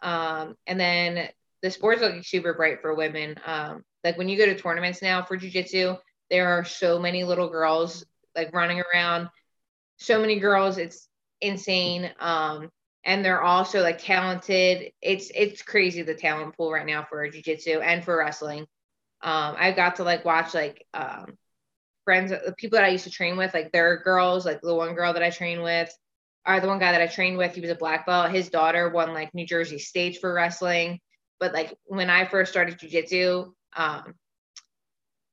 Um, 0.03 0.55
and 0.67 0.79
then 0.79 1.29
the 1.63 1.71
sport's 1.71 2.03
looking 2.03 2.23
super 2.23 2.55
bright 2.55 2.83
for 2.83 2.95
women. 2.95 3.37
Um, 3.45 3.83
like 4.05 4.19
when 4.19 4.29
you 4.29 4.37
go 4.37 4.47
to 4.47 4.55
tournaments 4.55 5.03
now 5.03 5.23
for 5.23 5.39
jujitsu, 5.39 5.99
there 6.31 6.49
are 6.51 6.65
so 6.65 6.99
many 6.99 7.25
little 7.25 7.49
girls 7.49 8.05
like 8.37 8.53
running 8.53 8.83
around, 8.95 9.29
so 9.97 10.21
many 10.21 10.39
girls, 10.39 10.79
it's 10.79 11.09
insane. 11.41 12.11
Um, 12.21 12.71
and 13.05 13.25
they're 13.25 13.43
also 13.43 13.83
like 13.83 13.99
talented. 14.03 14.93
It's 15.03 15.31
it's 15.35 15.63
crazy 15.63 16.03
the 16.03 16.15
talent 16.15 16.57
pool 16.57 16.73
right 16.73 16.87
now 16.87 17.07
for 17.09 17.29
jiu-jitsu 17.29 17.81
and 17.81 18.05
for 18.05 18.17
wrestling. 18.17 18.61
Um, 19.23 19.55
I 19.59 19.73
got 19.73 19.97
to 19.97 20.05
like 20.05 20.25
watch 20.25 20.55
like 20.55 20.87
um 20.95 21.37
friends 22.05 22.31
the 22.31 22.55
people 22.57 22.77
that 22.77 22.85
I 22.85 22.91
used 22.91 23.05
to 23.05 23.11
train 23.11 23.37
with, 23.37 23.55
like 23.55 23.73
their 23.73 23.99
girls, 23.99 24.47
like 24.47 24.61
the 24.61 24.75
one 24.75 24.95
girl 24.95 25.13
that 25.13 25.23
I 25.23 25.31
trained 25.31 25.63
with, 25.63 25.93
or 26.47 26.61
the 26.61 26.69
one 26.69 26.79
guy 26.79 26.93
that 26.93 27.01
I 27.01 27.07
trained 27.07 27.39
with, 27.39 27.55
he 27.55 27.61
was 27.61 27.71
a 27.71 27.75
black 27.75 28.07
belt. 28.07 28.31
His 28.31 28.51
daughter 28.51 28.91
won 28.91 29.15
like 29.15 29.35
New 29.35 29.47
Jersey 29.47 29.79
states 29.79 30.19
for 30.19 30.33
wrestling. 30.33 31.01
But 31.41 31.53
like 31.53 31.75
when 31.85 32.11
I 32.11 32.27
first 32.27 32.53
started 32.53 32.79
jiu-jitsu, 32.79 33.53
um, 33.77 34.15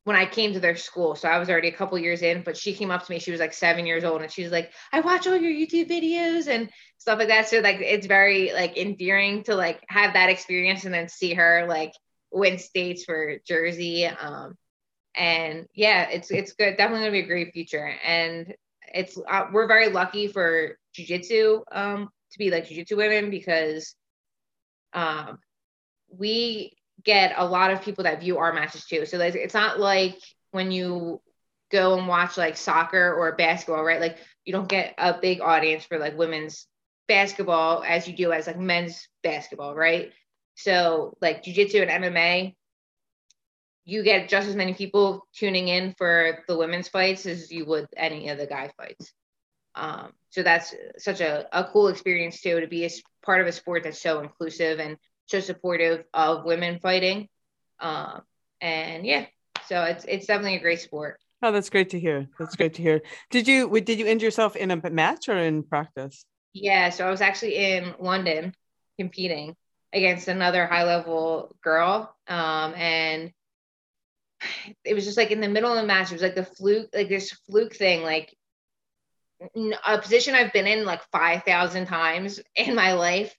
when 0.04 0.16
I 0.16 0.26
came 0.26 0.54
to 0.54 0.60
their 0.60 0.76
school. 0.76 1.16
So 1.16 1.28
I 1.28 1.38
was 1.38 1.50
already 1.50 1.68
a 1.68 1.74
couple 1.74 1.98
years 2.00 2.22
in, 2.22 2.42
but 2.42 2.58
she 2.58 2.74
came 2.74 2.90
up 2.90 3.06
to 3.06 3.12
me. 3.12 3.20
She 3.20 3.32
was 3.32 3.40
like 3.40 3.54
seven 3.54 3.86
years 3.86 4.04
old, 4.04 4.22
and 4.22 4.32
she 4.32 4.44
was 4.44 4.52
like, 4.52 4.72
"I 4.92 5.02
watch 5.02 5.28
all 5.28 5.38
your 5.38 5.52
YouTube 5.52 5.90
videos 5.90 6.48
and 6.48 6.70
stuff 6.98 7.20
like 7.20 7.28
that." 7.28 7.48
So 7.50 7.60
like, 7.60 7.78
it's 7.82 8.08
very 8.08 8.52
like 8.54 8.78
endearing 8.78 9.44
to 9.44 9.56
like 9.56 9.84
have 9.90 10.14
that 10.14 10.30
experience 10.30 10.86
and 10.86 10.94
then 10.94 11.08
see 11.08 11.36
her 11.36 11.66
like 11.68 11.94
win 12.32 12.58
states 12.58 13.04
for 13.06 13.38
Jersey. 13.48 14.06
Um, 14.06 14.58
and 15.16 15.68
yeah, 15.74 16.10
it's 16.10 16.32
it's 16.32 16.54
good. 16.54 16.78
Definitely 16.78 17.02
gonna 17.02 17.12
be 17.12 17.20
a 17.20 17.28
great 17.28 17.54
future, 17.54 17.94
and 18.04 18.54
it's 18.94 19.18
uh, 19.30 19.46
we're 19.52 19.68
very 19.68 19.90
lucky 19.90 20.28
for 20.28 20.78
jujitsu 20.98 21.62
um 21.72 22.10
to 22.32 22.38
be 22.38 22.52
like 22.52 22.68
jujitsu 22.68 22.98
women 22.98 23.30
because 23.30 23.96
um 24.94 25.40
we 26.10 26.74
get 27.04 27.34
a 27.38 27.46
lot 27.46 27.72
of 27.72 27.82
people 27.82 28.04
that 28.04 28.20
view 28.20 28.38
our 28.38 28.54
matches 28.54 28.86
too. 28.86 29.06
So 29.06 29.18
like, 29.18 29.36
it's 29.36 29.54
not 29.54 29.80
like 29.80 30.18
when 30.52 30.72
you 30.72 31.22
go 31.72 31.98
and 31.98 32.08
watch 32.08 32.38
like 32.38 32.58
soccer 32.58 33.14
or 33.14 33.36
basketball, 33.36 33.84
right? 33.84 34.02
Like 34.02 34.18
you 34.46 34.54
don't 34.54 34.68
get 34.68 34.94
a 34.98 35.18
big 35.20 35.42
audience 35.42 35.86
for 35.86 35.98
like 35.98 36.18
women's 36.18 36.68
basketball 37.08 37.84
as 37.86 38.08
you 38.08 38.16
do 38.16 38.32
as 38.32 38.48
like 38.48 38.60
men's 38.60 39.08
basketball, 39.24 39.76
right? 39.76 40.12
So 40.56 41.18
like 41.22 41.44
jujitsu 41.44 41.82
and 41.82 42.04
MMA, 42.04 42.56
you 43.92 44.04
get 44.04 44.30
just 44.30 44.48
as 44.48 44.56
many 44.56 44.74
people 44.74 45.28
tuning 45.36 45.68
in 45.68 45.94
for 45.98 46.46
the 46.48 46.58
women's 46.58 46.88
fights 46.88 47.26
as 47.26 47.52
you 47.52 47.66
would 47.66 47.88
any 47.98 48.30
of 48.30 48.38
the 48.38 48.48
guy 48.48 48.72
fights. 48.78 49.12
Um, 49.76 50.14
so 50.30 50.44
that's 50.44 50.74
such 50.98 51.20
a, 51.20 51.46
a 51.52 51.66
cool 51.66 51.90
experience 51.90 52.40
too 52.40 52.62
to 52.62 52.68
be 52.68 52.86
a 52.86 52.90
part 53.22 53.42
of 53.42 53.48
a 53.48 53.52
sport 53.52 53.84
that's 53.84 54.02
so 54.02 54.22
inclusive 54.22 54.80
and 54.80 54.96
so 55.26 55.42
supportive 55.42 56.06
of 56.14 56.46
women 56.46 56.80
fighting. 56.80 57.28
Um, 57.82 58.22
and 58.62 59.06
yeah, 59.06 59.26
so 59.68 59.84
it's 59.84 60.06
it's 60.06 60.26
definitely 60.26 60.56
a 60.56 60.62
great 60.62 60.80
sport. 60.80 61.20
Oh, 61.44 61.52
that's 61.52 61.70
great 61.70 61.90
to 61.90 62.00
hear. 62.00 62.30
That's 62.40 62.56
great 62.56 62.76
to 62.76 62.82
hear. 62.82 63.02
Did 63.30 63.46
you 63.46 63.70
did 63.82 64.00
you 64.00 64.08
injure 64.08 64.28
yourself 64.28 64.56
in 64.56 64.72
a 64.72 64.90
match 64.90 65.28
or 65.28 65.38
in 65.38 65.64
practice? 65.64 66.26
Yeah, 66.54 66.92
so 66.92 67.06
I 67.06 67.10
was 67.10 67.22
actually 67.22 67.58
in 67.58 67.94
London 68.00 68.54
competing 68.98 69.56
against 69.92 70.30
another 70.30 70.66
high 70.66 70.86
level 70.86 71.54
girl. 71.62 72.16
Um, 72.28 72.74
and 72.76 73.32
it 74.84 74.94
was 74.94 75.06
just 75.06 75.18
like 75.18 75.32
in 75.32 75.42
the 75.42 75.50
middle 75.50 75.72
of 75.72 75.80
the 75.80 75.88
match, 75.88 76.12
it 76.12 76.16
was 76.16 76.22
like 76.22 76.36
the 76.36 76.46
fluke, 76.46 76.90
like 76.94 77.10
this 77.10 77.32
fluke 77.48 77.76
thing, 77.76 78.04
like 78.04 78.36
a 79.86 79.98
position 79.98 80.36
I've 80.36 80.54
been 80.54 80.68
in 80.68 80.86
like 80.86 81.02
5,000 81.12 81.86
times 81.86 82.40
in 82.56 82.76
my 82.76 82.94
life. 82.94 83.36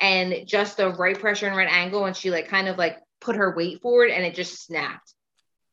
And 0.00 0.44
just 0.44 0.76
the 0.76 0.90
right 0.90 1.18
pressure 1.18 1.46
and 1.46 1.56
right 1.56 1.70
angle. 1.70 2.04
And 2.04 2.16
she 2.16 2.30
like 2.30 2.48
kind 2.48 2.66
of 2.66 2.76
like 2.76 2.98
put 3.20 3.36
her 3.36 3.54
weight 3.54 3.80
forward 3.80 4.10
and 4.10 4.24
it 4.24 4.34
just 4.34 4.66
snapped. 4.66 5.14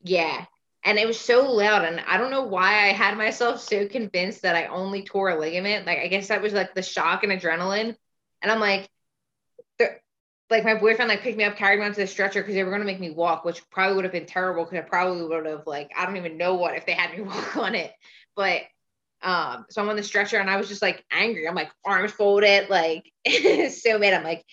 Yeah. 0.03 0.45
And 0.83 0.99
it 0.99 1.07
was 1.07 1.19
so 1.19 1.51
loud. 1.51 1.85
And 1.85 1.99
I 1.99 2.17
don't 2.17 2.29
know 2.29 2.43
why 2.43 2.85
I 2.85 2.89
had 2.89 3.17
myself 3.17 3.61
so 3.61 3.87
convinced 3.87 4.43
that 4.43 4.55
I 4.55 4.67
only 4.67 5.03
tore 5.03 5.29
a 5.29 5.39
ligament. 5.39 5.87
Like, 5.87 5.99
I 5.99 6.07
guess 6.07 6.27
that 6.27 6.43
was 6.43 6.53
like 6.53 6.75
the 6.75 6.83
shock 6.83 7.23
and 7.23 7.31
adrenaline. 7.31 7.95
And 8.43 8.51
I'm 8.51 8.59
like, 8.59 8.87
like 10.51 10.65
my 10.65 10.75
boyfriend 10.75 11.09
like 11.09 11.21
picked 11.23 11.37
me 11.37 11.45
up, 11.45 11.57
carried 11.57 11.79
me 11.79 11.85
onto 11.85 12.01
the 12.01 12.07
stretcher 12.07 12.41
because 12.41 12.55
they 12.55 12.63
were 12.65 12.71
gonna 12.71 12.85
make 12.85 12.99
me 13.01 13.11
walk, 13.11 13.45
which 13.45 13.69
probably 13.71 13.95
would 13.95 14.05
have 14.05 14.13
been 14.13 14.27
terrible 14.27 14.65
because 14.65 14.79
I 14.79 14.89
probably 14.89 15.23
would 15.27 15.47
have 15.47 15.67
like 15.67 15.91
I 15.97 16.05
don't 16.05 16.17
even 16.17 16.37
know 16.37 16.55
what 16.55 16.75
if 16.75 16.85
they 16.85 16.93
had 16.93 17.17
me 17.17 17.23
walk 17.23 17.57
on 17.57 17.75
it. 17.75 17.93
But 18.35 18.63
Um, 19.23 19.65
so 19.71 19.81
I'm 19.83 19.89
on 19.89 19.97
the 19.97 20.03
stretcher 20.03 20.39
and 20.39 20.49
I 20.51 20.57
was 20.57 20.69
just 20.69 20.83
like 20.83 21.05
angry. 21.11 21.47
I'm 21.47 21.55
like 21.55 21.71
arms 21.85 22.11
folded, 22.13 22.69
like 22.69 23.11
so 23.71 23.99
mad. 23.99 24.13
I'm 24.15 24.23
like, 24.25 24.45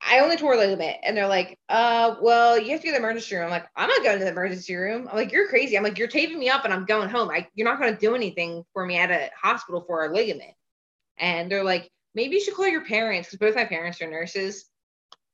I 0.00 0.20
only 0.20 0.36
tore 0.36 0.54
a 0.54 0.58
little 0.58 0.76
bit. 0.76 0.98
And 1.02 1.16
they're 1.16 1.28
like, 1.28 1.58
uh, 1.68 2.16
well, 2.20 2.58
you 2.58 2.72
have 2.72 2.80
to 2.82 2.86
go 2.88 2.92
to 2.92 2.98
the 3.00 3.04
emergency 3.04 3.34
room. 3.36 3.46
I'm 3.46 3.50
like, 3.50 3.66
I'm 3.74 3.88
not 3.88 4.02
going 4.02 4.18
to 4.18 4.24
the 4.24 4.30
emergency 4.30 4.74
room. 4.76 5.08
I'm 5.08 5.16
like, 5.16 5.32
you're 5.32 5.48
crazy. 5.48 5.76
I'm 5.76 5.82
like, 5.84 5.98
you're 5.98 6.08
taping 6.08 6.38
me 6.38 6.50
up 6.50 6.64
and 6.64 6.74
I'm 6.74 6.84
going 6.84 7.08
home. 7.08 7.30
I, 7.30 7.48
you're 7.54 7.68
not 7.68 7.80
going 7.80 7.94
to 7.94 8.00
do 8.00 8.14
anything 8.14 8.64
for 8.74 8.84
me 8.84 8.98
at 8.98 9.10
a 9.10 9.30
hospital 9.40 9.82
for 9.86 10.04
a 10.04 10.12
ligament. 10.12 10.52
And 11.18 11.50
they're 11.50 11.64
like, 11.64 11.90
maybe 12.14 12.34
you 12.36 12.44
should 12.44 12.54
call 12.54 12.68
your 12.68 12.84
parents 12.84 13.28
because 13.30 13.38
both 13.38 13.56
my 13.56 13.64
parents 13.64 14.00
are 14.02 14.10
nurses. 14.10 14.66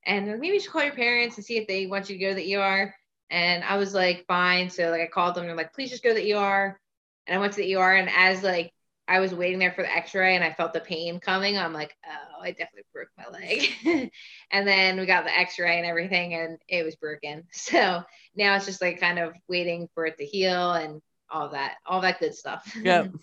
And 0.06 0.26
maybe 0.26 0.48
you 0.48 0.60
should 0.60 0.72
call 0.72 0.82
your 0.84 0.94
parents 0.94 1.36
and 1.36 1.44
see 1.44 1.58
if 1.58 1.66
they 1.66 1.86
want 1.86 2.08
you 2.08 2.16
to 2.16 2.24
go 2.24 2.28
to 2.30 2.34
the 2.34 2.56
ER. 2.56 2.94
And 3.30 3.62
I 3.62 3.76
was 3.76 3.94
like, 3.94 4.24
fine. 4.26 4.70
So 4.70 4.90
like 4.90 5.02
I 5.02 5.06
called 5.06 5.34
them 5.34 5.42
and 5.42 5.50
they're 5.50 5.56
like, 5.56 5.74
please 5.74 5.90
just 5.90 6.02
go 6.02 6.10
to 6.10 6.14
the 6.14 6.34
ER. 6.34 6.80
And 7.26 7.36
I 7.36 7.40
went 7.40 7.52
to 7.54 7.60
the 7.60 7.76
ER 7.76 7.94
and 7.94 8.10
as 8.10 8.42
like 8.42 8.72
I 9.06 9.18
was 9.18 9.34
waiting 9.34 9.58
there 9.58 9.72
for 9.72 9.82
the 9.82 9.92
x-ray 9.92 10.36
and 10.36 10.44
I 10.44 10.52
felt 10.52 10.72
the 10.72 10.80
pain 10.80 11.18
coming. 11.18 11.58
I'm 11.58 11.72
like, 11.72 11.96
oh, 12.06 12.42
I 12.42 12.52
definitely 12.52 12.84
broke 12.92 13.08
my 13.18 13.26
leg. 13.28 14.10
and 14.52 14.66
then 14.66 15.00
we 15.00 15.04
got 15.06 15.24
the 15.24 15.36
x-ray 15.36 15.78
and 15.78 15.86
everything 15.86 16.34
and 16.34 16.58
it 16.68 16.84
was 16.84 16.96
broken. 16.96 17.44
So 17.52 18.02
now 18.36 18.54
it's 18.54 18.66
just 18.66 18.80
like 18.80 19.00
kind 19.00 19.18
of 19.18 19.34
waiting 19.48 19.88
for 19.94 20.06
it 20.06 20.16
to 20.18 20.24
heal 20.24 20.72
and 20.72 21.02
all 21.28 21.50
that, 21.50 21.74
all 21.84 22.00
that 22.02 22.20
good 22.20 22.34
stuff. 22.34 22.72
Yep. 22.80 23.12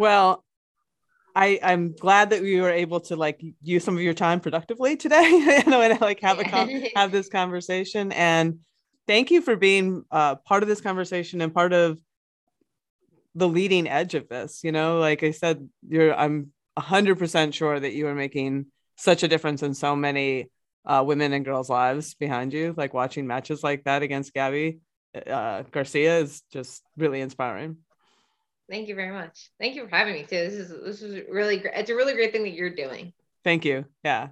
Well, 0.00 0.44
I, 1.34 1.58
I'm 1.62 1.92
glad 1.92 2.30
that 2.30 2.42
we 2.42 2.60
were 2.60 2.70
able 2.70 3.00
to 3.02 3.16
like 3.16 3.40
use 3.62 3.84
some 3.84 3.96
of 3.96 4.02
your 4.02 4.14
time 4.14 4.40
productively 4.40 4.96
today 4.96 5.62
and 5.66 6.00
like 6.00 6.20
have 6.20 6.38
a 6.38 6.44
con- 6.44 6.84
have 6.94 7.12
this 7.12 7.28
conversation. 7.28 8.12
And 8.12 8.60
thank 9.06 9.30
you 9.30 9.40
for 9.40 9.56
being 9.56 10.04
uh, 10.10 10.36
part 10.36 10.62
of 10.62 10.68
this 10.68 10.80
conversation 10.80 11.40
and 11.40 11.54
part 11.54 11.72
of 11.72 12.00
the 13.34 13.48
leading 13.48 13.86
edge 13.86 14.14
of 14.14 14.28
this 14.28 14.64
you 14.64 14.72
know? 14.72 14.98
Like 14.98 15.22
i 15.22 15.30
said 15.30 15.68
you're 15.88 16.14
i'm 16.14 16.52
100% 16.76 17.54
sure 17.54 17.78
that 17.78 17.92
you 17.92 18.06
are 18.06 18.14
making 18.14 18.66
such 18.96 19.22
a 19.22 19.28
difference 19.28 19.62
in 19.62 19.74
so 19.74 19.94
many 19.96 20.50
uh, 20.84 21.04
women 21.06 21.32
and 21.32 21.44
girls 21.44 21.68
lives 21.68 22.14
behind 22.14 22.52
you. 22.52 22.72
Like 22.76 22.94
watching 22.94 23.26
matches 23.26 23.62
like 23.62 23.84
that 23.84 24.02
against 24.02 24.34
gabi 24.34 24.80
uh, 25.26 25.62
garcia 25.70 26.20
is 26.20 26.42
just 26.52 26.82
really 26.96 27.20
inspiring 27.20 27.78
thank 28.70 28.88
you 28.88 28.94
very 28.94 29.12
much. 29.12 29.50
Thank 29.60 29.74
you 29.74 29.86
for 29.86 29.96
having 29.96 30.14
me 30.14 30.22
too. 30.22 30.36
This 30.36 30.54
is 30.54 30.70
this 30.84 31.02
is 31.02 31.22
really 31.30 31.58
great 31.58 31.74
it's 31.76 31.90
a 31.90 31.94
really 31.94 32.14
great 32.14 32.32
thing 32.32 32.42
that 32.44 32.52
you're 32.52 32.74
doing. 32.74 33.12
Thank 33.44 33.64
you. 33.64 33.84
Yeah. 34.04 34.28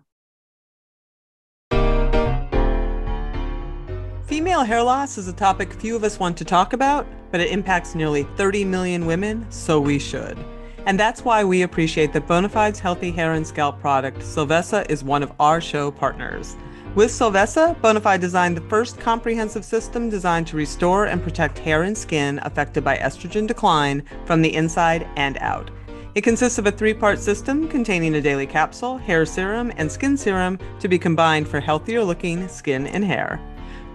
Female 4.26 4.64
hair 4.64 4.82
loss 4.82 5.18
is 5.18 5.28
a 5.28 5.32
topic 5.32 5.72
few 5.72 5.94
of 5.94 6.02
us 6.02 6.18
want 6.18 6.36
to 6.38 6.44
talk 6.44 6.72
about, 6.72 7.06
but 7.30 7.40
it 7.40 7.50
impacts 7.50 7.94
nearly 7.94 8.24
30 8.36 8.64
million 8.64 9.06
women, 9.06 9.46
so 9.50 9.80
we 9.80 10.00
should. 10.00 10.36
And 10.84 10.98
that's 10.98 11.24
why 11.24 11.44
we 11.44 11.62
appreciate 11.62 12.12
that 12.12 12.26
Bonafide's 12.26 12.80
healthy 12.80 13.12
hair 13.12 13.34
and 13.34 13.46
scalp 13.46 13.80
product, 13.80 14.18
Solvessa, 14.18 14.88
is 14.90 15.04
one 15.04 15.22
of 15.22 15.32
our 15.38 15.60
show 15.60 15.90
partners. 15.90 16.56
With 16.96 17.10
Solvessa, 17.10 17.78
Bonafide 17.82 18.22
designed 18.22 18.56
the 18.56 18.68
first 18.70 18.98
comprehensive 18.98 19.66
system 19.66 20.08
designed 20.08 20.46
to 20.46 20.56
restore 20.56 21.04
and 21.04 21.22
protect 21.22 21.58
hair 21.58 21.82
and 21.82 21.96
skin 21.96 22.40
affected 22.42 22.84
by 22.84 22.96
estrogen 22.96 23.46
decline 23.46 24.02
from 24.24 24.40
the 24.40 24.54
inside 24.54 25.06
and 25.16 25.36
out. 25.42 25.70
It 26.14 26.22
consists 26.22 26.58
of 26.58 26.64
a 26.64 26.72
three 26.72 26.94
part 26.94 27.18
system 27.18 27.68
containing 27.68 28.14
a 28.14 28.22
daily 28.22 28.46
capsule, 28.46 28.96
hair 28.96 29.26
serum, 29.26 29.74
and 29.76 29.92
skin 29.92 30.16
serum 30.16 30.58
to 30.80 30.88
be 30.88 30.98
combined 30.98 31.46
for 31.46 31.60
healthier 31.60 32.02
looking 32.02 32.48
skin 32.48 32.86
and 32.86 33.04
hair. 33.04 33.38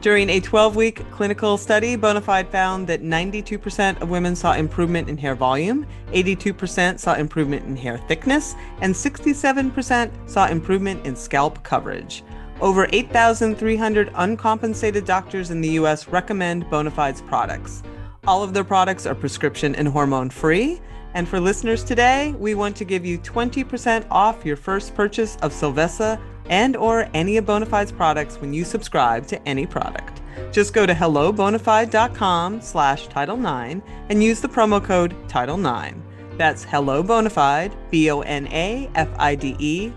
During 0.02 0.30
a 0.30 0.40
12 0.40 0.76
week 0.76 1.10
clinical 1.10 1.58
study, 1.58 1.98
Bonafide 1.98 2.52
found 2.52 2.86
that 2.86 3.02
92% 3.02 4.00
of 4.00 4.12
women 4.12 4.36
saw 4.36 4.54
improvement 4.54 5.10
in 5.10 5.18
hair 5.18 5.34
volume, 5.34 5.88
82% 6.12 7.00
saw 7.00 7.16
improvement 7.16 7.66
in 7.66 7.76
hair 7.76 7.98
thickness, 7.98 8.54
and 8.82 8.94
67% 8.94 10.30
saw 10.30 10.46
improvement 10.46 11.04
in 11.04 11.16
scalp 11.16 11.64
coverage. 11.64 12.24
Over 12.62 12.88
8,300 12.94 14.12
uncompensated 14.14 15.04
doctors 15.04 15.50
in 15.50 15.62
the 15.62 15.70
US 15.70 16.08
recommend 16.08 16.66
Bonafide's 16.66 17.22
products. 17.22 17.82
All 18.28 18.44
of 18.44 18.54
their 18.54 18.64
products 18.64 19.08
are 19.08 19.16
prescription 19.16 19.74
and 19.74 19.88
hormone 19.88 20.30
free. 20.30 20.80
And 21.16 21.28
for 21.28 21.40
listeners 21.40 21.84
today, 21.84 22.36
we 22.38 22.54
want 22.54 22.76
to 22.78 22.86
give 22.86 23.04
you 23.04 23.18
20% 23.18 24.06
off 24.12 24.46
your 24.46 24.56
first 24.56 24.94
purchase 24.94 25.38
of 25.42 25.52
Solvessa 25.52 26.22
and 26.46 26.78
or 26.78 27.10
any 27.16 27.38
of 27.38 27.46
Bonafide's 27.46 27.92
products 27.92 28.40
when 28.40 28.54
you 28.54 28.64
subscribe 28.64 29.26
to 29.28 29.48
any 29.48 29.66
product. 29.66 30.22
Just 30.52 30.74
go 30.74 30.86
to 30.86 30.94
hellobonafide.com 30.94 32.62
slash 32.62 33.08
Title 33.08 33.38
9 33.38 33.82
and 34.10 34.24
use 34.24 34.40
the 34.40 34.48
promo 34.48 34.84
code 34.84 35.16
Title 35.28 35.58
9. 35.58 36.11
That's 36.38 36.64
hello 36.64 37.04
bonafide, 37.04 37.76
B-O-N-A-F-I-D-E 37.92 38.34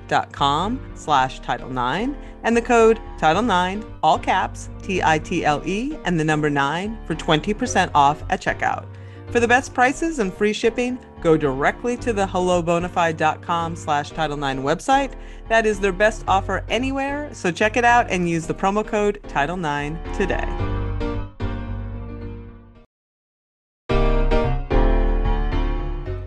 dot 0.09 0.33
com 0.33 0.81
slash 0.95 1.41
Title 1.41 1.71
9 1.71 2.17
and 2.43 2.57
the 2.57 2.63
code 2.63 3.01
Title 3.19 3.43
9, 3.43 3.85
all 4.03 4.19
caps, 4.19 4.69
T-I-T-L-E 4.83 5.99
and 6.05 6.21
the 6.21 6.25
number 6.25 6.51
9 6.51 6.99
for 7.07 7.15
20% 7.15 7.91
off 7.95 8.23
at 8.31 8.41
checkout. 8.41 8.87
For 9.31 9.41
the 9.41 9.49
best 9.49 9.75
prices 9.75 10.21
and 10.21 10.33
free 10.33 10.53
shipping, 10.53 10.99
go 11.21 11.37
directly 11.37 11.97
to 11.97 12.13
the 12.13 12.27
hellobonafide.com 12.27 13.75
slash 13.75 14.11
Title 14.11 14.37
9 14.37 14.63
website. 14.63 15.15
That 15.49 15.67
is 15.67 15.81
their 15.81 15.93
best 15.93 16.25
offer 16.29 16.65
anywhere, 16.69 17.33
so 17.33 17.51
check 17.51 17.77
it 17.77 17.85
out 17.85 18.09
and 18.11 18.29
use 18.29 18.47
the 18.47 18.55
promo 18.55 18.87
code 18.87 19.21
Title 19.27 19.57
9 19.57 19.99
today. 20.15 20.84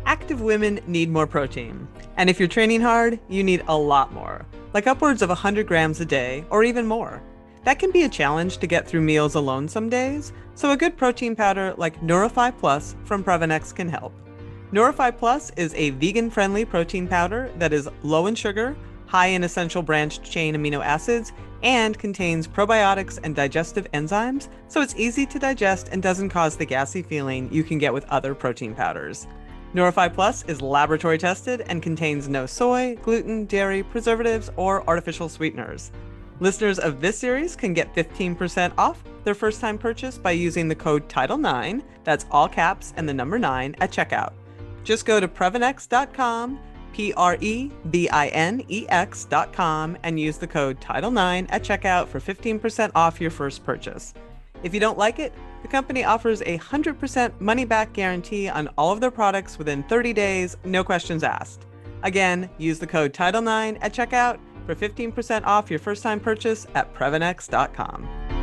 Active 0.08 0.39
women 0.39 0.80
need 0.88 1.10
more 1.10 1.28
protein. 1.28 1.86
And 2.16 2.30
if 2.30 2.39
you're 2.39 2.47
training 2.47 2.80
hard, 2.80 3.20
you 3.28 3.43
need 3.43 3.62
a 3.68 3.78
lot 3.78 4.14
more, 4.14 4.45
like 4.74 4.88
upwards 4.88 5.22
of 5.22 5.28
100 5.28 5.68
grams 5.68 5.99
a 5.99 6.05
day 6.05 6.45
or 6.49 6.64
even 6.64 6.88
more. 6.88 7.22
That 7.66 7.78
can 7.78 7.91
be 7.91 8.03
a 8.03 8.10
challenge 8.10 8.60
to 8.60 8.68
get 8.68 8.88
through 8.88 9.01
meals 9.01 9.36
alone 9.36 9.68
some 9.68 9.89
days, 9.89 10.32
so 10.55 10.72
a 10.72 10.78
good 10.78 10.95
protein 10.95 11.36
powder 11.36 11.74
like 11.76 11.99
Nourify 11.99 12.58
Plus 12.58 12.95
from 13.03 13.22
Previnex 13.22 13.76
can 13.76 13.89
help. 13.89 14.14
Nourify 14.72 15.16
Plus 15.16 15.51
is 15.58 15.74
a 15.74 15.89
vegan 15.89 16.30
friendly 16.30 16.64
protein 16.64 17.05
powder 17.05 17.51
that 17.58 17.74
is 17.74 17.89
low 18.01 18.28
in 18.28 18.36
sugar, 18.36 18.78
high 19.08 19.28
in 19.28 19.43
essential 19.43 19.82
branched 19.82 20.24
chain 20.24 20.55
amino 20.55 20.82
acids, 20.82 21.34
and 21.64 21.99
contains 21.99 22.47
probiotics 22.47 23.20
and 23.24 23.36
digestive 23.36 23.91
enzymes, 23.91 24.47
so 24.70 24.80
it's 24.80 24.95
easy 24.95 25.26
to 25.26 25.38
digest 25.38 25.89
and 25.91 26.01
doesn't 26.01 26.30
cause 26.30 26.55
the 26.55 26.66
gassy 26.66 27.01
feeling 27.01 27.51
you 27.51 27.66
can 27.66 27.78
get 27.78 27.93
with 27.93 28.05
other 28.05 28.34
protein 28.34 28.74
powders. 28.74 29.28
Nourify 29.78 30.11
Plus 30.11 30.43
is 30.45 30.59
laboratory 30.59 31.19
tested 31.19 31.61
and 31.67 31.84
contains 31.84 32.28
no 32.28 32.47
soy, 32.47 32.97
gluten, 33.03 33.45
dairy, 33.45 33.84
preservatives, 33.84 34.49
or 34.55 34.84
artificial 34.89 35.30
sweeteners. 35.30 35.91
Listeners 36.39 36.80
of 36.80 36.99
this 36.99 37.15
series 37.19 37.55
can 37.55 37.75
get 37.75 37.93
15% 37.93 38.73
off 38.80 39.03
their 39.23 39.36
first 39.36 39.61
time 39.61 39.78
purchase 39.78 40.17
by 40.17 40.32
using 40.32 40.67
the 40.67 40.73
code 40.73 41.07
TITLE9, 41.07 41.84
that's 42.03 42.25
all 42.32 42.49
caps 42.49 42.91
and 42.97 43.07
the 43.07 43.13
number 43.13 43.38
9 43.38 43.75
at 43.80 43.91
checkout. 43.91 44.34
Just 44.84 45.05
go 45.05 45.19
to 45.19 45.28
Previnex.com, 45.28 46.59
P 46.91 47.13
R 47.13 47.38
E 47.39 47.71
V 47.86 48.09
I 48.09 48.30
N 48.30 48.63
E 48.69 48.88
X.com, 48.89 49.95
and 50.01 50.19
use 50.19 50.39
the 50.39 50.47
code 50.47 50.82
TITLE9 50.82 51.45
at 51.49 51.61
checkout 51.61 52.07
for 52.07 52.19
15% 52.19 52.91
off 52.95 53.21
your 53.21 53.30
first 53.30 53.63
purchase. 53.63 54.15
If 54.63 54.73
you 54.73 54.80
don't 54.80 54.97
like 54.97 55.19
it, 55.19 55.34
the 55.62 55.68
company 55.68 56.03
offers 56.03 56.41
a 56.41 56.58
100% 56.60 57.39
money 57.39 57.66
back 57.66 57.93
guarantee 57.93 58.47
on 58.47 58.70
all 58.78 58.91
of 58.91 59.01
their 59.01 59.12
products 59.12 59.58
within 59.58 59.84
30 59.84 60.14
days, 60.14 60.58
no 60.64 60.84
questions 60.84 61.24
asked. 61.24 61.66
Again, 62.03 62.49
use 62.58 62.80
the 62.80 62.88
code 62.88 63.14
TITLE9 63.14 63.78
at 63.82 63.93
checkout 63.93 64.39
for 64.66 64.76
15% 64.76 65.45
off 65.45 65.70
your 65.70 65.80
first 65.80 66.03
time 66.03 66.20
purchase 66.20 66.68
at 66.76 66.93
Previnex.com. 66.93 68.37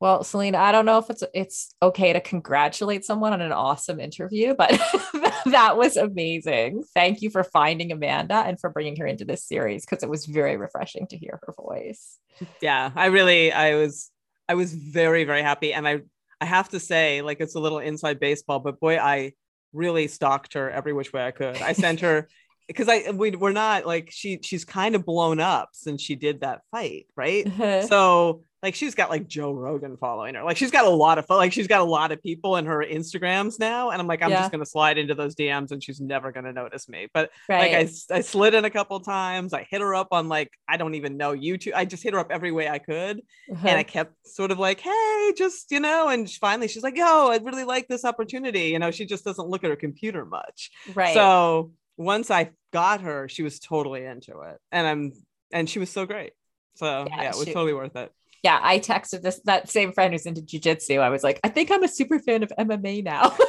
Well, 0.00 0.22
Selene, 0.22 0.54
I 0.54 0.70
don't 0.70 0.86
know 0.86 0.98
if 0.98 1.10
it's 1.10 1.24
it's 1.34 1.74
okay 1.82 2.12
to 2.12 2.20
congratulate 2.20 3.04
someone 3.04 3.32
on 3.32 3.40
an 3.40 3.52
awesome 3.52 3.98
interview, 3.98 4.54
but 4.54 4.70
that 5.46 5.76
was 5.76 5.96
amazing. 5.96 6.84
Thank 6.94 7.20
you 7.20 7.30
for 7.30 7.42
finding 7.42 7.90
Amanda 7.90 8.36
and 8.36 8.60
for 8.60 8.70
bringing 8.70 8.96
her 8.96 9.06
into 9.06 9.24
this 9.24 9.44
series 9.44 9.84
because 9.84 10.04
it 10.04 10.08
was 10.08 10.26
very 10.26 10.56
refreshing 10.56 11.08
to 11.08 11.16
hear 11.16 11.40
her 11.44 11.52
voice. 11.52 12.18
Yeah, 12.62 12.92
I 12.94 13.06
really 13.06 13.52
I 13.52 13.74
was 13.74 14.10
I 14.48 14.54
was 14.54 14.72
very 14.72 15.24
very 15.24 15.42
happy 15.42 15.72
and 15.72 15.86
I 15.88 16.02
I 16.40 16.44
have 16.44 16.68
to 16.70 16.80
say 16.80 17.20
like 17.22 17.40
it's 17.40 17.56
a 17.56 17.60
little 17.60 17.80
inside 17.80 18.20
baseball, 18.20 18.60
but 18.60 18.78
boy, 18.78 18.98
I 18.98 19.32
really 19.72 20.06
stalked 20.06 20.54
her 20.54 20.70
every 20.70 20.92
which 20.92 21.12
way 21.12 21.26
I 21.26 21.32
could. 21.32 21.60
I 21.60 21.72
sent 21.72 22.00
her 22.00 22.28
because 22.68 22.88
I 22.88 23.10
we 23.10 23.32
we're 23.32 23.50
not 23.50 23.84
like 23.84 24.10
she 24.12 24.38
she's 24.42 24.64
kind 24.64 24.94
of 24.94 25.04
blown 25.04 25.40
up 25.40 25.70
since 25.72 26.02
she 26.02 26.14
did 26.14 26.42
that 26.42 26.60
fight, 26.70 27.06
right? 27.16 27.46
Uh-huh. 27.48 27.82
So 27.86 28.44
like 28.62 28.74
she's 28.74 28.94
got 28.94 29.08
like 29.10 29.28
Joe 29.28 29.52
Rogan 29.52 29.96
following 29.96 30.34
her. 30.34 30.42
Like 30.42 30.56
she's 30.56 30.70
got 30.70 30.84
a 30.84 30.90
lot 30.90 31.18
of 31.18 31.26
like 31.28 31.52
she's 31.52 31.66
got 31.68 31.80
a 31.80 31.84
lot 31.84 32.10
of 32.12 32.22
people 32.22 32.56
in 32.56 32.66
her 32.66 32.84
Instagrams 32.84 33.58
now. 33.58 33.90
And 33.90 34.00
I'm 34.00 34.06
like, 34.08 34.22
I'm 34.22 34.30
Yeah. 34.30 34.40
just 34.40 34.50
gonna 34.52 34.66
slide 34.66 34.98
into 34.98 35.14
those 35.14 35.34
DMs 35.36 35.70
and 35.70 35.82
she's 35.82 36.00
never 36.00 36.32
gonna 36.32 36.52
notice 36.52 36.88
me. 36.88 37.06
But 37.14 37.30
Right. 37.48 37.72
like 37.72 37.92
I 38.10 38.20
slid 38.20 38.54
in 38.54 38.64
a 38.64 38.70
couple 38.70 38.98
times. 39.00 39.52
I 39.54 39.66
hit 39.70 39.80
her 39.80 39.94
up 39.94 40.08
on 40.12 40.28
like 40.28 40.50
I 40.68 40.76
don't 40.76 40.94
even 40.96 41.16
know 41.16 41.32
YouTube. 41.36 41.72
I 41.74 41.84
just 41.84 42.02
hit 42.02 42.14
her 42.14 42.18
up 42.18 42.30
every 42.30 42.50
way 42.52 42.68
I 42.68 42.78
could. 42.78 43.20
Uh-huh. 43.52 43.68
And 43.68 43.78
I 43.78 43.82
kept 43.84 44.14
sort 44.26 44.50
of 44.50 44.58
like, 44.58 44.80
hey, 44.80 45.32
just 45.36 45.70
you 45.70 45.80
know, 45.80 46.08
and 46.08 46.28
finally 46.30 46.68
she's 46.68 46.82
like, 46.82 46.96
yo, 46.96 47.28
I 47.30 47.38
really 47.42 47.64
like 47.64 47.86
this 47.88 48.04
opportunity. 48.04 48.64
You 48.68 48.78
know, 48.80 48.90
she 48.90 49.06
just 49.06 49.24
doesn't 49.24 49.48
look 49.48 49.62
at 49.64 49.70
her 49.70 49.76
computer 49.76 50.24
much. 50.24 50.70
right. 50.94 51.14
So 51.14 51.72
once 51.96 52.30
I 52.30 52.50
got 52.72 53.00
her, 53.02 53.28
she 53.28 53.42
was 53.42 53.58
totally 53.60 54.04
into 54.04 54.40
it. 54.40 54.58
And 54.72 54.86
I'm 54.86 55.12
and 55.52 55.70
she 55.70 55.78
was 55.78 55.90
so 55.90 56.06
great. 56.06 56.32
So 56.74 57.06
Yeah, 57.08 57.22
yeah, 57.22 57.30
it 57.30 57.36
was 57.36 57.44
she- 57.46 57.52
totally 57.54 57.72
worth 57.74 57.96
it. 57.96 58.12
Yeah, 58.42 58.58
I 58.62 58.78
texted 58.78 59.22
this 59.22 59.40
that 59.44 59.68
same 59.68 59.92
friend 59.92 60.12
who's 60.12 60.26
into 60.26 60.42
jujitsu. 60.42 61.00
I 61.00 61.10
was 61.10 61.24
like, 61.24 61.40
I 61.42 61.48
think 61.48 61.70
I'm 61.70 61.82
a 61.82 61.88
super 61.88 62.18
fan 62.18 62.42
of 62.42 62.52
MMA 62.58 63.04
now. 63.04 63.36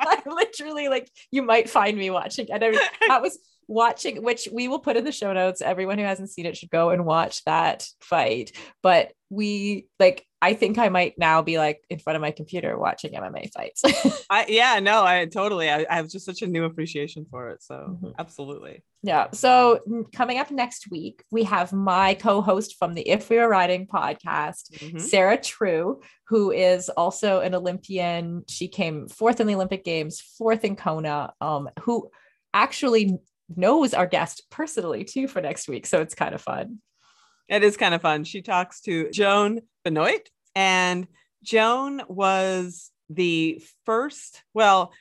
I 0.00 0.20
literally 0.26 0.88
like 0.88 1.10
you 1.30 1.42
might 1.42 1.70
find 1.70 1.96
me 1.96 2.10
watching 2.10 2.50
and 2.50 2.64
I 2.64 2.70
mean, 2.70 2.80
that 3.08 3.22
was 3.22 3.38
watching 3.72 4.22
which 4.22 4.48
we 4.52 4.68
will 4.68 4.78
put 4.80 4.96
in 4.96 5.04
the 5.04 5.12
show 5.12 5.32
notes 5.32 5.60
everyone 5.62 5.98
who 5.98 6.04
hasn't 6.04 6.30
seen 6.30 6.46
it 6.46 6.56
should 6.56 6.70
go 6.70 6.90
and 6.90 7.04
watch 7.04 7.42
that 7.44 7.86
fight 8.00 8.52
but 8.82 9.12
we 9.30 9.86
like 9.98 10.26
i 10.42 10.52
think 10.52 10.76
i 10.76 10.88
might 10.90 11.14
now 11.18 11.40
be 11.40 11.56
like 11.58 11.82
in 11.88 11.98
front 11.98 12.16
of 12.16 12.20
my 12.20 12.30
computer 12.30 12.78
watching 12.78 13.12
mma 13.14 13.50
fights 13.52 13.82
I 14.30 14.46
yeah, 14.48 14.80
no, 14.80 15.04
I 15.04 15.26
totally 15.26 15.68
I, 15.70 15.84
I 15.90 15.96
have 15.96 16.08
just 16.08 16.24
such 16.24 16.40
a 16.40 16.46
new 16.46 16.64
appreciation 16.64 17.26
for 17.30 17.50
it. 17.50 17.62
So 17.62 17.98
Mhm. 18.02 18.14
absolutely. 18.18 18.82
Yeah. 19.02 19.26
So 19.32 19.80
coming 20.14 20.38
up 20.38 20.50
next 20.50 20.90
week, 20.90 21.22
we 21.30 21.42
have 21.44 21.70
my 21.74 22.14
co-host 22.14 22.76
from 22.78 22.94
the 22.94 23.06
If 23.06 23.28
We 23.28 23.36
Were 23.36 23.48
Riding 23.48 23.86
podcast, 23.86 24.72
Mhm. 24.78 25.00
Sarah 25.00 25.36
True, 25.36 26.00
who 26.28 26.50
is 26.50 26.88
also 26.88 27.40
an 27.40 27.54
Olympian. 27.54 28.44
She 28.48 28.68
came 28.68 29.06
fourth 29.08 29.38
in 29.40 29.46
the 29.46 29.54
Olympic 29.54 29.84
Games, 29.84 30.18
fourth 30.38 30.64
in 30.64 30.76
Kona, 30.76 31.34
um, 31.42 31.68
who 31.82 32.08
actually 32.54 33.18
knows 33.54 33.94
our 33.94 34.06
guest 34.06 34.42
personally 34.50 35.04
too 35.04 35.28
for 35.28 35.40
next 35.40 35.68
week. 35.68 35.86
So 35.86 36.00
it's 36.00 36.14
kind 36.14 36.34
of 36.34 36.40
fun. 36.40 36.78
It 37.48 37.62
is 37.62 37.76
kind 37.76 37.94
of 37.94 38.02
fun. 38.02 38.24
She 38.24 38.42
talks 38.42 38.80
to 38.82 39.10
Joan 39.10 39.60
Benoit, 39.84 40.28
and 40.54 41.06
Joan 41.42 42.02
was 42.08 42.90
the 43.10 43.62
first, 43.84 44.42
well, 44.54 44.92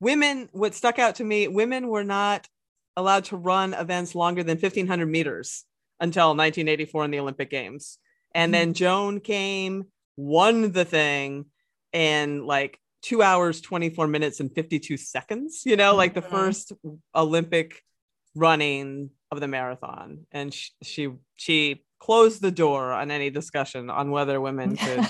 women, 0.00 0.48
what 0.52 0.74
stuck 0.74 0.98
out 0.98 1.16
to 1.16 1.24
me, 1.24 1.46
women 1.46 1.88
were 1.88 2.04
not 2.04 2.48
allowed 2.96 3.24
to 3.26 3.36
run 3.36 3.74
events 3.74 4.14
longer 4.14 4.42
than 4.42 4.58
1500 4.58 5.06
meters 5.06 5.64
until 6.00 6.28
1984 6.28 7.04
in 7.04 7.10
the 7.10 7.20
Olympic 7.20 7.50
Games. 7.50 7.98
And 8.34 8.52
then 8.52 8.68
mm-hmm. 8.68 8.74
Joan 8.74 9.20
came, 9.20 9.86
won 10.16 10.72
the 10.72 10.84
thing 10.84 11.46
in 11.92 12.46
like 12.46 12.78
two 13.02 13.22
hours, 13.22 13.60
24 13.60 14.06
minutes, 14.06 14.40
and 14.40 14.52
52 14.52 14.96
seconds, 14.96 15.62
you 15.64 15.76
know, 15.76 15.94
like 15.94 16.14
the 16.14 16.22
first 16.22 16.72
Olympic 17.14 17.82
running 18.34 19.10
of 19.30 19.40
the 19.40 19.48
marathon. 19.48 20.26
And 20.32 20.52
sh- 20.52 20.70
she, 20.82 21.08
she 21.36 21.84
closed 21.98 22.40
the 22.40 22.50
door 22.50 22.92
on 22.92 23.10
any 23.10 23.30
discussion 23.30 23.90
on 23.90 24.10
whether 24.10 24.40
women 24.40 24.76
could. 24.76 25.06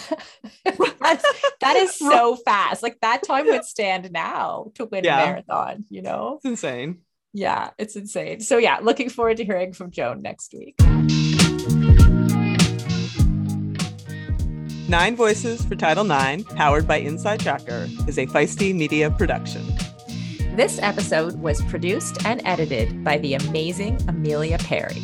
That's, 1.01 1.25
that 1.61 1.77
is 1.77 1.95
so 1.99 2.37
fast. 2.37 2.83
Like 2.83 2.99
that 3.01 3.23
time 3.23 3.47
would 3.47 3.65
stand 3.65 4.11
now 4.13 4.73
to 4.75 4.87
win 4.87 5.05
Yeah. 5.05 5.21
a 5.23 5.27
marathon, 5.27 5.85
you 5.89 6.03
know? 6.03 6.37
it's 6.37 6.45
insane. 6.45 6.99
Yeah, 7.33 7.71
it's 7.79 7.95
insane. 7.95 8.41
So 8.41 8.59
yeah, 8.59 8.81
looking 8.83 9.09
forward 9.09 9.37
to 9.37 9.45
hearing 9.45 9.73
from 9.73 9.91
Joan 9.93 10.21
next 10.21 10.53
week. 10.53 10.75
Nine 14.89 15.15
Voices 15.15 15.65
for 15.65 15.77
Title 15.77 16.11
IX, 16.11 16.43
powered 16.55 16.89
by 16.89 16.97
Inside 16.97 17.39
Tracker, 17.39 17.87
is 18.09 18.19
a 18.19 18.27
feisty 18.27 18.75
media 18.75 19.09
production. 19.13 19.65
This 20.61 20.79
episode 20.83 21.37
was 21.41 21.63
produced 21.63 22.27
and 22.27 22.43
edited 22.45 23.03
by 23.03 23.17
the 23.17 23.33
amazing 23.33 23.99
Amelia 24.09 24.59
Perry. 24.59 25.01